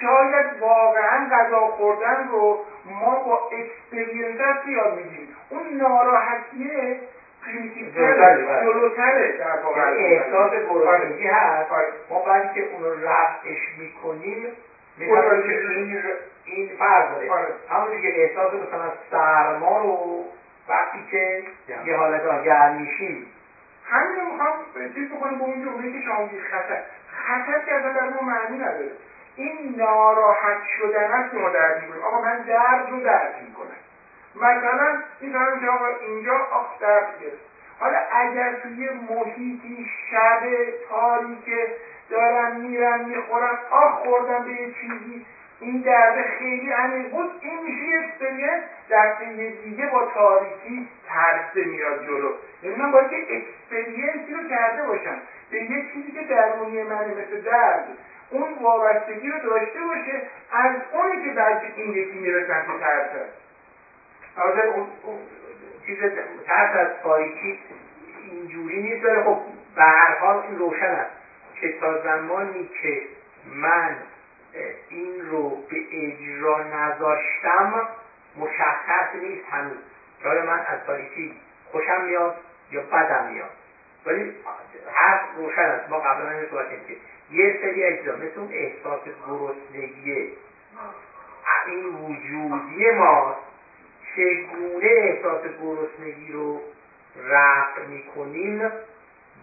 شاید 0.00 0.44
واقعا 0.60 1.28
غذا 1.30 1.66
خوردن 1.66 2.26
رو 2.26 2.58
ما 2.84 3.16
با 3.16 3.48
experience 3.52 4.66
یاد 4.66 4.94
می‌گیریم 4.94 5.33
اون 5.54 5.76
ناراحتیه 5.76 6.96
primitive 7.44 7.86
جلوتره. 8.60 9.34
در 9.38 9.56
یعنی 9.76 9.96
احساس 9.96 10.50
گرسنگی 10.50 11.24
هست. 11.24 11.70
آره. 11.70 11.86
ما 12.08 12.18
بعدی 12.18 12.48
که 12.54 12.60
اون 12.60 12.82
رو 12.82 13.06
رفعش 13.08 13.70
می‌کنیم 13.78 14.50
این 14.98 15.98
این 16.44 16.72
فرق 16.78 17.08
داره. 17.08 17.30
آره. 17.30 17.50
همونی 17.68 17.96
که 17.96 18.20
احساس 18.20 18.52
مثلا 18.52 18.90
سرما 19.10 19.76
رو 19.76 20.24
وقتی 20.68 21.04
که 21.10 21.42
یه 21.84 21.94
حالت 21.94 22.24
آگر 22.24 22.68
میشیم. 22.68 23.24
همین 23.84 24.14
رو 24.16 24.22
می‌خوام 24.22 24.52
چیز 24.94 25.08
بکنیم 25.08 25.36
به 25.36 25.42
اون 25.42 25.60
جمله 25.62 25.88
که 25.88 25.98
شما 25.98 26.20
میگید 26.20 26.40
خطر. 26.40 26.78
خطر 27.06 27.58
که 27.64 27.72
اصلا 27.74 27.88
برای 27.90 28.08
ما 28.08 28.20
معنی 28.20 28.56
نداره. 28.56 28.90
این 29.34 29.76
ناراحت 29.76 30.56
شدن 30.76 31.10
است 31.10 31.30
که 31.30 31.36
ما 31.36 31.48
درک 31.48 31.76
می‌کنیم. 31.76 32.00
آقا 32.02 32.16
من 32.16 32.38
درد 32.38 32.88
رو 32.88 32.98
درک 32.98 33.30
می‌کنم. 33.40 33.76
مثلا 34.36 34.98
می‌فهمم 35.20 35.60
که 35.60 35.68
آقا 35.68 35.86
اینجا 36.00 36.34
گرفت 37.20 37.44
حالا 37.78 37.98
اگر 38.10 38.52
توی 38.62 38.90
محیطی 38.90 39.86
شب 40.10 40.40
تاریک 40.88 41.68
دارم 42.10 42.56
میرم 42.56 43.04
می‌خورم 43.04 43.58
آخ 43.70 43.90
خوردم 43.90 44.44
به 44.44 44.52
یه 44.52 44.70
چیزی 44.80 45.26
این 45.60 45.80
درد 45.80 46.26
خیلی 46.38 46.70
عمیق 46.70 47.10
بود 47.10 47.26
این 47.40 47.62
میشه 47.62 47.82
یه 47.82 47.98
اکسپریانس 47.98 48.60
دفعه 48.90 49.50
دیگه 49.50 49.86
با 49.86 50.02
تاریکی 50.02 50.86
ترسه 51.08 51.64
میاد 51.64 52.04
جلو. 52.06 52.30
یعنی 52.62 52.76
من 52.76 52.90
باید 52.90 53.08
که 53.08 53.16
اکسپریانسی 53.28 54.32
رو 54.32 54.48
کرده 54.48 54.82
باشم. 54.82 55.16
به 55.50 55.58
یه 55.58 55.84
چیزی 55.92 56.12
که 56.12 56.22
درونی 56.22 56.82
منه 56.82 57.10
مثل 57.10 57.36
درد. 57.36 57.84
اون 58.30 58.52
وابستگی 58.62 59.28
رو 59.28 59.38
داشته 59.38 59.82
باشه 59.82 60.20
از 60.52 60.72
اونی 60.92 61.22
که 61.22 61.30
بعد 61.30 61.60
این 61.76 61.92
یکی 61.92 62.18
میره 62.18 62.46
سمت 62.46 62.80
ترس 62.80 63.10
البته 64.36 64.68
اون 64.68 64.86
چیز 65.86 65.98
ترس 66.46 66.76
از 66.76 66.88
تاریکی 67.02 67.58
اینجوری 68.30 68.82
نیست. 68.82 69.02
داره 69.02 69.22
خب 69.22 69.38
به 69.74 69.82
هر 69.82 70.18
حال 70.18 70.42
این 70.42 70.58
روشن 70.58 70.86
است 70.86 71.10
که 71.60 71.72
تا 71.80 72.02
زمانی 72.02 72.70
که 72.82 73.02
من 73.46 73.96
این 74.88 75.30
رو 75.30 75.48
به 75.50 75.76
اجرا 75.92 76.62
نذاشتم 76.62 77.88
مشخص 78.36 79.14
نیست 79.22 79.44
هنوز. 79.50 79.76
که 80.22 80.28
من 80.28 80.58
از 80.58 80.78
تاریکی 80.86 81.36
خوشم 81.72 82.04
میاد 82.04 82.36
یا 82.70 82.80
بدم 82.80 83.26
میاد. 83.32 83.50
ولی 84.06 84.34
هر 84.92 85.20
روشن 85.36 85.60
است. 85.60 85.90
ما 85.90 85.98
قبلا 85.98 86.30
این 86.30 86.46
صحبت 86.50 86.68
که 86.68 86.96
یه 87.30 87.58
سری 87.62 87.84
اجزا 87.84 88.16
مثل 88.16 88.40
اون 88.40 88.52
احساس 88.52 89.00
گرسنگی. 89.26 90.32
این 91.66 91.84
وجودی 91.84 92.90
ما 92.90 93.36
چگونه 94.16 94.86
احساس 94.86 95.42
گرسنگی 95.62 96.32
رو 96.32 96.60
رفع 97.16 97.86
می‌کنیم؟ 97.86 98.58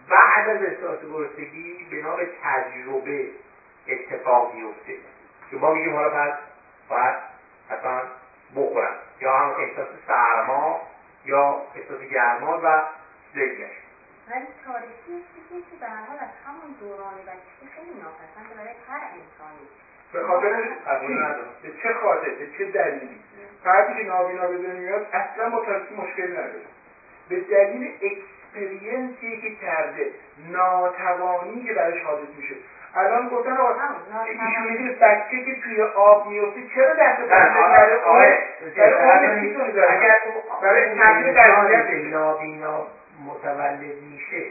بعد 0.08 0.48
از 0.48 0.62
احساس 0.62 0.98
گرسنگی 1.00 1.86
به 1.90 2.28
تجربه 2.42 3.30
اتفاق 3.88 4.54
میفته 4.54 4.94
که 5.50 5.56
ما 5.56 5.74
میگیم 5.74 5.94
حالا 5.94 6.08
بعد 6.08 6.38
باید 6.88 7.14
اصلا 7.70 8.02
بخورم. 8.56 8.94
یا 9.20 9.36
هم 9.36 9.50
احساس 9.58 9.88
سرما 10.06 10.80
یا 11.24 11.62
احساس 11.74 12.00
گرما 12.10 12.60
و 12.62 12.82
زیگش 13.34 13.76
ولی 14.30 14.46
تاریخی 14.66 15.24
چیزی 15.34 15.62
که 15.70 15.76
به 15.80 15.86
حال 15.86 16.18
از 16.18 16.34
همون 16.46 16.70
دوران 16.80 17.14
بچگی 17.14 17.66
خیلی 17.74 17.94
ناپسند 18.02 18.56
برای 18.56 18.74
هر 18.88 19.02
انسانی 19.04 19.66
به 20.12 20.22
خاطر 20.22 20.50
به 21.62 21.68
چه 21.82 21.94
خاطر؟ 22.02 22.28
به 22.28 22.46
چه 22.58 22.64
دلیلی؟ 22.64 23.20
فردی 23.64 24.02
که 24.02 24.08
نابینا 24.08 24.46
به 24.46 24.56
دنیا 24.56 24.72
میاد 24.72 25.06
اصلا 25.12 25.50
با 25.50 25.64
تاریخی 25.64 25.94
مشکل 25.94 26.32
نداره. 26.32 26.64
به 27.28 27.40
دلیل 27.40 27.92
اکسپریانسی 28.02 29.40
که 29.40 29.54
کرده 29.54 30.10
ناتوانی 30.52 31.64
که 31.64 31.72
برش 31.74 32.02
حادث 32.02 32.28
میشه. 32.36 32.54
الان 32.94 33.28
گفتن 33.28 33.52
آقا 33.52 33.74
ایشون 34.24 34.72
میگه 34.72 34.92
بچه 34.92 35.44
که 35.44 35.60
توی 35.62 35.82
آب 35.82 36.26
میفته 36.26 36.60
چرا 36.74 36.94
دست 36.94 37.20
برای 37.20 38.36
اگر 39.88 40.14
برای 40.62 40.94
تغییر 40.94 42.08
نابینا 42.08 42.86
متولد 43.26 44.02
میشه 44.12 44.46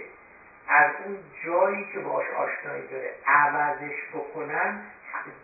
از 0.67 0.89
اون 1.05 1.17
جایی 1.45 1.85
که 1.93 1.99
باش 1.99 2.25
آشنایی 2.37 2.87
داره 2.91 3.09
عوضش 3.27 3.95
بکنن 4.13 4.81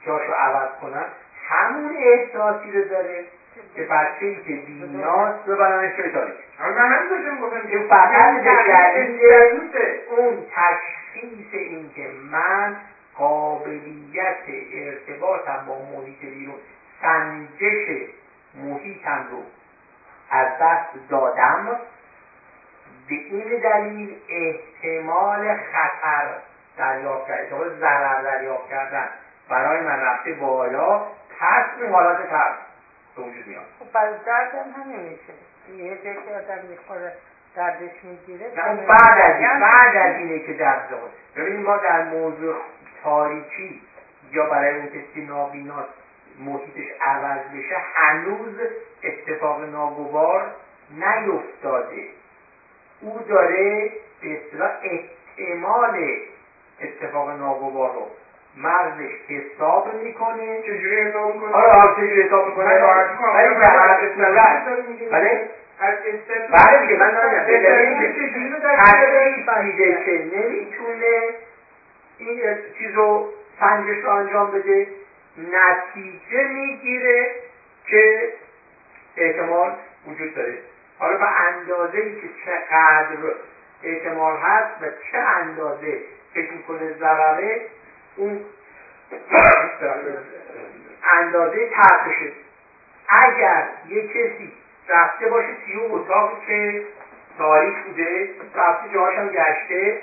جاشو 0.05 0.31
عوض 0.31 0.67
کنن 0.81 1.05
همون 1.49 1.95
احساسی 1.99 2.71
رو 2.71 2.87
داره 2.87 3.23
که 3.75 3.81
بچه 3.81 4.25
ای 4.25 4.35
که 4.35 4.51
بیناست 4.51 5.45
ببرنش 5.45 5.95
توی 5.95 6.09
تاریخ 6.09 6.35
من 6.59 7.09
داشتم 7.09 7.39
گفتم 7.39 7.67
که 7.67 7.79
فقط 7.79 8.43
به 8.43 8.53
دلیل 8.53 9.21
اون 10.09 10.45
تشخیص 10.55 11.53
این 11.53 11.91
که 11.95 12.07
من 12.31 12.75
قابلیت 13.15 14.43
ارتباطم 14.73 15.63
با 15.67 15.79
محیط 15.79 16.19
بیرون 16.19 16.55
سنجش 17.01 18.07
محیطم 18.53 19.27
رو 19.29 19.43
از 20.29 20.47
دست 20.61 21.09
دادم 21.09 21.65
به 23.07 23.15
این 23.15 23.59
دلیل 23.59 24.15
احتمال 24.29 25.53
خطر 25.53 26.25
دریافت 26.77 27.27
کردن 27.27 27.49
احتمال 27.49 27.69
ضرر 27.79 28.21
دریافت 28.21 28.69
کردن. 28.69 29.07
برای 29.49 29.81
من 29.81 29.99
رفته 29.99 30.33
بالا 30.33 30.99
پس 31.39 31.65
اون 31.81 31.91
حالت 31.91 32.29
ترس 32.29 32.55
به 33.15 33.21
وجود 33.21 33.47
میاد. 33.47 33.63
خب 33.79 33.91
برای 33.93 34.13
درد 34.25 34.55
هم 34.55 34.81
همین 34.81 34.99
میشه. 34.99 35.33
یه 35.83 35.97
جایی 36.03 36.15
که 36.15 36.35
آدم 36.35 36.65
می‌خوره 36.69 37.13
دردش 37.55 38.03
می‌گیره 38.03 38.49
بعد 38.87 39.21
از 39.21 39.39
این 39.39 39.59
بعد 39.59 39.95
از 39.95 40.15
اینه 40.15 40.39
که 40.39 40.53
درد 40.53 40.89
داره 40.89 41.11
ببینید 41.35 41.65
ما 41.65 41.77
در 41.77 42.03
موضوع 42.03 42.55
تاریکی 43.03 43.81
یا 44.31 44.45
برای 44.49 44.77
اون 44.77 44.87
کسی 44.87 45.21
نابیناست 45.21 45.93
محیطش 46.39 46.91
عوض 47.01 47.39
بشه 47.55 47.77
هنوز 47.95 48.55
اتفاق 49.03 49.61
ناگوار 49.63 50.51
نیفتاده. 50.91 52.07
او 53.01 53.19
داره 53.29 53.91
به 54.21 54.37
اصطلاح 54.37 54.71
احتمال 54.81 56.17
اتفاق 56.81 57.29
ناگوار 57.29 57.93
رو 57.93 58.07
مرزش 58.61 59.11
حساب 59.27 59.93
می‌کنه 60.03 60.61
چجوری 60.61 61.01
حساب 61.01 61.33
می‌کنه؟ 61.33 61.51
آره 61.51 61.71
آره 61.71 61.93
چجوری 61.95 62.21
حساب 62.21 62.45
می‌کنه؟ 62.45 62.65
من 62.65 62.81
راحت 62.81 63.11
می‌کنم 63.11 63.35
ولی 63.35 63.47
به 63.55 63.65
هر 63.65 63.87
بله. 65.11 65.49
از 65.79 65.93
بله 66.51 66.81
دیگه 66.81 66.99
من 66.99 67.13
دارم 67.13 67.45
تشخیص 67.45 68.33
میده 69.63 70.03
که 70.05 70.11
نمی‌تونه 70.11 71.29
این 72.17 72.57
چیز 72.77 72.95
رو 72.95 73.27
سنجش 73.59 74.03
رو 74.03 74.09
انجام 74.09 74.51
بده. 74.51 74.87
نتیجه 75.37 76.43
می‌گیره 76.47 77.31
که 77.85 78.29
احتمال 79.17 79.71
وجود 80.07 80.35
داره. 80.35 80.57
حالا 80.99 81.17
به 81.17 81.25
اندازه 81.25 81.97
ای 81.97 82.11
که 82.21 82.27
چقدر 82.45 83.17
احتمال 83.83 84.35
هست 84.35 84.81
و 84.81 84.85
چه 85.11 85.17
اندازه 85.17 85.97
فکر 86.33 86.51
می‌کنه 86.53 86.91
ضرره 86.99 87.61
اون 88.17 88.45
اندازه 91.19 91.69
ترسشه 91.69 92.31
اگر 93.09 93.67
یه 93.87 94.07
کسی 94.07 94.51
رفته 94.89 95.29
باشه 95.29 95.47
توی 95.65 95.75
اتاقی 95.75 96.35
که 96.47 96.85
تاریخ 97.37 97.75
بوده 97.87 98.29
رفته 98.55 98.93
جاهاش 98.93 99.15
هم 99.15 99.27
گشته 99.27 100.01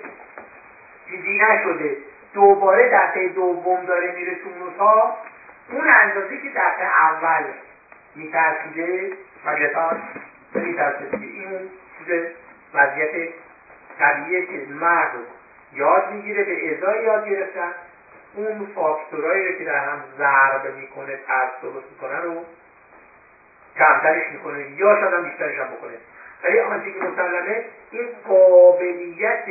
چیزی 1.10 1.38
نشده 1.38 1.96
دوباره 2.34 2.90
دفعه 2.90 3.28
دوم 3.28 3.84
داره 3.84 4.14
میره 4.14 4.34
تو 4.34 4.48
اون 4.48 4.68
اتاق 4.68 5.18
اون 5.70 5.88
اندازه 5.88 6.36
که 6.36 6.48
دفعه 6.50 6.86
اول 7.02 7.44
میترسیده 8.14 9.12
طبیعتا 9.44 9.96
نمیترسه 10.54 11.16
دیگه. 11.16 11.26
این 11.26 11.70
چیز 11.98 12.26
وضعیت 12.74 13.32
طبیعیه 13.98 14.46
که 14.46 14.66
مغز 14.80 15.18
یاد 15.72 16.12
می‌گیره 16.12 16.44
به 16.44 16.76
ازای 16.76 17.04
یاد 17.04 17.28
گرفتن. 17.28 17.70
اون 18.34 18.66
فاکتورایی 18.74 19.52
رو 19.52 19.58
که 19.58 19.64
در 19.64 19.78
هم 19.78 20.04
ضرب 20.18 20.74
می‌کنه 20.76 21.16
ترس 21.26 21.50
درست 21.62 21.86
می‌کنه 21.92 22.20
رو 22.20 22.44
کمترش 23.76 24.32
می‌کنه 24.32 24.70
یا 24.70 25.00
شاید 25.00 25.14
هم 25.14 25.22
بیشترش 25.22 25.58
هم 25.58 25.66
بکنه. 25.66 25.94
ولی 26.44 26.58
آنچه 26.58 26.92
که 26.92 26.98
مسلمه 26.98 27.64
این 27.90 28.08
قابلیت 28.28 29.44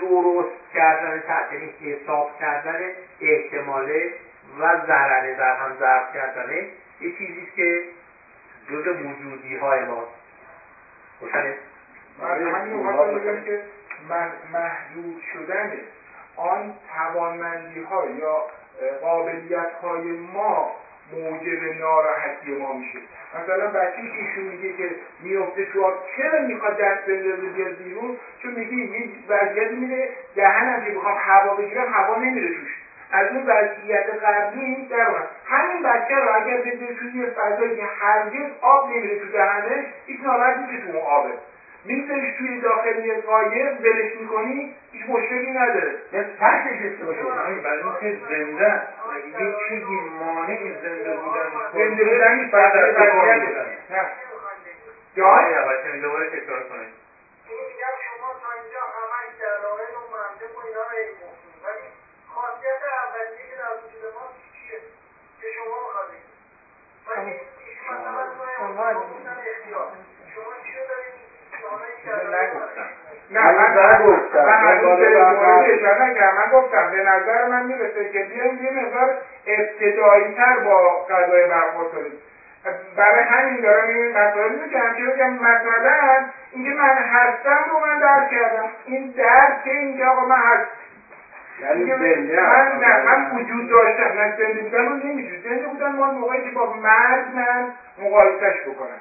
درست 0.00 0.72
کردن 0.74 1.22
یعنی 1.52 1.72
حساب 1.80 2.38
کردن 2.40 2.80
احتماله 3.20 4.12
و 4.60 4.86
ضرره 4.86 5.34
در 5.34 5.56
هم 5.56 5.76
ضرب 5.80 6.12
کردنه 6.14 6.66
یه 7.00 7.12
چیزیست 7.18 7.54
که 7.56 7.82
جز 8.70 8.86
وجودی 8.86 9.56
های 9.56 9.84
ماست 9.84 10.10
روشنه؟ 11.20 11.54
من 12.18 12.54
همین 12.54 12.82
بگم 12.82 13.44
که 13.44 13.62
محدود 14.52 15.22
شدن 15.32 15.72
آن 16.38 16.74
توانمندی 16.94 17.80
ها 17.80 18.06
یا 18.06 18.42
قابلیت 19.02 19.72
های 19.82 20.12
ما 20.12 20.72
موجب 21.12 21.80
ناراحتی 21.80 22.50
ما 22.50 22.72
میشه. 22.72 22.98
مثلا 23.34 23.66
بچه 23.66 23.96
که 23.96 24.18
ایشون 24.18 24.44
میگه 24.44 24.76
که 24.76 24.90
میفته 25.20 25.64
تو 25.72 25.84
آب 25.84 25.94
چرا 26.16 26.38
می‌خواد 26.38 26.76
دست 26.76 27.06
بندازه 27.06 27.46
بیاد 27.46 27.76
بیرون؟ 27.76 28.16
چون 28.42 28.52
میگه 28.52 28.74
یه 28.74 29.08
وضعیتی 29.28 29.74
میره 29.74 30.08
دهنم 30.36 30.84
که 30.84 30.90
بخوام 30.90 31.16
هوا 31.18 31.54
بگیرم 31.54 31.92
هوا 31.92 32.16
نمیره 32.16 32.48
توش. 32.48 32.78
از 33.12 33.26
اون 33.26 33.44
وضعیت 33.46 34.06
قبلی 34.24 34.86
در 34.86 35.06
همین 35.46 35.82
بچه 35.82 36.14
رو 36.14 36.34
اگر 36.36 36.56
بده 36.56 36.92
توی 36.92 37.10
یه 37.14 37.26
فضایی 37.26 37.76
که 37.76 37.84
هرگز 38.00 38.50
آب 38.60 38.90
نمیره 38.90 39.18
تو 39.20 39.32
دهنش 39.32 39.84
هیچ 40.06 40.20
ناراحت 40.22 40.56
نیست 40.56 40.84
تو 40.84 40.88
اون 40.88 41.06
آبه. 41.06 41.30
میذاریش 41.84 42.38
توی 42.38 42.60
داخل 42.60 43.04
یه 43.04 43.20
قایق 43.20 43.80
ولش 43.80 44.16
می‌کنی 44.20 44.74
هیچ 44.92 45.02
مشکلی 45.08 45.50
نداره. 45.50 45.94
ترس 46.40 46.66
نشسته 46.66 47.04
باشه. 47.04 47.22
برای 47.22 47.82
اینکه 48.02 48.18
زنده 48.28 48.82
یه 49.38 49.54
چیزی 49.68 50.00
مانع 50.20 50.72
زنده 50.82 51.16
بودن 51.16 51.50
زنده 51.74 52.04
بودن 52.04 52.50
بعد 52.50 52.76
از 52.76 52.96
نه. 53.90 54.10
جای 55.16 55.54
نباشه 55.54 56.00
دوباره 56.02 56.30
تکرار 56.30 56.62
کنید. 56.62 56.92
این 57.48 57.58
میگم 57.68 57.94
شما 58.06 58.28
تا 58.42 58.48
اینجا 58.58 58.82
همش 58.96 59.28
دلایل 59.40 59.94
و 59.98 60.02
منطق 60.14 60.56
و 60.56 60.60
اینا 60.66 60.82
رو 60.82 60.96
ولی 61.64 61.86
خاصیت 62.34 62.82
اولیه 63.02 63.44
که 63.50 63.56
در 63.60 63.72
وجود 63.80 64.04
ما 64.14 64.24
چیه؟ 64.52 64.78
که 65.40 65.46
شما 65.56 65.76
می‌خواد 65.84 66.08
ولی 67.08 67.32
ایشون 67.66 67.96
مثلا 67.96 68.94
گفتن 68.94 69.36
اختیار 69.52 69.88
شما 70.34 70.52
چی 70.64 70.72
رو 70.78 70.84
دارید 70.90 71.14
نگفتم 72.34 72.88
نه 73.30 73.50
من 73.50 73.72
گفتم. 73.98 74.44
من 74.44 76.02
نکردم 76.02 76.36
من 76.36 76.48
گفتم. 76.50 76.90
به 76.90 77.00
نظر 77.00 77.44
من 77.44 77.62
می‌رسه 77.64 78.04
که 78.12 78.20
بیایم 78.20 78.62
یه 78.62 78.70
مقدار 78.70 79.14
ابتدایی 79.46 80.34
تر 80.36 80.56
با 80.56 81.04
قضای 81.08 81.44
برخورد 81.44 81.88
کنیم 81.88 82.12
برای 82.96 83.20
همین 83.20 83.60
دارم 83.60 83.88
این 83.88 84.12
مسائل 84.18 84.50
میگم 84.52 84.92
که 84.96 85.02
بگم 85.02 85.30
مثلا 85.30 86.22
اینکه 86.52 86.70
من 86.72 86.96
هستم 86.96 87.64
رو 87.68 87.78
من 87.78 87.98
درک 87.98 88.28
کردم. 88.30 88.68
این 88.84 89.12
درک 89.16 89.60
اینکه 89.64 90.04
آقا 90.04 90.22
من 90.22 90.36
هست 90.36 90.62
یعنی 91.60 91.84
من 91.92 92.78
نه 92.80 93.04
من 93.04 93.30
وجود 93.36 93.68
داشتم. 93.68 94.02
نه 94.20 94.34
زنده 94.38 94.60
بودن 94.60 94.86
رو 94.86 94.92
نمیجوز 94.92 95.42
زنده 95.44 95.66
بودن 95.66 95.92
مال 95.92 96.10
موقعی 96.10 96.42
که 96.44 96.50
با 96.50 96.64
مرگ 96.64 97.22
من 97.34 97.68
مقایسش 97.98 98.60
بکنم 98.66 98.98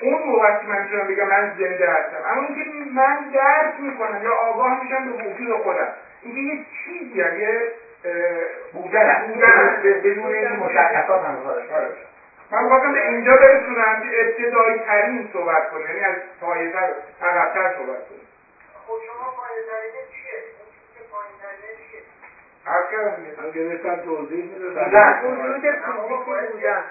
اون 0.00 0.22
موقع 0.22 0.50
که 0.50 0.66
من 0.66 0.80
می‌تونم 0.82 1.06
بگم 1.06 1.26
من 1.26 1.54
زنده 1.58 1.90
هستم 1.90 2.24
اما 2.26 2.42
اینکه 2.42 2.90
من 2.94 3.30
درک 3.32 3.80
می‌کنم 3.80 4.22
یا 4.22 4.32
آگاه 4.32 4.82
میشم 4.82 5.04
به 5.04 5.10
وجود 5.10 5.62
خودم. 5.62 5.88
اینکه 6.22 6.40
یه 6.40 6.58
چیزی 6.84 7.20
هم 7.20 7.38
یه 7.38 7.72
بودن 8.72 9.26
بودن 9.28 9.80
بدون 10.04 10.34
این 10.34 10.48
مشخصات 10.48 11.22
هم 11.24 11.36
من 12.50 12.62
می‌خواستم 12.62 12.92
به 12.92 13.08
اینجا 13.08 13.36
برسونم 13.36 14.02
که 14.02 14.20
ابتدایی 14.20 14.78
ترین 14.78 15.28
صحبت 15.32 15.70
کنه. 15.70 15.84
یعنی 15.84 16.00
از 16.00 16.14
پایه 16.40 16.72
تر 16.72 16.88
عقبتر 17.22 17.74
صحبت 17.76 18.08
کنه. 18.08 18.18
خب 18.86 18.98
شما 19.06 19.34
پایه 19.36 19.62
ترینه 19.68 20.02
چیه؟ 20.12 20.38
اون 20.58 20.68
چیزی 20.74 20.88
که 20.94 21.00
پایین 21.12 21.34
ترینه 21.42 21.72
چیه؟ 21.90 22.00
عرض 22.66 22.90
کردم 22.90 23.14
دیگه 23.16 23.68
گرفتم 23.68 23.96
توضیح 24.04 24.44
می‌دادم. 24.44 24.80
وجود 25.24 25.60
فیزیکی 25.60 25.70
بودن 25.80 26.86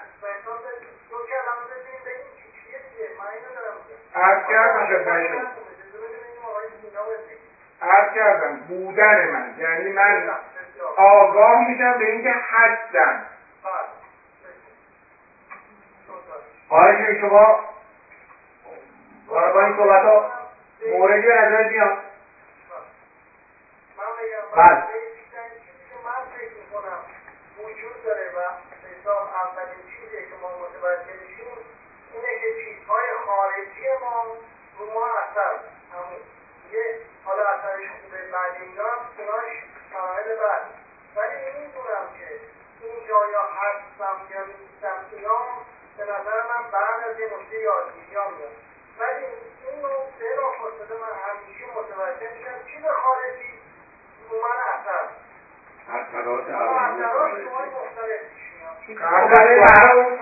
دو 1.10 1.16
کلمه 1.30 1.64
بتونیم 1.70 2.02
بگیم 2.06 2.32
چی 2.38 2.46
چیه 2.56 2.78
دیگه 2.86 3.06
من 3.18 3.28
اینو 3.34 3.50
دارم 3.56 3.76
عرض 4.14 4.48
کردم 4.48 4.86
خدمت 4.86 5.48
عرض 7.82 8.14
کردم 8.14 8.56
بودن 8.56 9.30
من. 9.30 9.54
یعنی 9.58 9.92
من 9.92 10.30
آگاه 10.96 11.68
میشم 11.68 11.98
به 11.98 12.12
اینکه 12.12 12.34
هستم 12.50 13.26
آقای 16.68 17.20
شما 17.20 17.60
با 19.28 19.64
این 19.64 19.76
صحبت 19.76 20.02
ها 20.02 20.32
موردی 20.86 21.26
به 21.26 21.34
نظر 21.34 21.68
میاد؟ 21.68 21.98
بله. 24.56 24.84
وجود 27.58 28.04
داره 28.04 28.30
و 28.36 28.40
حساب 28.88 29.28
اولین 29.44 29.82
چیزی 29.90 30.22
که 30.28 30.34
متوجه 30.42 31.12
میشیم 31.22 31.46
اینه 32.14 32.40
که 32.40 32.48
چیزهای 32.64 33.08
خارجی 33.88 33.98
ما 34.04 34.24
رو 34.78 34.92
ما 34.94 35.06
اثر 35.06 35.60
یه 36.72 37.00
حالا 37.24 37.42
اثرش 37.48 37.88
خوبه 38.02 38.30
بعد 38.32 38.54
اینا 38.60 38.84
هم 38.84 38.98
عوامل 39.96 40.36
بعد. 40.36 40.62
ولی 41.16 41.36
می‌دونم 41.58 42.04
که 42.18 42.40
اینجا 42.80 43.30
یا 43.32 43.42
هستم 43.42 44.16
یا 44.30 44.44
نیستم. 44.44 44.98
اینا 45.12 45.38
به 45.96 46.04
نظر 46.04 46.42
من 46.42 46.70
بعد 46.70 47.08
از 47.08 47.20
یه 47.20 47.26
نقطه 47.26 47.58
یادگیری 47.60 48.14
ها 48.16 48.28
میاد 48.28 48.52
ولی 48.98 49.24
این 49.64 49.82
رو 49.82 49.90
بلافاصله 50.20 50.96
من 51.00 51.14
همیشه 51.26 51.64
متوجه 51.74 52.30
میشم. 52.34 52.64
چیز 52.66 52.84
خارجی 53.02 53.58
رو 54.30 54.36
من 54.42 54.58
اثر 54.74 55.08
اثرات 55.94 56.44
شما 56.46 56.78
مختلف. 57.66 58.20
پیش 58.86 58.98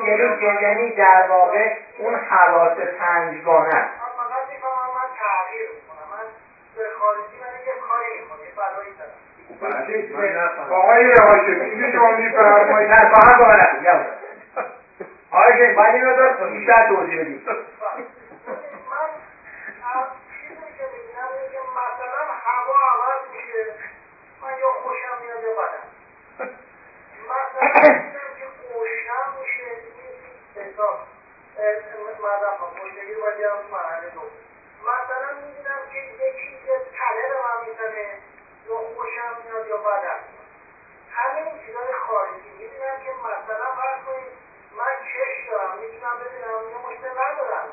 یعنی 0.05 0.63
یعنی 0.63 0.91
در 0.91 1.27
واقع 1.29 1.77
اون 1.99 2.15
حواس 2.15 2.79
پنجگانه 2.79 3.75
است 3.75 3.75
من 3.75 4.11
فقط 4.17 4.43
می‌فهمم 4.51 4.91
من 4.95 5.09
تغییر 5.21 5.69
می‌کنم. 5.75 6.07
من 6.13 6.25
به 6.77 6.85
خارجی 6.99 7.37
من 7.43 7.53
یه 7.67 7.75
کاری 7.89 8.11
می‌کنم 8.21 8.43
یه 8.45 8.51
فدایی 8.57 8.93
دارم. 8.99 10.73
آقای 10.73 11.13
هاشمی 11.13 11.65
اینکه 11.71 11.93
شما 11.93 12.11
میفرمایید 12.11 12.91
نه 12.91 13.11
فقط 13.11 13.37
با 13.39 13.45
من. 13.45 14.07
آقای 15.31 15.53
شما 15.53 15.75
باید 15.77 15.95
این 15.95 16.05
رو 16.05 16.51
بیشتر 16.51 16.89
توضیح 16.89 17.21
بدید 17.21 17.49
من 17.49 17.55
چیزی 20.31 20.67
که 20.79 20.85
می‌بینم 20.93 21.29
اینه 21.33 21.49
که 21.53 21.59
مثلا 21.77 22.23
هوا 22.47 22.77
عوض 22.93 23.23
میشه. 23.33 23.63
خوشم 25.47 25.53
بدم 25.53 25.87
مثلا 27.29 28.27
که 28.39 28.47
گوشتم 28.75 29.27
میشه 29.41 29.67
حساب 30.55 30.99
مدام 32.21 32.75
گوشتگی 32.79 33.15
باید 33.15 33.37
بیارم 33.37 33.59
تو 33.63 33.69
مرحله 33.77 34.09
دو 34.11 34.23
مثلا 34.91 35.29
می‌بینم 35.41 35.81
که 35.93 35.99
یکی 35.99 36.49
یه 36.67 36.77
تله 36.99 37.25
به 37.29 37.37
من 37.45 37.57
می‌زنه 37.67 38.19
یا 38.69 38.77
خوشم 38.77 39.31
میاد 39.45 39.67
یا 39.67 39.77
این 41.47 41.59
چیزهای 41.67 41.93
خارجی 41.93 42.51
می‌بینم 42.59 42.97
که 43.05 43.11
مثلا 43.27 43.69
فرض 43.79 44.05
من 44.79 44.95
چشم 45.13 45.51
دارم 45.51 45.79
می‌تونم 45.79 46.17
ببینم 46.21 46.71
یا 46.73 46.79
مشکل 46.87 47.11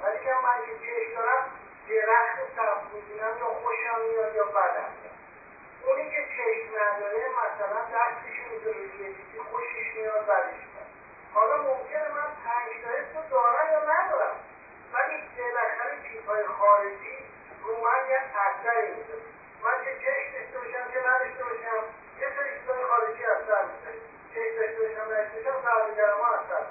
ولی 0.03 0.19
که 0.23 0.33
من 0.45 0.57
که 0.65 0.73
چشم 0.85 1.15
دارم 1.15 1.41
درخت 1.89 2.37
سبز 2.55 2.83
می‌بینم 2.93 3.33
یا 3.39 3.49
خوشم 3.61 3.99
میاد 4.09 4.35
یا 4.35 4.43
بدم. 4.43 5.12
اونی 5.85 6.09
که 6.09 6.21
چشم 6.35 6.69
نداره 6.81 7.21
مثلا 7.39 7.79
دستش 7.93 8.37
می‌ذاره 8.51 8.87
چیزی 8.97 9.39
خوشش 9.51 9.87
میاد 9.95 10.25
بدش 10.27 10.61
حالا 11.33 11.55
ممکنه 11.57 12.07
من 12.15 12.29
حس 12.93 13.09
رو 13.15 13.21
دارم 13.31 13.65
یا 13.73 13.81
ندارم. 13.93 14.35
ولی 14.93 15.15
بالاخره 15.37 15.95
چیزهای 16.07 16.43
خارجی 16.45 17.17
رو 17.63 17.71
من 17.85 17.99
یه 18.09 18.19
اثری 18.45 18.87
می‌ذاره 18.95 19.25
من 19.63 19.75
که 19.83 19.91
چشم 20.03 20.29
داشته 20.33 20.57
باشم 20.59 20.85
که 20.91 20.99
نداشته 21.09 21.43
باشم 21.49 21.81
یه 22.19 22.27
خارجی 22.89 23.23
اثر 23.35 23.61
می‌ذاره 23.69 23.99
چشم 24.33 24.55
داشته 24.59 24.79
باشم 24.83 25.05
نداشته 25.11 25.35
باشم 25.37 25.57
سرمگرما 25.65 26.27
اثر 26.37 26.63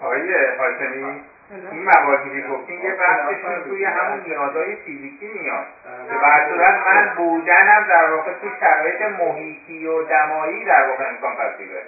آقای 0.00 0.56
حاتمی. 0.58 1.24
این 1.70 1.84
مواردی 1.84 2.42
که 2.42 2.48
گفتین 2.48 2.80
یه 2.80 2.94
بحثشون 2.94 3.64
توی 3.64 3.84
همون 3.84 4.22
نیازهای 4.26 4.76
فیزیکی 4.76 5.28
میاد 5.28 5.66
به 6.08 6.48
صورت 6.48 6.74
من 6.86 7.14
بودنم 7.16 7.86
در 7.88 8.10
واقع 8.10 8.32
تو 8.32 8.48
شرایط 8.60 9.02
محیطی 9.02 9.86
و 9.86 10.02
دمایی 10.02 10.64
در 10.64 10.88
واقع 10.88 11.08
امکان 11.08 11.36
پذیره 11.36 11.82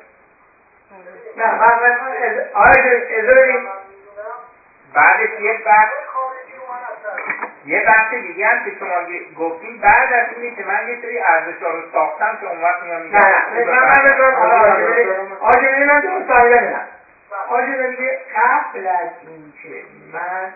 نه 1.37 1.55
من 1.55 1.75
من 1.83 2.71
اجازه 3.11 3.61
بعدش 4.95 5.41
یه 5.41 5.59
بحث 5.65 5.89
یه 7.67 7.85
بحث 7.85 8.15
دیگه 8.15 8.47
هم 8.47 8.65
که 8.65 8.73
شما 8.79 8.95
گفتین 9.39 9.79
بعد 9.79 10.13
از 10.13 10.27
اینه 10.37 10.57
که 10.57 10.65
من 10.65 10.89
یه 10.89 10.99
سری 11.03 11.19
ارزش‌ها 11.19 11.71
رو 11.71 11.83
ساختم 11.93 12.39
که 12.41 12.47
اون 12.47 12.63
وقت 12.63 12.83
میام 12.83 13.03
میگم 13.03 13.19
نه 13.19 13.65
من 13.65 13.79
من 13.79 14.13
بذارم 14.13 15.37
آجه 15.41 15.85
من 15.85 16.01
تو 16.01 16.33
آجه 17.49 17.87
میگه 17.91 18.21
قبل 18.37 18.87
از 18.87 19.11
اینکه 19.21 19.85
من 20.13 20.53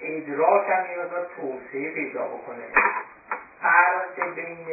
ادراکم 0.00 0.90
یه 0.90 0.98
مقدار 0.98 1.26
توسعه 1.36 1.94
پیدا 1.94 2.26
بکنه. 2.26 2.64
فرق 3.62 4.34
بین 4.34 4.68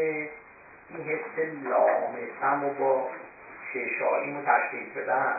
این 0.89 1.01
حس 1.09 1.39
لامسم 1.63 2.65
و 2.65 2.69
با 2.69 3.09
چشاییمو 3.73 4.41
تشخیص 4.45 4.97
بدم 4.97 5.35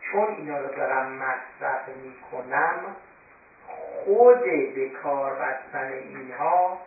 چون 0.00 0.26
اینا 0.36 0.58
رو 0.58 0.74
دارم 0.74 1.12
مصرف 1.12 1.88
می‌کنم 1.88 2.96
خود 4.04 4.44
به 4.74 4.90
کار 5.02 5.34
بستن 5.34 5.92
اینها 5.92 6.80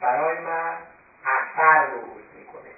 برای 0.00 0.38
من 0.38 0.74
اثر 1.24 1.86
درست 1.86 2.34
می‌کنه. 2.38 2.70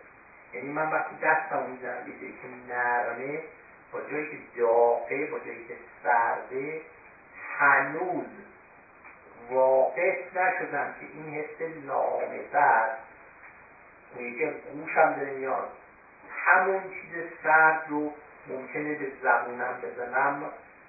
یعنی 0.55 0.73
من 0.73 0.91
وقتی 0.91 1.17
دستم 1.23 1.63
می‌زنم 1.71 2.05
به 2.05 2.13
که 2.13 2.75
نرمه 2.75 3.41
با 3.93 4.01
جایی 4.11 4.31
که 4.31 4.61
داغه 4.61 5.27
با 5.27 5.39
جایی 5.39 5.65
که 5.69 5.75
سرده 6.03 6.81
هنوز 7.59 8.27
واقف 9.51 10.37
نشدم 10.37 10.95
که 11.01 11.07
این 11.15 11.35
حس 11.35 11.85
لامسه 11.87 12.59
است 12.59 13.03
اون 14.15 14.25
یکی 14.25 14.45
از 14.45 14.55
گوشم 14.55 15.13
داره 15.13 15.31
میاد 15.31 15.69
همون 16.45 16.81
چیز 16.83 17.25
سرد 17.43 17.87
رو 17.89 18.13
ممکنه 18.49 18.95
به 18.95 19.07
زبونم 19.23 19.81
بزنم 19.83 20.43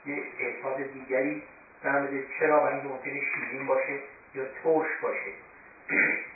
یه 0.06 0.24
احساس 0.40 0.78
دیگری 0.78 1.44
دارم 1.84 2.08
بده 2.08 2.24
چرا 2.40 2.62
و 2.62 2.64
این 2.64 2.82
ممکنه 2.82 3.22
شیرین 3.34 3.68
باشه 3.68 4.00
یا 4.36 4.44
ترش 4.46 4.88
باشه 5.02 5.32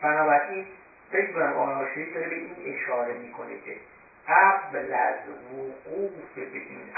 بنابراین 0.01 0.65
فکر 1.11 1.31
کنم 1.31 1.53
آقای 1.53 2.13
داره 2.13 2.29
به 2.29 2.35
این 2.35 2.55
اشاره 2.75 3.13
می‌کنه 3.13 3.59
که 3.65 3.75
قبل 4.27 4.93
از 4.93 5.15
وقوف 5.29 6.35
به 6.35 6.41
این 6.41 6.93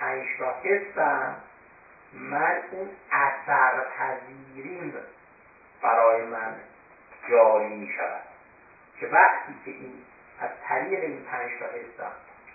پنج 0.00 0.24
تا 0.38 0.54
حسم 0.62 1.36
من 2.12 2.56
اون 2.70 2.88
اثر 3.12 3.84
پذیریم 3.98 4.94
برای 5.82 6.22
من 6.22 6.54
جاری 7.28 7.76
می 7.76 7.90
شود. 7.96 8.22
که 9.00 9.06
وقتی 9.06 9.54
که 9.64 9.70
این 9.70 9.92
از 10.40 10.50
طریق 10.68 11.00
این 11.02 11.24
پنج 11.24 11.50
تا 11.60 11.66
حسم 11.66 12.12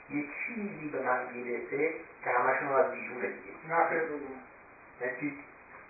یه 0.09 0.23
چیزی 0.23 0.89
به 0.89 0.99
من 0.99 1.23
می‌رسه 1.33 1.93
که 2.23 2.29
همشون 2.29 2.67
از 2.67 2.91
بیرونه 2.91 3.27
دیگه 3.27 3.75
نه 3.75 3.85
خیلی 3.89 4.05
بگو 4.05 4.27
نچی 5.01 5.39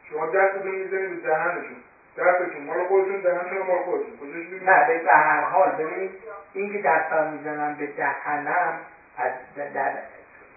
شما 0.09 0.25
دستتون 0.25 0.71
می‌زنید 0.71 1.09
به 1.09 1.29
دهنشون 1.29 1.77
دستتون 2.17 2.63
مال 2.65 2.87
خودتون 2.87 3.21
دهنتون 3.21 3.67
مال 3.67 3.83
خودتون 3.83 4.17
کجاش 4.21 4.61
نه 4.61 5.03
به 5.03 5.11
هر 5.11 5.41
حال. 5.41 5.71
ببینید 5.71 6.11
این 6.53 6.73
که 6.73 6.81
دستم 6.81 7.27
می‌زنم 7.27 7.75
به 7.79 7.87
دهنم 7.87 8.79
از 9.17 9.31
در 9.73 9.91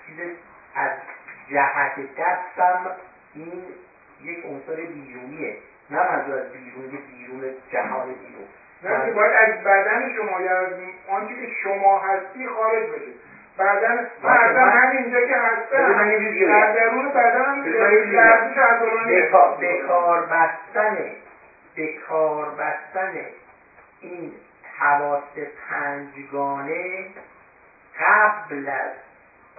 چیز 0.07 0.19
از 0.75 0.91
جهت 1.51 1.95
دستم 2.19 2.91
این 3.35 3.63
یک 4.23 4.45
عنصر 4.45 4.77
بیرونیه. 4.77 5.57
نه 5.91 6.13
منظور 6.13 6.35
از 6.35 6.53
بیرون 6.53 6.89
بیرون 6.91 7.55
جهان 7.73 8.07
بیرون. 8.07 8.49
نه 8.83 9.07
که 9.07 9.13
باید 9.13 9.33
از 9.33 9.65
بدن 9.65 10.13
شما 10.17 10.41
یا 10.41 10.59
از 10.59 10.73
آنچه 11.09 11.35
که 11.35 11.53
شما 11.63 11.99
هستی 11.99 12.47
خارج 12.47 12.83
بشه. 12.83 13.13
بدن 13.59 14.07
من 14.23 14.31
اصلا 14.31 14.65
همینجا 14.65 15.21
که 15.27 15.37
هستم 15.37 15.95
در 16.49 16.73
درون 16.73 17.09
بدنم 17.09 17.65
لرزش 17.65 18.59
عضلانی 18.59 19.23
به 19.61 19.79
کار 19.89 20.27
بستن 20.27 20.97
به 21.81 21.93
کار 22.09 22.51
بستن 22.51 23.15
این 24.01 24.33
حواس 24.79 25.23
پنجگانه 25.71 27.07
قبل 28.01 28.69
از 28.69 28.91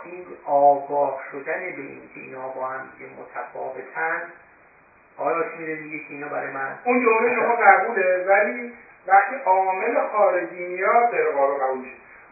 این 0.03 0.25
آگاه 0.45 1.21
شدن 1.31 1.59
به 1.59 1.81
این 1.81 2.09
که 2.13 2.19
اینا 2.19 2.47
با 2.47 2.67
هم 2.67 2.89
دیگه 2.97 3.11
متفاوتن. 3.11 4.21
آیا 5.17 5.43
میره 5.57 5.75
میگه 5.75 5.99
که 5.99 6.13
اینا 6.13 6.27
برای 6.27 6.51
من 6.51 6.79
اون 6.83 7.01
جمله 7.01 7.35
شما 7.35 7.55
قبوله 7.55 8.25
ولی 8.27 8.73
وقتی 9.07 9.35
عامل 9.45 10.07
خارجی 10.11 10.67
میاد 10.67 11.11
غیر 11.11 11.29
قابل 11.29 11.63
قبول 11.63 11.85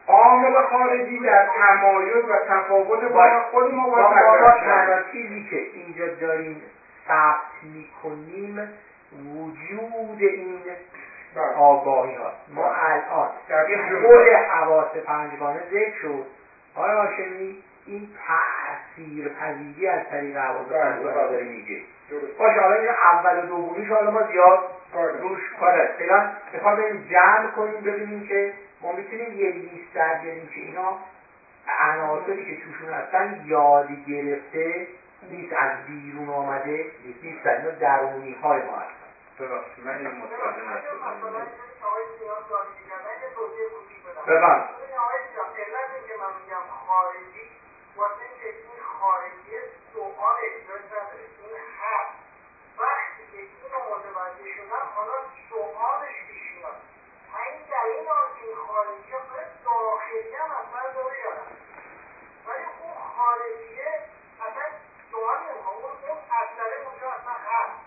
عامل 0.08 0.62
خارجی 0.62 1.20
در 1.20 1.48
تمایز 1.58 2.26
و 2.30 2.36
تفاوت 2.48 3.04
با 3.04 3.44
خود 3.52 3.74
ما 3.74 3.90
باید 3.90 4.10
تنها 4.60 5.12
چیزی 5.12 5.48
که 5.50 5.58
اینجا 5.74 6.08
داریم 6.08 6.62
ثبت 7.08 7.64
می‌کنیم 7.64 8.70
وجود 9.12 10.22
این 10.22 10.60
بله. 11.36 11.46
آگاهی 11.46 12.16
هاست 12.16 12.38
ما 12.56 12.62
بله. 12.64 12.84
الان 12.84 13.30
خود 14.02 14.28
حواس 14.28 14.92
پنجگانه 15.06 15.60
ذکر 15.72 15.96
شد. 16.02 16.26
آیا 16.76 17.02
هاشمی 17.02 17.58
این 17.86 18.10
تأثیر 18.28 19.30
پذیری 19.30 19.88
از 19.88 20.10
طریق 20.10 20.38
حواس 20.38 20.68
بله، 20.68 20.80
پنجگانه. 20.80 21.16
داره 21.16 21.44
میگه. 21.44 21.82
باشه 22.40 22.60
حالا 22.62 22.76
این 22.76 22.90
اول 23.14 23.44
و 23.44 23.46
دومیش 23.46 23.90
حالا 23.90 24.12
ما 24.12 24.24
زیاد 24.32 24.60
روش 25.22 25.42
کاره. 25.60 25.90
فعلا 26.00 26.30
می‌خوام 26.54 26.76
بریم 26.76 27.08
جمع 27.12 27.52
کنیم 27.52 27.82
ببینیم 27.82 28.28
که 28.28 28.54
ما 28.82 28.92
می‌تونیم 28.92 29.40
یه 29.40 29.52
لیست 29.52 29.94
در 29.94 30.14
بیاریم 30.14 30.48
که 30.48 30.62
اینا 30.62 30.98
عناصری 31.82 32.46
که 32.46 32.66
توشون 32.66 32.94
هستن 32.94 33.44
یادی 33.46 34.04
گرفته 34.08 34.88
نیست 35.32 35.54
از 35.54 35.86
بیرون 35.86 36.30
آمده 36.30 36.92
نیست 37.24 37.44
اینا 37.48 37.70
درونی 37.72 38.34
های 38.34 38.62
ما 38.62 38.78
هستن. 38.78 39.10
ببخشید 39.40 39.86
من 39.86 39.98
اینو 39.98 40.10
متوجه 40.12 40.62
نشدم. 40.62 41.10
من 41.26 41.48
خارجی 46.88 47.46
این 48.72 48.82
خارجی 49.00 49.56
هست 51.82 52.14
وقتی 52.80 53.24
که 53.32 53.38
اینو 53.38 53.80
متوجه 53.92 54.48
شدم 54.56 54.86
حالا 54.96 55.14
سوالش 55.50 56.16
پیش 56.28 56.46
میاد 56.56 56.78
این 57.48 57.62
در 57.72 57.86
این 57.94 58.08
حال 58.08 58.28
که 58.36 58.48
این 58.48 58.56
خارجی 58.68 59.12
آیا 59.12 59.46
داخلی 59.66 60.36
هم 60.36 60.52
اثر 60.60 60.94
داره 60.94 61.20
یا 61.26 61.32
نه 61.38 61.46
ولی 62.48 62.66
اون 62.82 62.94
خارجیه 63.16 63.92
اصلا 64.46 64.66
سوال 65.12 65.38
نمی‌خوام 65.50 65.76
اون 65.76 65.94
اون 66.08 66.20
اثره 66.42 66.76
اونجا 66.86 67.08
اصلا 67.18 67.36
هست 67.50 67.78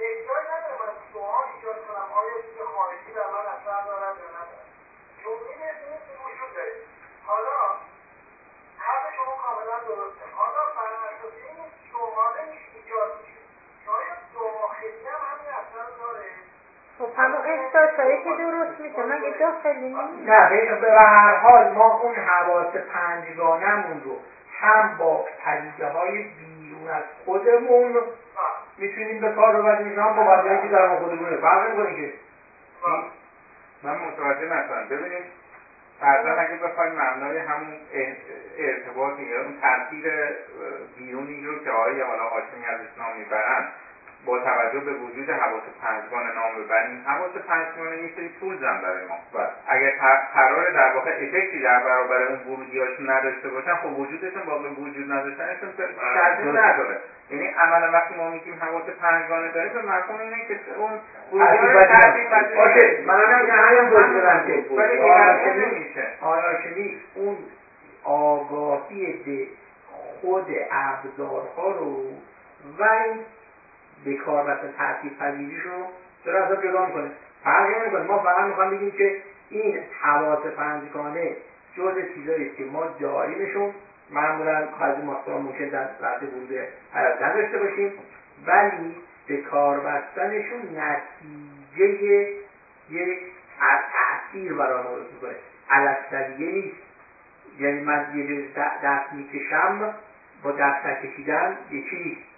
احتیاج 0.00 0.44
نداره 0.52 0.76
من 0.82 0.92
سوال 1.12 1.44
ایجاد 1.54 1.86
کنم 1.86 2.08
آیا 2.20 2.42
چیز 2.42 2.58
خارجی 2.76 3.12
در 3.12 3.28
من 3.34 3.46
اثر 3.56 3.80
دارد 3.88 4.16
یا 4.22 4.28
ندارد 4.38 4.66
چون 5.22 5.32
می‌دونید 5.32 5.76
این 6.08 6.18
وجود 6.24 6.50
داره 6.56 6.74
حالا 7.26 7.56
حرف 8.78 9.14
شما 9.16 9.32
کاملا 9.44 9.76
درسته 9.94 10.24
حالا 10.38 10.62
بر 10.76 10.90
اساس 11.08 11.34
این 11.48 11.66
سواله 11.92 12.42
ایجاد 12.74 13.10
میشه. 13.20 13.40
که 13.84 13.90
آیا 13.90 14.14
داخلی 14.34 15.06
هم 15.12 15.20
همین 15.30 15.50
اثر 15.60 15.86
داره 16.00 16.24
خب 16.98 17.20
همون 17.20 17.40
احساسایی 17.52 18.16
که 18.24 18.30
درست 18.42 18.80
میشه 18.80 19.02
مگه 19.02 19.38
داخلی 19.38 19.88
نیست 19.88 20.28
نه 20.28 20.80
به 20.80 21.00
هر 21.00 21.36
حال 21.36 21.72
ما 21.72 22.00
اون 22.00 22.14
حواس 22.14 22.76
پنجگانمون 22.76 24.02
رو 24.04 24.16
هم 24.60 24.96
با 24.98 25.26
پدیده 25.44 25.88
های 25.88 26.22
بیرون 26.22 26.88
از 26.88 27.02
خودمون 27.24 27.96
می‌تونیم 28.78 29.20
به 29.20 29.32
کار 29.32 29.56
ببریم. 29.56 29.98
هم 29.98 30.16
با 30.16 30.36
پدیده 30.36 30.62
که 30.62 30.68
در 30.68 30.98
خودمونه. 30.98 31.36
فرق 31.36 31.66
نمی‌کنه 31.66 31.94
که. 31.96 32.12
من 33.82 33.98
متوجه 33.98 34.46
نشدم. 34.46 34.88
ببینید 34.90 35.24
فرضا 36.00 36.30
اگه 36.30 36.56
بخوایم 36.56 36.92
مبنای 36.92 37.38
همون 37.38 37.78
ارتباط 38.58 39.18
یا 39.18 39.40
اون 39.40 39.54
تاثیر 39.60 40.04
بیرونی 40.96 41.46
رو 41.46 41.64
که 41.64 41.70
آقای 41.70 42.00
حالا 42.00 42.28
هاشمی 42.28 42.66
ازش 42.66 42.98
نام 42.98 43.16
می‌برن 43.16 43.64
با 44.26 44.38
توجه 44.38 44.80
به 44.80 44.92
وجود 44.92 45.30
حواس 45.30 45.62
پنجگانه 45.82 46.34
نام 46.34 46.64
ببریم 46.64 47.04
حواس 47.06 47.30
پنجگانه 47.48 48.02
یه 48.02 48.10
سری 48.16 48.30
تولزن 48.40 48.80
برای 48.82 49.06
ما. 49.06 49.18
بله. 49.34 49.48
اگر 49.68 49.92
قرار 50.34 50.70
در 50.70 50.94
واقع 50.94 51.10
افکتی 51.10 51.60
در 51.60 51.80
برابر 51.80 52.22
اون 52.22 52.38
ورودیاشون 52.38 53.10
نداشته 53.10 53.48
باشن 53.48 53.74
خب 53.74 53.98
وجودشون 53.98 54.42
با 54.46 54.58
وجود 54.58 55.12
نداشتنشون 55.12 55.68
تاثیر 55.76 56.52
بله. 56.52 56.72
نداره. 56.72 57.00
یعنی 57.30 57.46
عملا 57.46 57.92
وقتی 57.92 58.14
ما 58.14 58.30
میگیم 58.30 58.54
حواس 58.60 58.84
پنجگانه 59.02 59.52
داره 59.52 59.68
به 59.68 59.82
مفهوم 59.82 60.20
اینه 60.20 60.36
که 60.48 60.58
اون 60.78 61.00
آیاشمی 66.20 67.00
اون 67.14 67.36
آگاهی 68.04 69.12
به 69.12 69.46
خود 70.20 70.46
ابزارها 70.70 71.70
رو 71.70 72.10
و 72.78 72.82
این 72.82 73.18
به 74.04 74.14
کار 74.14 74.42
بستن 74.42 74.70
تاثیر 74.76 75.12
پذیریش 75.18 75.60
رو 75.62 75.86
چرا 76.24 76.44
اصلا 76.44 76.56
جدا 76.56 76.82
می‌کنه. 76.82 77.10
فرقی 77.44 77.78
نمی‌کنه. 77.78 78.00
ما 78.00 78.18
فقط 78.18 78.44
می‌خوام 78.44 78.70
بگیم 78.70 78.90
که 78.92 79.14
این 79.50 79.78
حواس 80.00 80.46
پنجگانه 80.46 81.34
جز 81.76 81.94
چیزایی 82.14 82.50
که 82.56 82.64
ما 82.64 82.86
داریمشون 82.86 83.70
معمولا 84.10 84.66
بعضی 84.80 85.00
ماستران 85.00 85.40
ممکن 85.40 85.64
در 85.64 85.88
لحظه 86.00 86.26
ورود 86.26 86.52
حیات 86.94 87.22
نداشته 87.22 87.58
باشیم 87.58 87.92
ولی 88.46 88.98
به 89.26 89.36
کار 89.36 89.78
بستنشون 89.78 90.78
نتیجه 90.78 92.26
یک 92.90 93.18
تاثیر 93.62 94.52
برای 94.54 94.80
ما 94.82 94.90
درست 94.90 95.12
می‌کنه. 95.12 95.34
نیست. 96.38 96.74
یعنی 97.58 97.80
من 97.80 98.04
یه 98.12 98.44
دست 98.82 99.12
می‌کشم 99.12 99.90
با 100.42 100.50
دست 100.50 100.86
نکشیدن 100.86 101.56
یکی 101.70 101.96
نیست. 101.96 102.33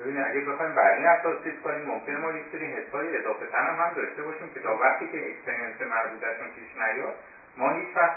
ببینید 0.00 0.24
اگه 0.26 0.40
بخوایم 0.40 0.74
بر 0.74 0.90
این 0.94 1.06
اساس 1.06 1.44
چیز 1.44 1.52
کنیم 1.64 1.84
ممکنه 1.86 2.16
ما 2.16 2.32
یک 2.32 2.44
سری 2.52 2.66
حسای 2.66 3.16
اضافه 3.16 3.46
تن 3.46 3.58
هم, 3.58 3.74
هم 3.74 3.94
داشته 3.94 4.22
باشیم 4.22 4.50
که 4.54 4.60
تا 4.60 4.76
وقتی 4.76 5.08
که 5.08 5.30
اکسپریانس 5.30 5.80
مربوطشون 5.80 6.48
پیش 6.48 6.76
نیاد 6.76 7.14
ما 7.56 7.70
هیچ 7.70 7.96
وقت 7.96 8.14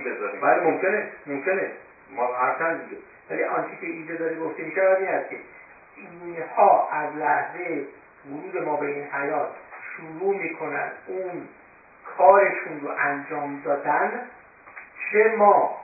بذاریم. 0.00 0.40
بله 0.40 0.62
ممکنه 0.62 1.08
ممکنه. 1.26 1.70
ما 2.10 2.34
حرفن 2.34 2.78
دیگه 2.78 3.02
ولی 3.30 3.44
آنچه 3.44 3.76
که 3.80 3.86
اینجا 3.86 4.14
داره 4.16 4.36
گفته 4.36 4.62
میشه 4.62 4.80
این 4.80 5.08
است 5.08 5.30
که 5.30 5.36
اینها 5.96 6.88
از 6.92 7.16
لحظه 7.16 7.86
ورود 8.30 8.64
ما 8.64 8.76
به 8.76 8.86
این 8.86 9.04
حیات 9.04 9.50
شروع 9.96 10.36
می‌کنن 10.36 10.90
اون 11.06 11.48
کارشون 12.18 12.80
رو 12.80 12.88
انجام 12.98 13.62
دادن 13.64 14.20
چه 15.12 15.34
ما 15.36 15.80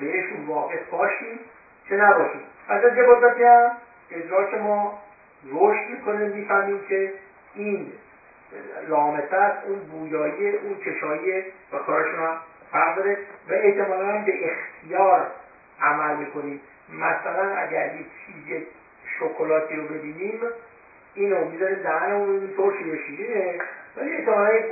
بهشون 0.00 0.46
واقف 0.46 0.90
باشیم 0.90 1.40
چه 1.88 1.96
نباشیم. 1.96 2.40
از 2.68 2.96
یه 2.96 3.02
مدتی 3.02 3.44
هم 3.44 3.70
ادراک 4.10 4.54
ما 4.54 4.98
رشد 5.50 5.88
می‌کنه 5.90 6.24
می‌فهمیم 6.24 6.80
که 6.88 7.12
این 7.54 7.92
لامسه 8.88 9.52
اون 9.66 9.78
بویایی 9.78 10.48
اون 10.48 10.78
چشایی 10.84 11.42
و 11.72 11.78
کارشون 11.86 12.18
هم 12.18 12.36
فرق 12.72 12.96
داره 12.96 13.16
و 13.48 13.52
احتمالا 13.52 14.04
هم 14.04 14.24
به 14.24 14.32
اختیار 14.44 15.26
عمل 15.80 16.16
می‌کنیم. 16.16 16.60
مثلا 16.88 17.54
اگر 17.56 17.94
یک 17.94 18.06
چیز 18.26 18.62
شکلاتی 19.18 19.76
رو 19.76 19.84
ببینیم 19.84 20.40
اینو 21.14 21.44
می‌ذاریم 21.44 21.82
دهنمون 21.82 22.28
ببینیم 22.28 22.54
ترشی 22.56 22.84
یا 22.84 22.96
شیرینه 22.96 23.58
ولی 23.96 24.14
احتمالا 24.14 24.52
یک 24.52 24.64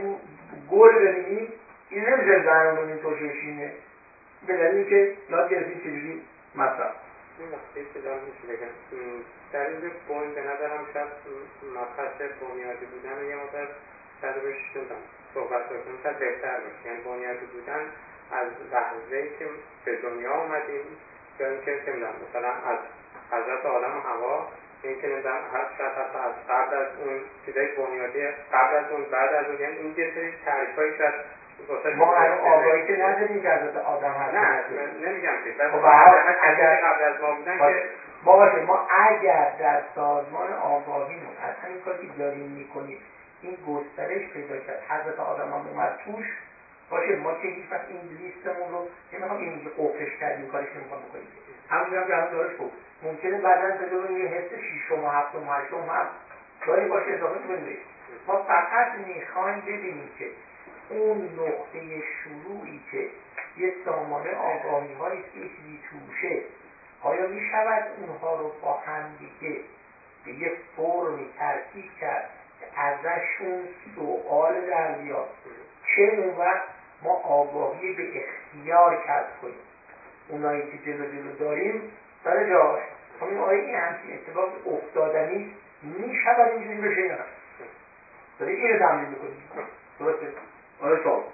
گل 0.70 0.96
ببینیم 0.96 1.52
این 1.90 2.08
نمی‌ذاریم 2.08 2.42
دهنمون 2.42 2.76
ببینیم 2.76 2.96
ترشی 3.02 3.24
یا 3.24 3.32
شیرینه. 3.32 3.72
به 4.46 4.54
دلیلی 4.54 4.84
که 4.84 5.08
یاد 5.28 5.50
گرفتیم 5.50 5.78
چجوری؟ 5.78 6.20
مصرف 6.54 6.90
این 7.38 7.48
نقطه 7.48 7.92
که 7.94 8.00
دارم 8.00 8.20
میشه 8.28 8.44
بگم 8.52 8.74
در 9.52 9.66
اینجا 9.66 9.88
بون 10.08 10.34
به 10.34 10.40
نظرم 10.40 10.86
شاید 10.92 11.08
مبحث 11.74 12.16
بنیادی 12.40 12.86
بودن 12.86 13.18
و 13.18 13.24
یه 13.30 13.36
مدر 13.36 13.66
شاید 14.20 14.36
روش 14.44 14.56
صحبت 15.34 15.64
بکنیم 15.66 15.98
شاید 16.02 16.18
بهتر 16.18 16.60
باشه 16.60 16.86
یعنی 16.86 17.00
بنیادی 17.00 17.46
بودن 17.46 17.82
از 18.32 18.48
لحظه 18.72 19.28
که 19.38 19.46
به 19.84 19.96
دنیا 19.96 20.32
آمدیم 20.32 20.86
یا 21.40 21.48
اینکه 21.48 21.80
چه 21.86 21.92
می‌دونم 21.92 22.14
مثلا 22.28 22.52
از 22.52 22.78
حضرت 23.30 23.66
آدم 23.66 23.96
و 23.96 24.00
هوا 24.00 24.48
این 24.82 25.00
که 25.00 25.06
نمی‌دونم 25.06 25.40
شاید 25.78 25.92
حتی 25.92 26.18
از 26.18 26.34
قبل 26.48 26.76
از 26.76 26.88
اون 27.04 27.20
چیزای 27.46 27.66
بنیادی 27.66 28.26
قبل 28.52 28.76
از 28.76 28.92
اون 28.92 29.04
بعد 29.04 29.34
از 29.34 29.46
اون 29.46 29.60
یعنی 29.60 29.76
این 29.76 29.94
یه 29.96 30.14
سری 30.14 30.32
تعریف 30.44 30.76
هایی 30.76 30.98
شاید 30.98 31.14
ما 31.96 32.14
هنوز 32.14 32.38
آگاهی 32.40 32.86
که 32.86 32.92
نداریم 32.92 33.42
که 33.42 33.50
حضرت 33.50 33.76
آدم 33.76 34.12
هست 34.12 34.34
نه 34.34 35.08
نمیگم 35.08 35.34
که 35.44 35.68
خب 35.68 35.84
اگر 36.42 36.76
قبل 36.76 37.02
از 37.02 37.20
ما 37.20 37.32
بودن 37.32 37.56
که 37.56 37.88
ما 38.22 38.36
باشه 38.36 38.60
ما 38.60 38.78
اگر 38.88 39.48
در 39.58 39.78
سازمان 39.94 40.52
آگاهیمون 40.52 41.32
از 41.42 41.52
همین 41.62 41.78
کاری 41.78 41.98
که 41.98 42.06
داریم 42.18 42.46
می‌کنیم 42.46 42.98
این 43.40 43.56
گسترش 43.66 44.28
پیدا 44.32 44.56
کرد 44.56 44.78
حضرت 44.88 45.20
آدم 45.20 45.46
هم 45.52 45.66
اومد 45.66 45.90
توش 46.04 46.24
باشه 46.90 47.12
ما 47.12 47.32
که 47.32 47.48
هیچ 47.48 47.64
وقت 47.70 47.84
این 47.88 48.00
لیستمون 48.18 48.70
رو 48.70 48.82
نمی‌خوام 49.12 49.38
این 49.38 49.62
که 49.62 49.68
قفلش 49.78 50.16
کردیم 50.20 50.46
کارش 50.46 50.66
نمی‌خوام 50.76 51.00
بکنیم. 51.00 51.26
همونجوری 51.70 51.96
هم 51.96 52.04
که 52.06 52.14
الان 52.14 52.28
دارش 52.28 52.50
گفت 52.58 52.72
ممکنه 53.02 53.38
بعدا 53.38 53.70
تجربه 53.70 54.12
یه 54.12 54.24
حس 54.26 54.52
شیشم 54.68 55.04
و 55.04 55.08
هفتم 55.08 55.48
و 55.48 55.52
هشتم 55.52 55.76
هم 55.76 56.06
داریم 56.66 56.88
باشه 56.88 57.10
اضافه 57.10 57.36
می‌کنیم 57.36 57.76
ما 58.26 58.36
فقط 58.36 58.86
می‌خوایم 59.06 59.60
ببینیم 59.60 60.08
که 60.18 60.28
اون 60.90 61.24
نقطه 61.24 62.02
شروعی 62.02 62.80
که 62.90 63.08
یه 63.58 63.74
سامانه 63.84 64.30
آگاهی 64.34 64.94
هایی 64.94 65.22
که 65.22 65.40
چیزی 65.40 65.80
توشه 65.90 66.42
آیا 67.02 67.26
می 67.26 67.40
شود 67.50 67.82
اونها 67.98 68.40
رو 68.40 68.52
با 68.62 68.72
هم 68.72 69.04
دیگه 69.18 69.60
به 70.24 70.32
یه 70.32 70.52
فرمی 70.76 71.26
ترکیب 71.38 71.84
کرد 72.00 72.30
که 72.60 72.80
ازشون 72.80 73.68
سوال 73.94 74.60
در 74.60 74.92
بیاد؟ 74.92 75.28
چه 75.86 76.02
اون 76.02 76.36
وقت 76.36 76.62
ما 77.02 77.14
آگاهی 77.14 77.92
به 77.92 78.08
اختیار 78.16 79.04
کسب 79.06 79.40
کنیم؟ 79.42 79.54
اونایی 80.28 80.62
که 80.62 80.78
جلو 80.78 81.06
جلو 81.06 81.36
داریم 81.38 81.82
سر 82.24 82.48
جاش. 82.48 82.82
همین 83.20 83.38
آیا 83.38 83.60
این 83.60 83.74
همچین 83.74 84.12
اتفاق 84.14 84.48
افتادنی 84.66 85.54
می 85.82 86.16
شود 86.24 86.48
اینجوری 86.48 86.88
بشه 86.88 87.00
یا 87.00 87.14
نه؟ 87.14 87.24
داریم 88.38 88.64
اینو 88.64 88.78
تمرین 88.78 89.08
می‌کنیم 89.08 89.66
درسته؟ 89.98 90.26
آره 90.80 91.02
شما 91.02 91.24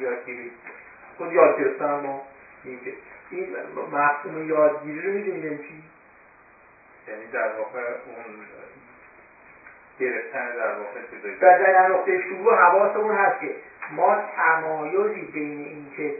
یادگیری 0.00 0.50
خود 1.16 1.32
یاد 1.32 1.58
گرفتن 1.58 2.00
ما 2.06 2.22
این 2.64 2.80
که 2.84 2.92
این 3.30 3.56
مفهوم 3.92 4.48
یادگیری 4.48 5.02
رو 5.02 5.12
می‌دونید 5.12 5.44
یعنی 5.44 5.58
چی؟ 5.58 5.82
یعنی 7.08 7.26
در 7.32 7.58
واقع 7.58 7.80
اون 7.80 8.46
گرفتن 10.00 10.56
در 10.56 10.74
واقع 10.74 11.00
در, 11.40 11.58
در 11.58 11.88
نقطه 11.88 12.22
شروع 12.22 12.54
حواسمون 12.54 13.14
هست 13.14 13.40
که 13.40 13.54
ما 13.90 14.22
تمایزی 14.36 15.20
بین 15.20 15.58
این 15.58 15.86
که 15.96 16.14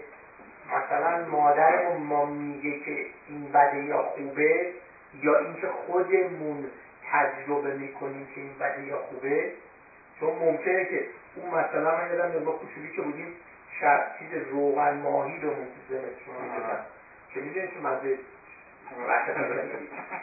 مثلا 0.76 1.26
مادرمون 1.26 2.02
ما 2.02 2.24
میگه 2.26 2.80
که 2.80 3.06
این 3.28 3.52
بده 3.52 3.84
یا 3.84 4.02
خوبه 4.02 4.72
یا 5.22 5.38
اینکه 5.38 5.66
خودمون 5.68 6.70
تجربه 7.12 7.74
می‌کنیم 7.74 8.28
که 8.34 8.40
این 8.40 8.58
بده 8.60 8.86
یا 8.86 8.98
خوبه 8.98 9.52
چون 10.20 10.34
ممکنه 10.34 10.84
که 10.84 11.06
اون 11.36 11.50
مثلا 11.50 11.96
من 11.96 12.10
یادم 12.10 12.30
میاد 12.30 12.42
ما 12.42 12.52
کوچولی 12.52 12.96
که 12.96 13.02
بودیم 13.02 13.36
شب 13.80 14.06
چیز 14.18 14.28
روغن 14.50 14.94
ماهی 14.94 15.38
بهمون 15.38 15.54
تو 15.66 15.94
زمستون 15.94 16.44
می‌دادن 16.44 16.80
که 17.34 17.40
می‌دونید 17.40 17.70
که 17.70 17.78
مزه؟ 17.78 18.18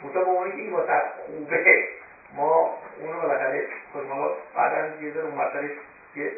مثلا 0.04 0.22
به 0.24 0.30
عنوانی 0.30 0.50
که 0.50 0.56
این 0.56 0.72
واسه 0.72 1.02
خوبه 1.26 1.88
ما 2.34 2.78
اونو 3.00 3.20
بالاخره 3.20 3.66
خود 3.92 4.06
حالا 4.08 4.34
بعدا 4.54 5.02
یه 5.02 5.12
ذره 5.12 5.24
اون 5.24 5.34
مسئله 5.34 5.70
یه 6.16 6.32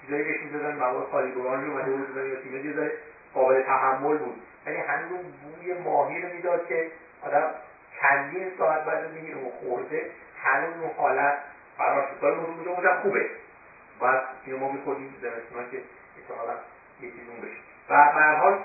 چیزایی 0.00 0.22
بهش 0.22 0.42
می‌دادن 0.42 0.76
مواد 0.76 1.06
خالی 1.10 1.30
برانج 1.30 1.68
اومده 1.68 1.90
بود 1.90 2.16
یا 2.16 2.40
تیمه 2.42 2.64
یه 2.64 2.72
ذره 2.72 2.92
قابل 3.34 3.62
تحمل 3.62 4.16
بود. 4.16 4.42
ولی 4.66 4.76
هنوز 4.76 5.10
اون 5.12 5.22
بوی 5.22 5.72
ماهی 5.72 6.22
رو 6.22 6.28
می‌داد 6.28 6.66
که 6.66 6.90
آدم 7.22 7.50
چندین 8.00 8.52
ساعت 8.58 8.84
بعد 8.84 9.04
از 9.04 9.14
اینکه 9.16 9.34
اون 9.34 9.50
خورده 9.50 10.10
هنوز 10.42 10.74
اون 10.80 10.90
حالت 10.96 11.38
شد 11.86 12.24
ولی 12.24 12.34
موضوع 12.34 12.76
بوده 12.76 12.94
خوبه. 13.02 13.30
بعد 14.00 14.22
اینو 14.44 14.58
ما 14.58 14.72
میخوردیم 14.72 15.14
زمستونا 15.22 15.68
که 15.70 15.82
احتمالا 16.18 16.52
یه 17.00 17.10
چیز 17.10 17.20
اون 17.28 17.40
بشه 17.40 17.60
و 17.90 18.12
به 18.14 18.38
حال 18.38 18.58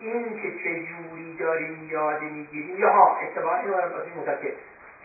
این 0.00 0.42
که 0.42 0.58
چه 0.64 0.86
جوری 0.86 1.36
داریم 1.36 1.88
یاد 1.90 2.22
می‌گیریم 2.22 2.78
یا 2.78 2.90
ها 2.90 3.18
من 3.36 3.72
واسه 4.24 4.42
که 4.42 4.54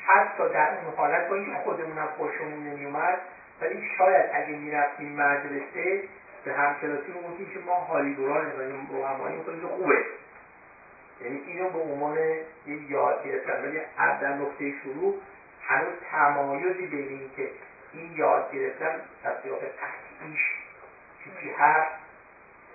حتی 0.05 0.49
در 0.53 0.69
اون 0.69 0.95
حالت 0.97 1.29
با 1.29 1.35
اینکه 1.35 1.59
خودمونم 1.63 2.07
خوشمون 2.17 2.63
نمیومد 2.63 3.17
ولی 3.61 3.89
شاید 3.97 4.29
اگه 4.33 4.57
می‌رفتیم 4.57 5.11
مدرسه 5.15 6.03
به 6.45 6.53
همکلاسی 6.53 7.11
رو 7.11 7.21
گفتیم 7.21 7.49
که 7.53 7.59
ما 7.65 7.75
هالیبران 7.75 8.45
مثلا 8.45 8.65
روحمایی 8.89 9.35
می‌کنیم 9.35 9.61
که 9.61 9.67
خوبه. 9.67 10.05
یعنی 11.21 11.41
اینو 11.47 11.69
به 11.69 11.79
عنوان 11.79 12.17
یه 12.17 12.91
یاد 12.91 13.25
گرفتن. 13.25 13.63
ولی 13.63 13.79
در 13.97 14.33
نقطه 14.33 14.73
شروع 14.83 15.15
هنوز 15.67 15.93
تمایزی 16.11 16.87
بین 16.87 17.07
این 17.07 17.29
که 17.35 17.49
این 17.93 18.13
یاد 18.15 18.51
گرفتن 18.51 19.01
تصدیق 19.23 19.53
قطعیش 19.53 20.39
چی 21.23 21.49
هست 21.57 21.91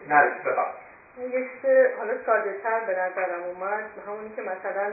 نرسید 0.08 0.42
بفرمایید. 0.42 0.90
یه 1.18 1.48
چیز 1.48 1.70
حالا 1.98 2.14
ساده 2.26 2.56
تر 2.62 2.80
به 2.80 2.92
نظرم 2.92 3.42
اومد 3.42 3.84
همونی 4.06 4.30
که 4.36 4.42
مثلا 4.42 4.92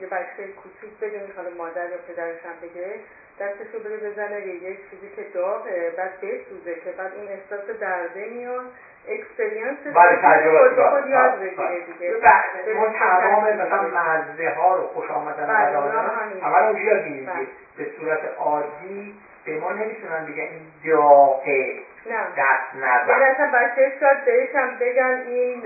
یه 0.00 0.06
بچه 0.06 0.48
کوچوک 0.48 0.90
بدون 1.00 1.30
حالا 1.36 1.50
مادر 1.50 1.90
یا 1.90 1.96
پدرش 2.08 2.38
هم 2.44 2.54
بگه 2.62 3.00
دستش 3.40 3.74
رو 3.74 3.80
بده 3.80 4.10
بزنه 4.10 4.46
یه 4.46 4.76
چیزی 4.90 5.08
که 5.16 5.22
داغه 5.34 5.94
بعد 5.96 6.20
بسوزه 6.20 6.74
که 6.74 6.90
بعد 6.90 7.14
اون 7.14 7.28
احساس 7.28 7.70
درده 7.80 8.24
میاد. 8.24 8.64
اکسپریانس 9.08 9.76
بله 9.94 10.16
تجربه 10.16 10.68
خود 10.68 10.82
خود 10.82 11.06
یاد 11.06 11.38
بگیره 11.40 11.84
دیگه. 11.98 12.74
ما 12.74 12.88
تمام 12.88 13.44
مثلا 13.44 13.82
مزه 13.82 14.50
ها 14.56 14.74
رو 14.74 14.82
خوش 14.82 15.10
آمدن 15.10 15.46
بله 15.46 16.46
اول 16.46 16.62
اونجا 16.62 16.80
یاد 16.80 17.04
میگیم 17.04 17.26
بله. 17.26 17.46
به 17.76 17.86
صورت 17.96 18.18
عادی 18.38 19.14
به 19.44 19.56
ما 19.56 19.72
نمی‌تونن 19.72 20.24
بگن 20.24 20.42
این 20.42 20.62
داغه. 20.84 21.74
نه. 22.06 22.16
دست 22.36 22.74
نزن. 22.74 23.08
یعنی 23.08 23.24
اصلا 23.24 23.50
بچه 23.54 23.92
شاید 24.00 24.24
بهش 24.24 24.54
هم 24.54 24.76
بگن 24.80 25.22
این 25.26 25.62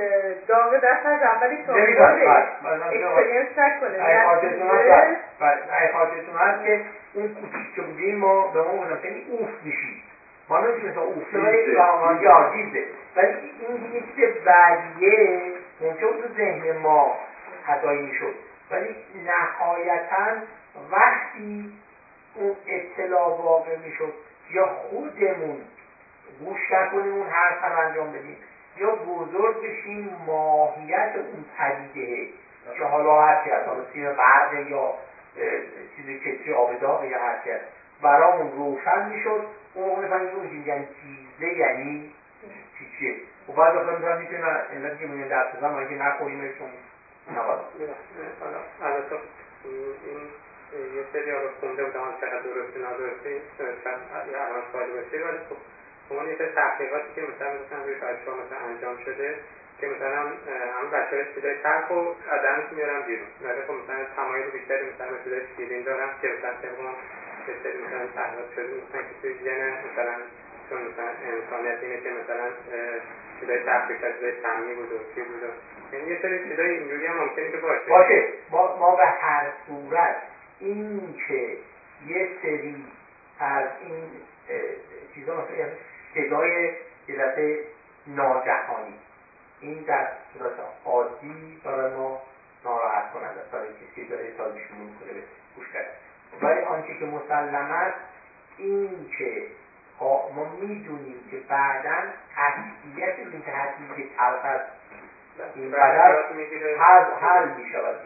داغ 0.48 0.76
دست 0.76 1.06
از 1.06 1.22
اولی 1.22 1.64
تا 1.66 1.74
اکسپریانس 1.74 3.46
نکنه. 3.58 4.04
ای 4.04 4.24
خاطرتون 5.92 6.36
هست. 6.36 6.64
که 6.64 6.80
اون 7.14 7.28
کوچیک 7.34 7.74
که 7.74 7.82
بودیم 7.82 8.18
ما 8.18 8.46
به 8.46 8.62
ما 8.62 8.72
بودم 8.72 8.96
که 9.02 9.08
اوف 9.30 9.50
میشی 9.64 10.03
ما 10.48 10.58
نمی‌تونیم 10.58 10.94
تا 10.94 11.00
اوف 11.00 11.32
یا 12.20 12.50
ولی 13.16 13.52
این 13.60 14.02
چیز 14.16 14.28
بعدیه 14.44 15.52
ممکن 15.80 16.06
تو 16.06 16.26
ذهن 16.36 16.76
ما 16.78 17.16
تدایی 17.66 18.00
می‌شد. 18.00 18.32
ولی 18.70 18.96
نهایتا 19.26 20.32
وقتی 20.90 21.70
اون 22.34 22.50
اطلاع 22.66 23.38
واقع 23.38 23.76
می‌شد 23.76 24.12
یا 24.50 24.66
خودمون 24.66 25.60
گوش 26.40 26.70
نکنیم 26.70 27.12
اون 27.12 27.26
حرف 27.26 27.64
هم 27.64 27.76
انجام 27.76 28.10
بدیم 28.12 28.36
یا 28.76 28.90
بزرگ 28.90 29.60
بشیم 29.62 30.08
ماهیت 30.26 31.10
اون 31.14 31.44
پدیده 31.58 32.26
که 32.78 32.84
حالا 32.84 33.20
هرچی 33.20 33.50
هست 33.50 33.66
حالا 33.66 33.82
سیم 33.92 34.10
برق 34.10 34.52
یا 34.52 34.92
چیز 35.96 36.20
کتری 36.20 36.52
آب 36.52 36.82
یا 36.82 37.18
هرچی 37.18 37.50
هست. 37.50 37.64
برامون 38.02 38.52
روشن 38.52 39.08
می‌شد. 39.08 39.44
اون 39.74 39.88
موقع 39.88 40.00
می‌فهمیم 40.02 40.34
اون 40.34 40.48
که 40.48 40.54
میگن 40.54 40.86
چیزه 41.00 41.52
یعنی 41.58 42.12
چی 42.78 42.84
چیه. 42.98 43.14
و 43.48 43.52
بعد 43.52 43.74
وقتا 43.76 43.90
می‌فهمیم 43.90 44.18
می‌تونیم 44.18 44.44
علتی 44.44 44.98
که 44.98 45.06
میگن 45.06 45.28
دست 45.28 45.56
بزن 45.56 45.68
ما 45.68 45.84
که 45.84 45.94
نخوریمشون 45.94 46.70
نباید 47.36 47.58
البته 48.82 49.16
این 49.64 50.20
یه 50.96 51.04
سری 51.12 51.30
حالا 51.30 51.48
خونده 51.60 51.84
بودم 51.84 52.14
چقدر 52.20 52.38
درستی 52.38 52.78
نادرستی 52.78 53.40
شاید 53.58 53.98
الان 54.34 54.62
سوالی 54.72 54.92
باشه 54.92 55.16
ولی 55.24 55.38
خب 55.48 55.56
عنوان 56.10 56.28
یه 56.28 56.36
تحقیقاتی 56.54 57.08
که 57.14 57.22
مثلا 57.22 57.52
می‌گفتن 57.52 57.82
روی 57.84 57.94
بچه 57.94 58.30
مثلا 58.42 58.58
انجام 58.68 58.96
شده 59.04 59.34
که 59.80 59.86
مثلا 59.86 60.20
همه 60.76 60.88
بچه 60.92 61.16
های 61.16 61.34
چیزای 61.34 61.54
تلخ 61.62 61.90
و 61.90 62.00
عدمش 62.30 62.72
میارن 62.72 63.00
بیرون. 63.02 63.28
ولی 63.42 63.60
خب 63.66 63.72
مثلا 63.72 64.04
تمایل 64.16 64.50
بیشتری 64.50 64.84
مثلا 64.94 65.10
به 65.10 65.16
چیزای 65.24 65.40
شیرین 65.56 65.82
دارن 65.82 66.08
که 66.22 66.28
مثلا 66.28 66.52
سری 67.62 67.78
مثلا 67.86 68.06
تحقیقات 68.06 68.52
شده 68.54 68.64
مثلا 68.64 69.02
که 69.02 69.14
توی 69.22 69.34
ژن 69.44 69.70
مثلا 69.70 70.14
چون 70.70 70.78
مثلا 70.82 71.08
انسانیت 71.32 71.82
اینه 71.82 72.00
که 72.00 72.10
مثلا 72.10 72.50
چیزای 73.40 73.58
تلخ 73.64 73.88
بیشتر 73.88 74.12
چیزای 74.12 74.32
سمی 74.42 74.74
بود 74.74 74.92
و 74.92 74.98
چی 75.14 75.22
بود 75.22 75.42
یعنی 75.92 76.10
یه 76.10 76.22
سری 76.22 76.48
چیزای 76.48 76.70
اینجوری 76.70 77.06
هم 77.06 77.16
ممکنه 77.18 77.50
که 77.50 77.56
باشه. 77.56 77.88
باشه 77.88 78.28
ما, 78.50 78.76
ما 78.76 78.96
به 78.96 79.06
هر 79.06 79.46
صورت 79.66 80.16
این 80.60 81.14
که 81.28 81.56
یه 82.06 82.28
سری 82.42 82.84
از 83.38 83.66
این 83.80 84.04
چیزا 85.14 85.34
مثلا 85.34 85.66
صدای 86.14 86.72
یه 87.08 87.64
ناجهانی 88.06 88.94
این 89.60 89.82
در 89.82 90.08
صورت 90.32 90.52
عادی 90.84 91.60
برای 91.64 91.94
ما 91.94 92.22
ناراحت 92.64 93.12
کننده 93.12 93.40
است. 93.40 93.50
برای 93.50 93.68
کسی 93.68 94.08
که 94.08 94.10
داره 94.10 94.32
شروع 94.36 94.80
می‌کنه 94.80 95.12
به 95.12 95.22
گوش 95.56 95.66
کردن. 95.72 95.88
ولی 96.42 96.60
آنچه 96.60 96.94
که 96.98 97.04
مسلم 97.04 97.70
است 97.70 97.96
این 98.58 98.90
که 99.18 99.46
ما 100.34 100.44
می‌دونیم 100.60 101.16
که 101.30 101.36
بعدا 101.48 101.96
رو 102.36 102.64
این 102.84 102.96
که 103.16 103.24
که 103.46 103.50
است 104.44 104.64
اینقدر 105.54 106.24
حل 106.78 107.04
حل 107.20 107.48
می 107.48 107.70
شود 107.72 107.96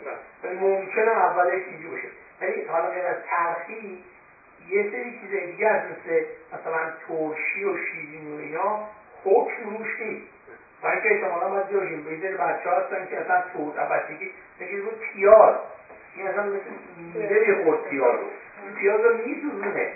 ولی 0.44 0.54
ممکنه 0.54 1.10
اولش 1.10 1.62
اینجوری 1.66 1.90
باشه. 1.90 2.08
ولی 2.40 2.64
حالا 2.64 2.90
غیر 2.90 3.06
از 3.06 3.16
تلخی 3.30 4.04
یه 4.68 4.90
سری 4.90 5.20
چیز 5.20 5.30
دیگه 5.30 5.68
از 5.68 5.82
مثل 5.84 6.24
مثلا 6.52 6.92
ترشی 7.08 7.64
و 7.64 7.76
شیرینی 7.76 8.36
و 8.36 8.40
اینا 8.40 8.88
حکم 9.24 9.70
روش 9.70 10.00
نیست. 10.00 10.26
برای 10.82 10.94
اینکه 10.96 11.14
احتمالا 11.14 11.48
باید 11.48 11.68
بیاشیم 11.68 12.04
به 12.04 12.10
این 12.10 12.36
بچه 12.36 12.70
هستن 12.70 13.06
که 13.06 13.20
اصلا 13.20 13.42
تور 13.52 13.84
بچگی 13.84 14.30
مثل 14.58 14.80
بود 14.80 14.98
پیاز 14.98 15.54
این 16.18 16.28
اصلا 16.28 16.42
مثل 16.42 16.70
میده 16.96 17.44
می‌خورد 17.48 17.82
پیاز. 17.82 18.18
این 18.64 18.74
پیاز 18.74 19.00
رو 19.00 19.16
میسوزونه 19.16 19.92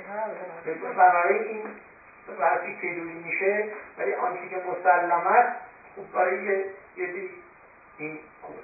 بنابراین 0.97 1.43
این 1.43 1.63
وقتی 2.39 2.77
پیروی 2.81 3.13
میشه 3.13 3.69
ولی 3.99 4.15
آنچه 4.15 4.49
که 4.49 4.57
مسلم 4.57 5.27
است 5.27 5.53
خب 5.97 6.13
برای 6.15 6.45
یه 6.45 6.65
یه 6.97 7.29
این 7.99 8.19
خوبه. 8.41 8.59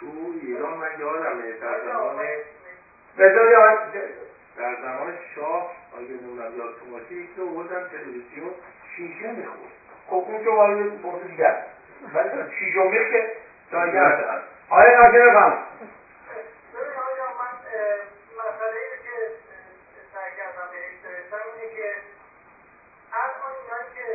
تو 0.00 0.06
ایران 0.42 0.78
من 0.78 0.90
یادمه 0.98 1.52
در 1.52 1.92
زمان 1.92 2.16
در 4.56 4.74
زمان 4.82 5.14
شاه 5.34 5.70
اگه 5.98 6.08
نمی‌دونم 6.08 6.58
یادتون 6.58 6.90
باشه 6.90 7.14
یکی 7.14 7.32
رو 7.36 7.48
بردن 7.48 7.88
تلویزیون 7.88 8.50
شیشه 8.96 9.32
می‌خورد. 9.32 9.72
خب 10.06 10.14
اون 10.14 10.44
که 10.44 10.50
یه 10.50 10.90
موضوع 11.02 11.28
دیگر. 11.28 11.64
شیشه 12.58 12.80
و 12.80 12.88
میخ 12.88 13.10
که 13.10 13.32
آیا 14.68 15.02
ناکه 15.02 15.18
بفهم 15.18 15.52
ببین 16.74 16.96
آقا 16.96 17.26
من 17.38 17.52
مسئله 18.42 18.78
ای 18.80 18.96
که 19.06 19.16
سعی 20.14 20.30
کردم 20.36 20.68
بهش 20.72 20.94
برسم 21.04 21.42
اینه 21.48 21.74
که 21.76 21.88
الان 23.20 23.52
اینایی 23.60 23.88
که 23.96 24.06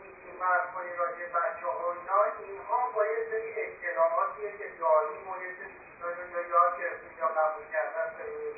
میگیم 0.00 0.34
مرد 0.42 0.64
کنی 0.74 0.92
راجع 1.02 1.26
بچه 1.36 1.66
ها 1.66 1.86
اینا 1.98 2.20
اینها 2.38 2.80
با 2.94 3.02
یه 3.12 3.20
سری 3.30 3.48
اطلاعاتیه 3.62 4.50
که 4.58 4.66
داریم 4.80 5.24
و 5.30 5.34
یه 5.44 5.50
سری 5.58 5.74
چیزایی 5.84 6.16
رو 6.20 6.26
یا 6.34 6.42
یاد 6.54 6.72
گرفتیم 6.80 7.14
یا 7.22 7.28
قبول 7.38 7.64
کردن 7.74 8.08
داریم 8.18 8.56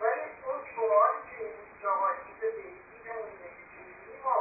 ولی 0.00 0.24
اون 0.46 0.58
سوالی 0.74 1.20
که 1.30 1.38
این 1.44 1.86
آقا 1.94 2.08
چیز 2.24 2.40
بیسیکمون 2.56 3.28
اینه 3.32 3.48
که 3.56 3.62
چجوری 3.72 4.16
ما 4.26 4.40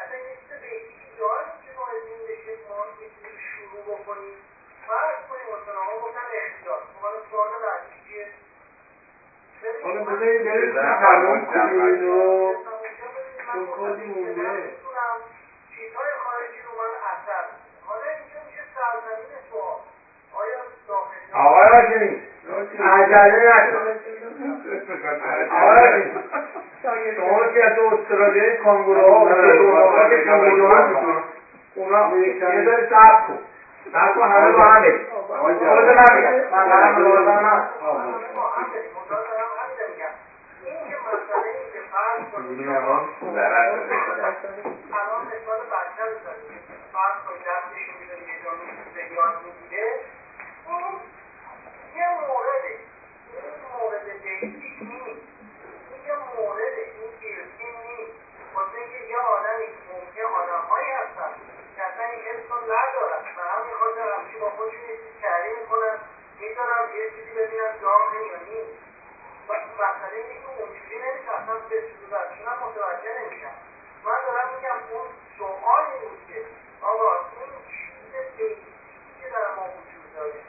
اصلا 0.00 0.16
یه 0.26 0.34
چیز 0.40 0.52
بیسیکی 0.64 1.10
داریم 1.20 1.56
که 1.64 1.70
باعث 1.78 2.04
این 2.10 2.22
بشه 2.28 2.52
ما 2.68 2.78
یه 3.00 3.08
چیزی 3.14 3.32
شروع 3.50 3.82
بکنیم 3.90 4.38
فرض 4.90 5.20
کنیم 5.28 5.46
مثلا 5.56 5.80
آقا 5.80 5.96
گفتن 6.04 6.26
اختیار 6.40 6.80
خب 6.80 7.00
حالا 7.02 7.18
سوال 7.30 7.50
بعدی 7.62 7.96
چیه 8.06 8.26
حالا 10.00 10.16
بذارید 10.16 10.44
بریم 10.44 10.72
تمام 10.72 11.46
کنیم 11.46 11.84
اینو 11.84 12.52
چون 13.52 13.66
کلی 13.76 14.06
مونده. 14.06 14.50
چیزهای 15.70 16.10
خارجی 16.24 16.60
رو 16.66 16.72
من 16.78 16.92
اثر 17.12 17.44
حالا 17.86 18.02
اینجا 18.02 18.40
میشه 18.46 18.62
سرزمین 18.74 19.38
سوال 19.50 19.78
آیا 20.40 20.58
آقای 21.34 21.66
هاشمی 21.68 22.10
عجله 22.78 23.40
نکن. 23.48 23.82
آقای 25.62 26.02
شما 27.16 27.42
که 27.54 27.64
از 27.64 27.78
استرالیا 27.78 28.56
کانگوروها 28.64 29.16
اونا 29.16 30.08
که 30.08 30.24
کانگوروها 30.24 30.78
اونا 31.74 32.16
یه 32.16 32.64
داری 32.64 32.86
سب 32.86 33.26
کن. 33.26 33.38
سب 33.92 34.14
کن 34.14 34.28
همه 34.28 34.52
با 34.52 34.62
هم 34.62 34.82
بریم 34.82 35.06
خودت 35.40 35.62
من 36.52 36.68
من 36.68 37.44
من 37.44 37.68
این 40.64 40.78
که 40.88 40.96
مسئله 41.06 41.46
این 41.46 41.66
که 41.72 41.80
فرض 42.40 42.56
کنید 43.20 44.76
الان 44.92 45.22
مثال 45.26 45.60
بچه 45.72 46.04
بزنید 46.10 46.62
فرض 46.92 47.18
کنید 47.26 47.42
دستشو 47.48 47.92
می‌ذاری 48.00 48.24
یه 48.30 48.36
جا 48.44 48.50
میسوزه 48.60 49.02
یاد 49.14 49.34
می‌گیره 49.44 50.00
اون 50.66 50.92
یه 51.94 52.08
مورده 52.28 52.68
این 52.68 53.68
مورد 53.76 54.06
بیسیک 54.22 54.76
نیست. 54.80 55.26
این 55.90 56.00
یه 56.06 56.16
مورده 56.36 56.66
این 56.96 57.10
بیرسین 57.20 57.74
نیست. 57.86 58.16
اینکه 58.76 59.00
یه 59.12 59.18
آدمی 59.18 59.66
ممکن 59.90 60.26
آدم 60.40 60.62
هایی 60.70 60.90
هستن 61.00 61.32
که 61.76 61.82
اصلا 61.88 62.04
این 62.04 62.20
حس 62.20 62.50
رو 62.50 62.58
ندارن. 62.64 63.20
و 64.42 64.50
با 64.56 64.64
یه 64.66 64.70
چیز 64.70 65.12
کری 65.22 65.50
یه 66.96 67.10
چیزی 67.10 67.30
مسئله 69.84 70.16
اینه 70.22 70.36
که 70.42 70.50
اونجوری 70.58 70.96
نمیشه 71.04 71.30
اصلا 71.38 71.54
به 71.70 71.76
سوزو 71.88 72.16
هم 72.50 72.56
متوجه 72.64 73.12
نمیشن 73.18 73.54
من 74.06 74.18
دارم 74.26 74.48
میگم 74.54 74.78
اون 74.92 75.06
سوال 75.38 75.84
این 75.92 76.00
بود 76.10 76.22
که 76.28 76.38
آقا 76.90 77.10
این 77.36 77.52
چیز 77.72 78.12
بیسیکی 78.36 79.12
که 79.20 79.26
در 79.34 79.48
ما 79.56 79.64
وجود 79.76 80.06
داره 80.16 80.40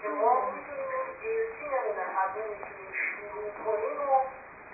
که 0.00 0.08
ما 0.20 0.32
می‌تونیم 0.52 0.88
این 0.96 1.08
بیرسی 1.20 1.64
نمونه 1.74 2.04
از 2.22 2.30
اون 2.36 2.48
می‌تونیم 2.54 2.92
شروع 3.06 3.48
کنیم 3.64 3.98
و 4.10 4.16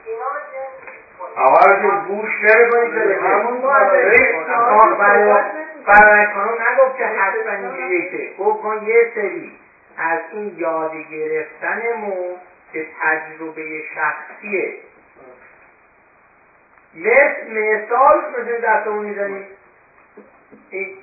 اینا 0.07 0.29
رو 0.35 0.43
کنیم 1.19 1.37
آقا 1.47 1.61
رو 1.71 1.91
گوش 2.09 2.33
نمی‌کنید 2.49 2.91
داره 2.95 3.15
همون 3.27 3.61
برای 5.87 6.27
خانم 6.35 6.59
نگفت 6.69 6.97
که 6.99 7.07
حتما 7.07 7.53
اینجوریه 7.53 8.11
که. 8.11 8.43
گفت 8.43 8.65
ما 8.65 8.75
یه 8.75 9.13
سری 9.15 9.59
از 9.97 10.21
این 10.33 10.59
یاد 10.59 10.93
گرفتنمون 11.11 12.37
که 12.77 12.87
تجربه 13.03 13.83
شخصیه. 13.95 14.75
مثل 16.95 17.51
مثال 17.51 18.19
مثل 18.31 18.61
دستمون 18.61 19.05
می‌زنیم. 19.05 19.47
این 20.71 20.97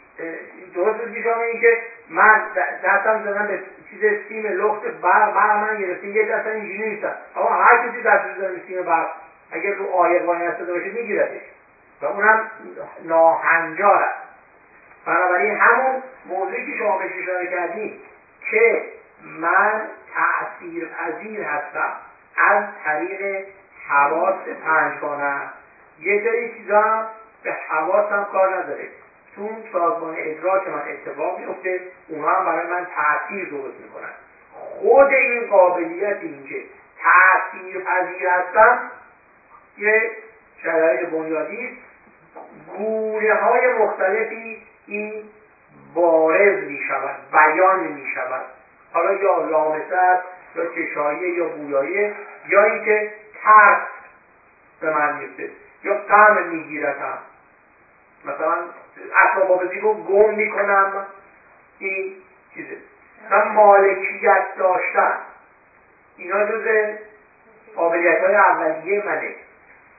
درست 0.75 1.13
که 1.13 1.21
شما 1.23 1.41
این 1.41 1.61
که 1.61 1.77
من 2.09 2.41
دستم 2.83 3.23
زدم 3.23 3.47
به 3.47 3.59
چیز 3.89 4.27
سیم 4.27 4.45
لخت 4.45 4.81
برق 4.85 5.33
برق 5.33 5.57
من 5.57 5.81
گرفتیم 5.81 6.15
یه 6.15 6.25
دستم 6.25 6.49
اینجوری 6.49 6.89
نیستم 6.89 7.15
اما 7.35 7.49
هر 7.49 7.77
کسی 7.77 8.01
دست 8.01 8.25
بزنه 8.25 8.61
سیم 8.67 8.81
برق 8.81 9.07
اگر 9.51 9.73
رو 9.73 9.91
آیق 9.91 10.25
وای 10.25 10.47
نستده 10.47 10.73
باشه 10.73 10.89
میگیردش. 10.89 11.41
و 12.01 12.05
اونم 12.05 12.51
ناهنجار 13.03 14.03
است 14.03 14.23
بنابراین 15.05 15.57
همون 15.57 16.03
موضوعی 16.25 16.71
که 16.71 16.77
شما 16.77 16.97
بهش 16.97 17.11
اشاره 17.23 17.47
کردیم 17.47 17.99
که 18.51 18.81
من 19.25 19.81
تأثیر 20.13 20.87
پذیر 20.87 21.43
هستم 21.43 21.93
از 22.37 22.63
طریق 22.85 23.45
حواس 23.87 24.47
پنجگانه. 24.65 25.41
یه 25.99 26.23
سری 26.23 26.53
چیزا 26.53 27.07
به 27.43 27.53
حواسم 27.69 28.27
کار 28.31 28.55
نداره. 28.55 28.87
چون 29.35 29.57
سازمان 29.73 30.15
ادراک 30.17 30.67
من 30.67 30.81
اتفاق 30.87 31.39
میفته 31.39 31.81
اونا 32.07 32.27
هم 32.27 32.45
برای 32.45 32.67
من 32.67 32.87
تاثیر 32.95 33.49
درست 33.49 33.79
می‌کنن. 33.79 34.13
خود 34.53 35.07
این 35.07 35.47
قابلیت 35.47 36.17
این 36.21 36.47
که 36.49 36.63
تاثیر 37.03 37.83
پذیر 37.83 38.27
هستم 38.29 38.91
یه 39.77 40.11
شرایط 40.63 41.09
بنیادی 41.09 41.67
است. 41.67 41.77
گونه 42.77 43.33
های 43.33 43.73
مختلفی 43.73 44.63
این 44.87 45.23
بارز 45.93 46.63
می 46.63 46.79
شود 46.87 47.15
بیان 47.31 47.79
می 47.79 48.07
شود 48.15 48.45
حالا 48.93 49.13
یا 49.13 49.45
لامسه 49.45 49.95
است 49.95 50.23
یا 50.55 50.65
چشایی 50.65 51.29
یا 51.29 51.45
بویایی 51.45 52.13
یا 52.47 52.63
اینکه 52.63 53.11
ترس 53.43 53.87
به 54.81 54.89
من 54.89 55.17
میفته 55.17 55.49
یا 55.83 55.93
غم 55.93 56.47
میگیرتم 56.47 57.17
مثلا 58.25 58.55
بازی 59.47 59.79
رو 59.79 59.93
گم 59.93 60.33
می‌کنم. 60.33 61.05
این 61.79 62.15
چیزه. 62.53 62.77
مثلا 63.25 63.45
مالکیت 63.45 64.45
داشتن. 64.57 65.17
اینا 66.17 66.43
جز 66.43 66.67
قابلیت 67.75 68.19
های 68.19 68.35
اولیه 68.35 69.05
منه. 69.05 69.35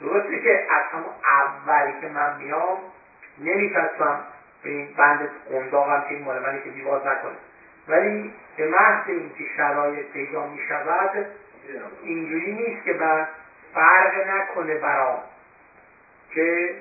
درسته 0.00 0.38
که 0.38 0.66
از 0.70 0.82
همون 0.92 1.12
اولی 1.40 2.00
که 2.00 2.08
من 2.08 2.36
میام 2.36 2.78
نمیچسبم 3.38 4.20
به 4.62 4.70
این 4.70 4.94
بند 4.96 5.30
قنداقم 5.50 6.04
که 6.08 6.14
این 6.14 6.24
مال 6.24 6.38
منه 6.38 6.60
که 6.62 6.70
دیواز 6.70 7.06
نکنه. 7.06 7.36
ولی 7.88 8.32
به 8.56 8.68
محض 8.68 9.08
اینکه 9.08 9.44
شرایط 9.56 10.06
پیدا 10.06 10.46
می 10.46 10.58
شود 10.68 11.26
اینجوری 12.02 12.52
نیست 12.52 12.84
که 12.84 12.92
من 12.92 13.28
فرق 13.74 14.28
نکنه 14.28 14.74
برام 14.74 15.22
که 16.30 16.74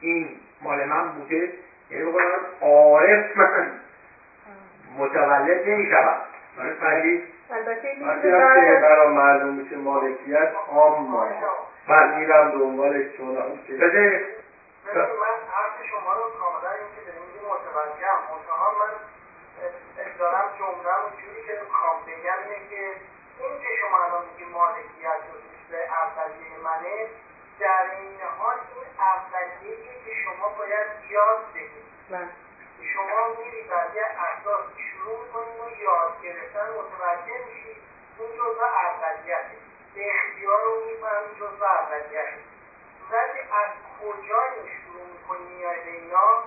این 0.00 0.40
مال 0.62 0.84
من 0.84 1.08
بوده 1.08 1.52
یعنی 1.90 2.04
بکنم 2.04 2.40
عارف 2.60 3.36
من. 3.36 3.70
متولد 4.98 5.68
نمی 5.68 5.90
شود 5.90 6.20
البته 7.50 7.88
این 7.88 8.80
برام 8.80 9.12
معلوم 9.12 9.54
میشه 9.54 9.76
مالکیت 9.76 10.52
عام 10.68 11.10
ما 11.10 11.28
بله. 11.88 12.16
میرم 12.16 12.50
دنبالش 12.50 13.16
چون 13.16 13.36
که 13.66 13.72
بذارید 13.72 14.20
من 14.94 15.36
حرف 15.52 15.86
شما 15.90 16.12
رو 16.12 16.22
کاملا 16.40 16.70
این 16.70 16.88
که 16.96 17.00
داریم 17.06 17.22
میگیم 17.26 17.48
متوجهم 17.48 18.20
دارم 20.20 20.48
جملم 20.58 21.02
جوری 21.20 21.46
که 21.46 21.60
می‌خوام 21.64 22.04
بگم 22.06 22.38
اینه 22.44 22.68
که 22.70 22.94
این 23.38 23.60
که 23.62 23.68
شما 23.80 24.04
الان 24.04 24.24
میگی 24.26 24.44
مالکیت 24.44 25.20
جزء 25.28 25.76
اولیه 26.02 26.58
منه 26.64 27.08
در 27.60 27.90
این 27.90 28.20
حال 28.38 28.56
این 28.74 28.86
اولیه 28.98 30.04
که 30.04 30.12
شما 30.24 30.48
باید 30.48 30.86
یاد 31.10 31.38
بدید. 31.54 32.30
شما 32.94 33.34
میرید 33.38 33.68
بر 33.68 33.86
یه 33.94 34.04
اساس 34.04 34.64
شروع 34.76 35.24
می‌کنید 35.24 35.60
و 35.60 35.82
یاد 35.82 36.22
گرفتن 36.22 36.66
متوجه 36.70 37.38
میشید 37.46 37.82
اون 38.18 38.28
جزء 38.36 38.64
اولیته 38.64 39.56
به 39.94 40.00
اختیار 40.14 40.64
رو 40.64 40.84
می‌فهمید 40.84 41.34
جزء 41.40 41.66
اولیته 41.66 42.28
ولی 43.10 43.40
از 43.40 43.70
کجا 44.00 44.40
شروع 44.82 45.06
می‌کنی 45.12 45.54
میای 45.54 45.80
به 45.84 45.90
اینا؟ 45.90 46.44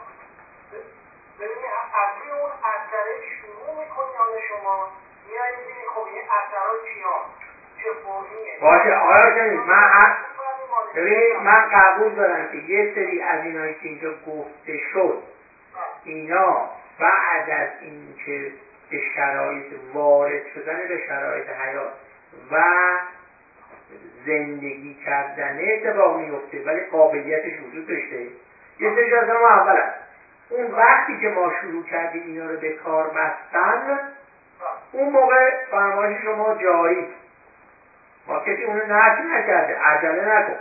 ببینید 1.43 1.73
از 2.01 2.09
روی 2.21 2.31
اون 2.31 2.51
اثره 2.73 3.13
شروع 3.37 3.79
می‌کنی 3.79 4.15
حالا 4.17 4.39
شما. 4.49 4.91
میای 5.27 5.51
می‌بینی 5.59 5.85
خب 5.95 6.05
این 6.13 6.23
اثرها 6.37 6.73
چیان 6.93 7.23
چه 7.77 7.89
فرمیه؟ 8.03 8.59
باشه 8.61 8.95
آقای 8.95 9.49
من 9.49 10.15
ببینید 10.95 11.35
من 11.43 11.69
قبول 11.69 12.15
دارم 12.15 12.47
که 12.51 12.57
یه 12.57 12.95
سری 12.95 13.21
از 13.21 13.43
اینایی 13.43 13.73
که 13.73 13.89
اینجا 13.89 14.13
گفته 14.27 14.77
شد 14.93 15.23
اینا 16.03 16.69
بعد 16.99 17.49
از 17.49 17.69
اینکه 17.81 18.51
به 18.89 18.99
شرایط 19.15 19.65
وارد 19.93 20.47
شدن 20.53 20.87
به 20.87 21.07
شرایط 21.07 21.49
حیات 21.49 21.93
و 22.51 22.63
زندگی 24.25 24.97
کردن 25.05 25.59
اتفاق 25.73 26.17
میفته 26.17 26.63
ولی 26.65 26.79
قابلیتش 26.79 27.59
وجود 27.59 27.87
داشته. 27.87 28.27
یه 28.79 28.95
سری 28.95 29.15
از 29.15 29.29
ما 29.29 29.49
اول 29.49 29.77
هست. 29.77 30.12
اون 30.49 30.71
وقتی 30.71 31.17
که 31.17 31.27
ما 31.27 31.51
شروع 31.61 31.83
کردیم 31.83 32.21
اینا 32.27 32.47
رو 32.47 32.55
به 32.57 32.71
کار 32.71 33.07
بستن 33.07 33.99
اون 34.91 35.09
موقع 35.09 35.53
فرمایش 35.71 36.23
شما 36.23 36.53
جاری. 36.53 37.09
ما 38.27 38.39
کسی 38.39 38.63
اونو 38.63 38.83
نفی 38.83 39.21
نکرده 39.21 39.75
عجله 39.75 40.37
نکن 40.37 40.55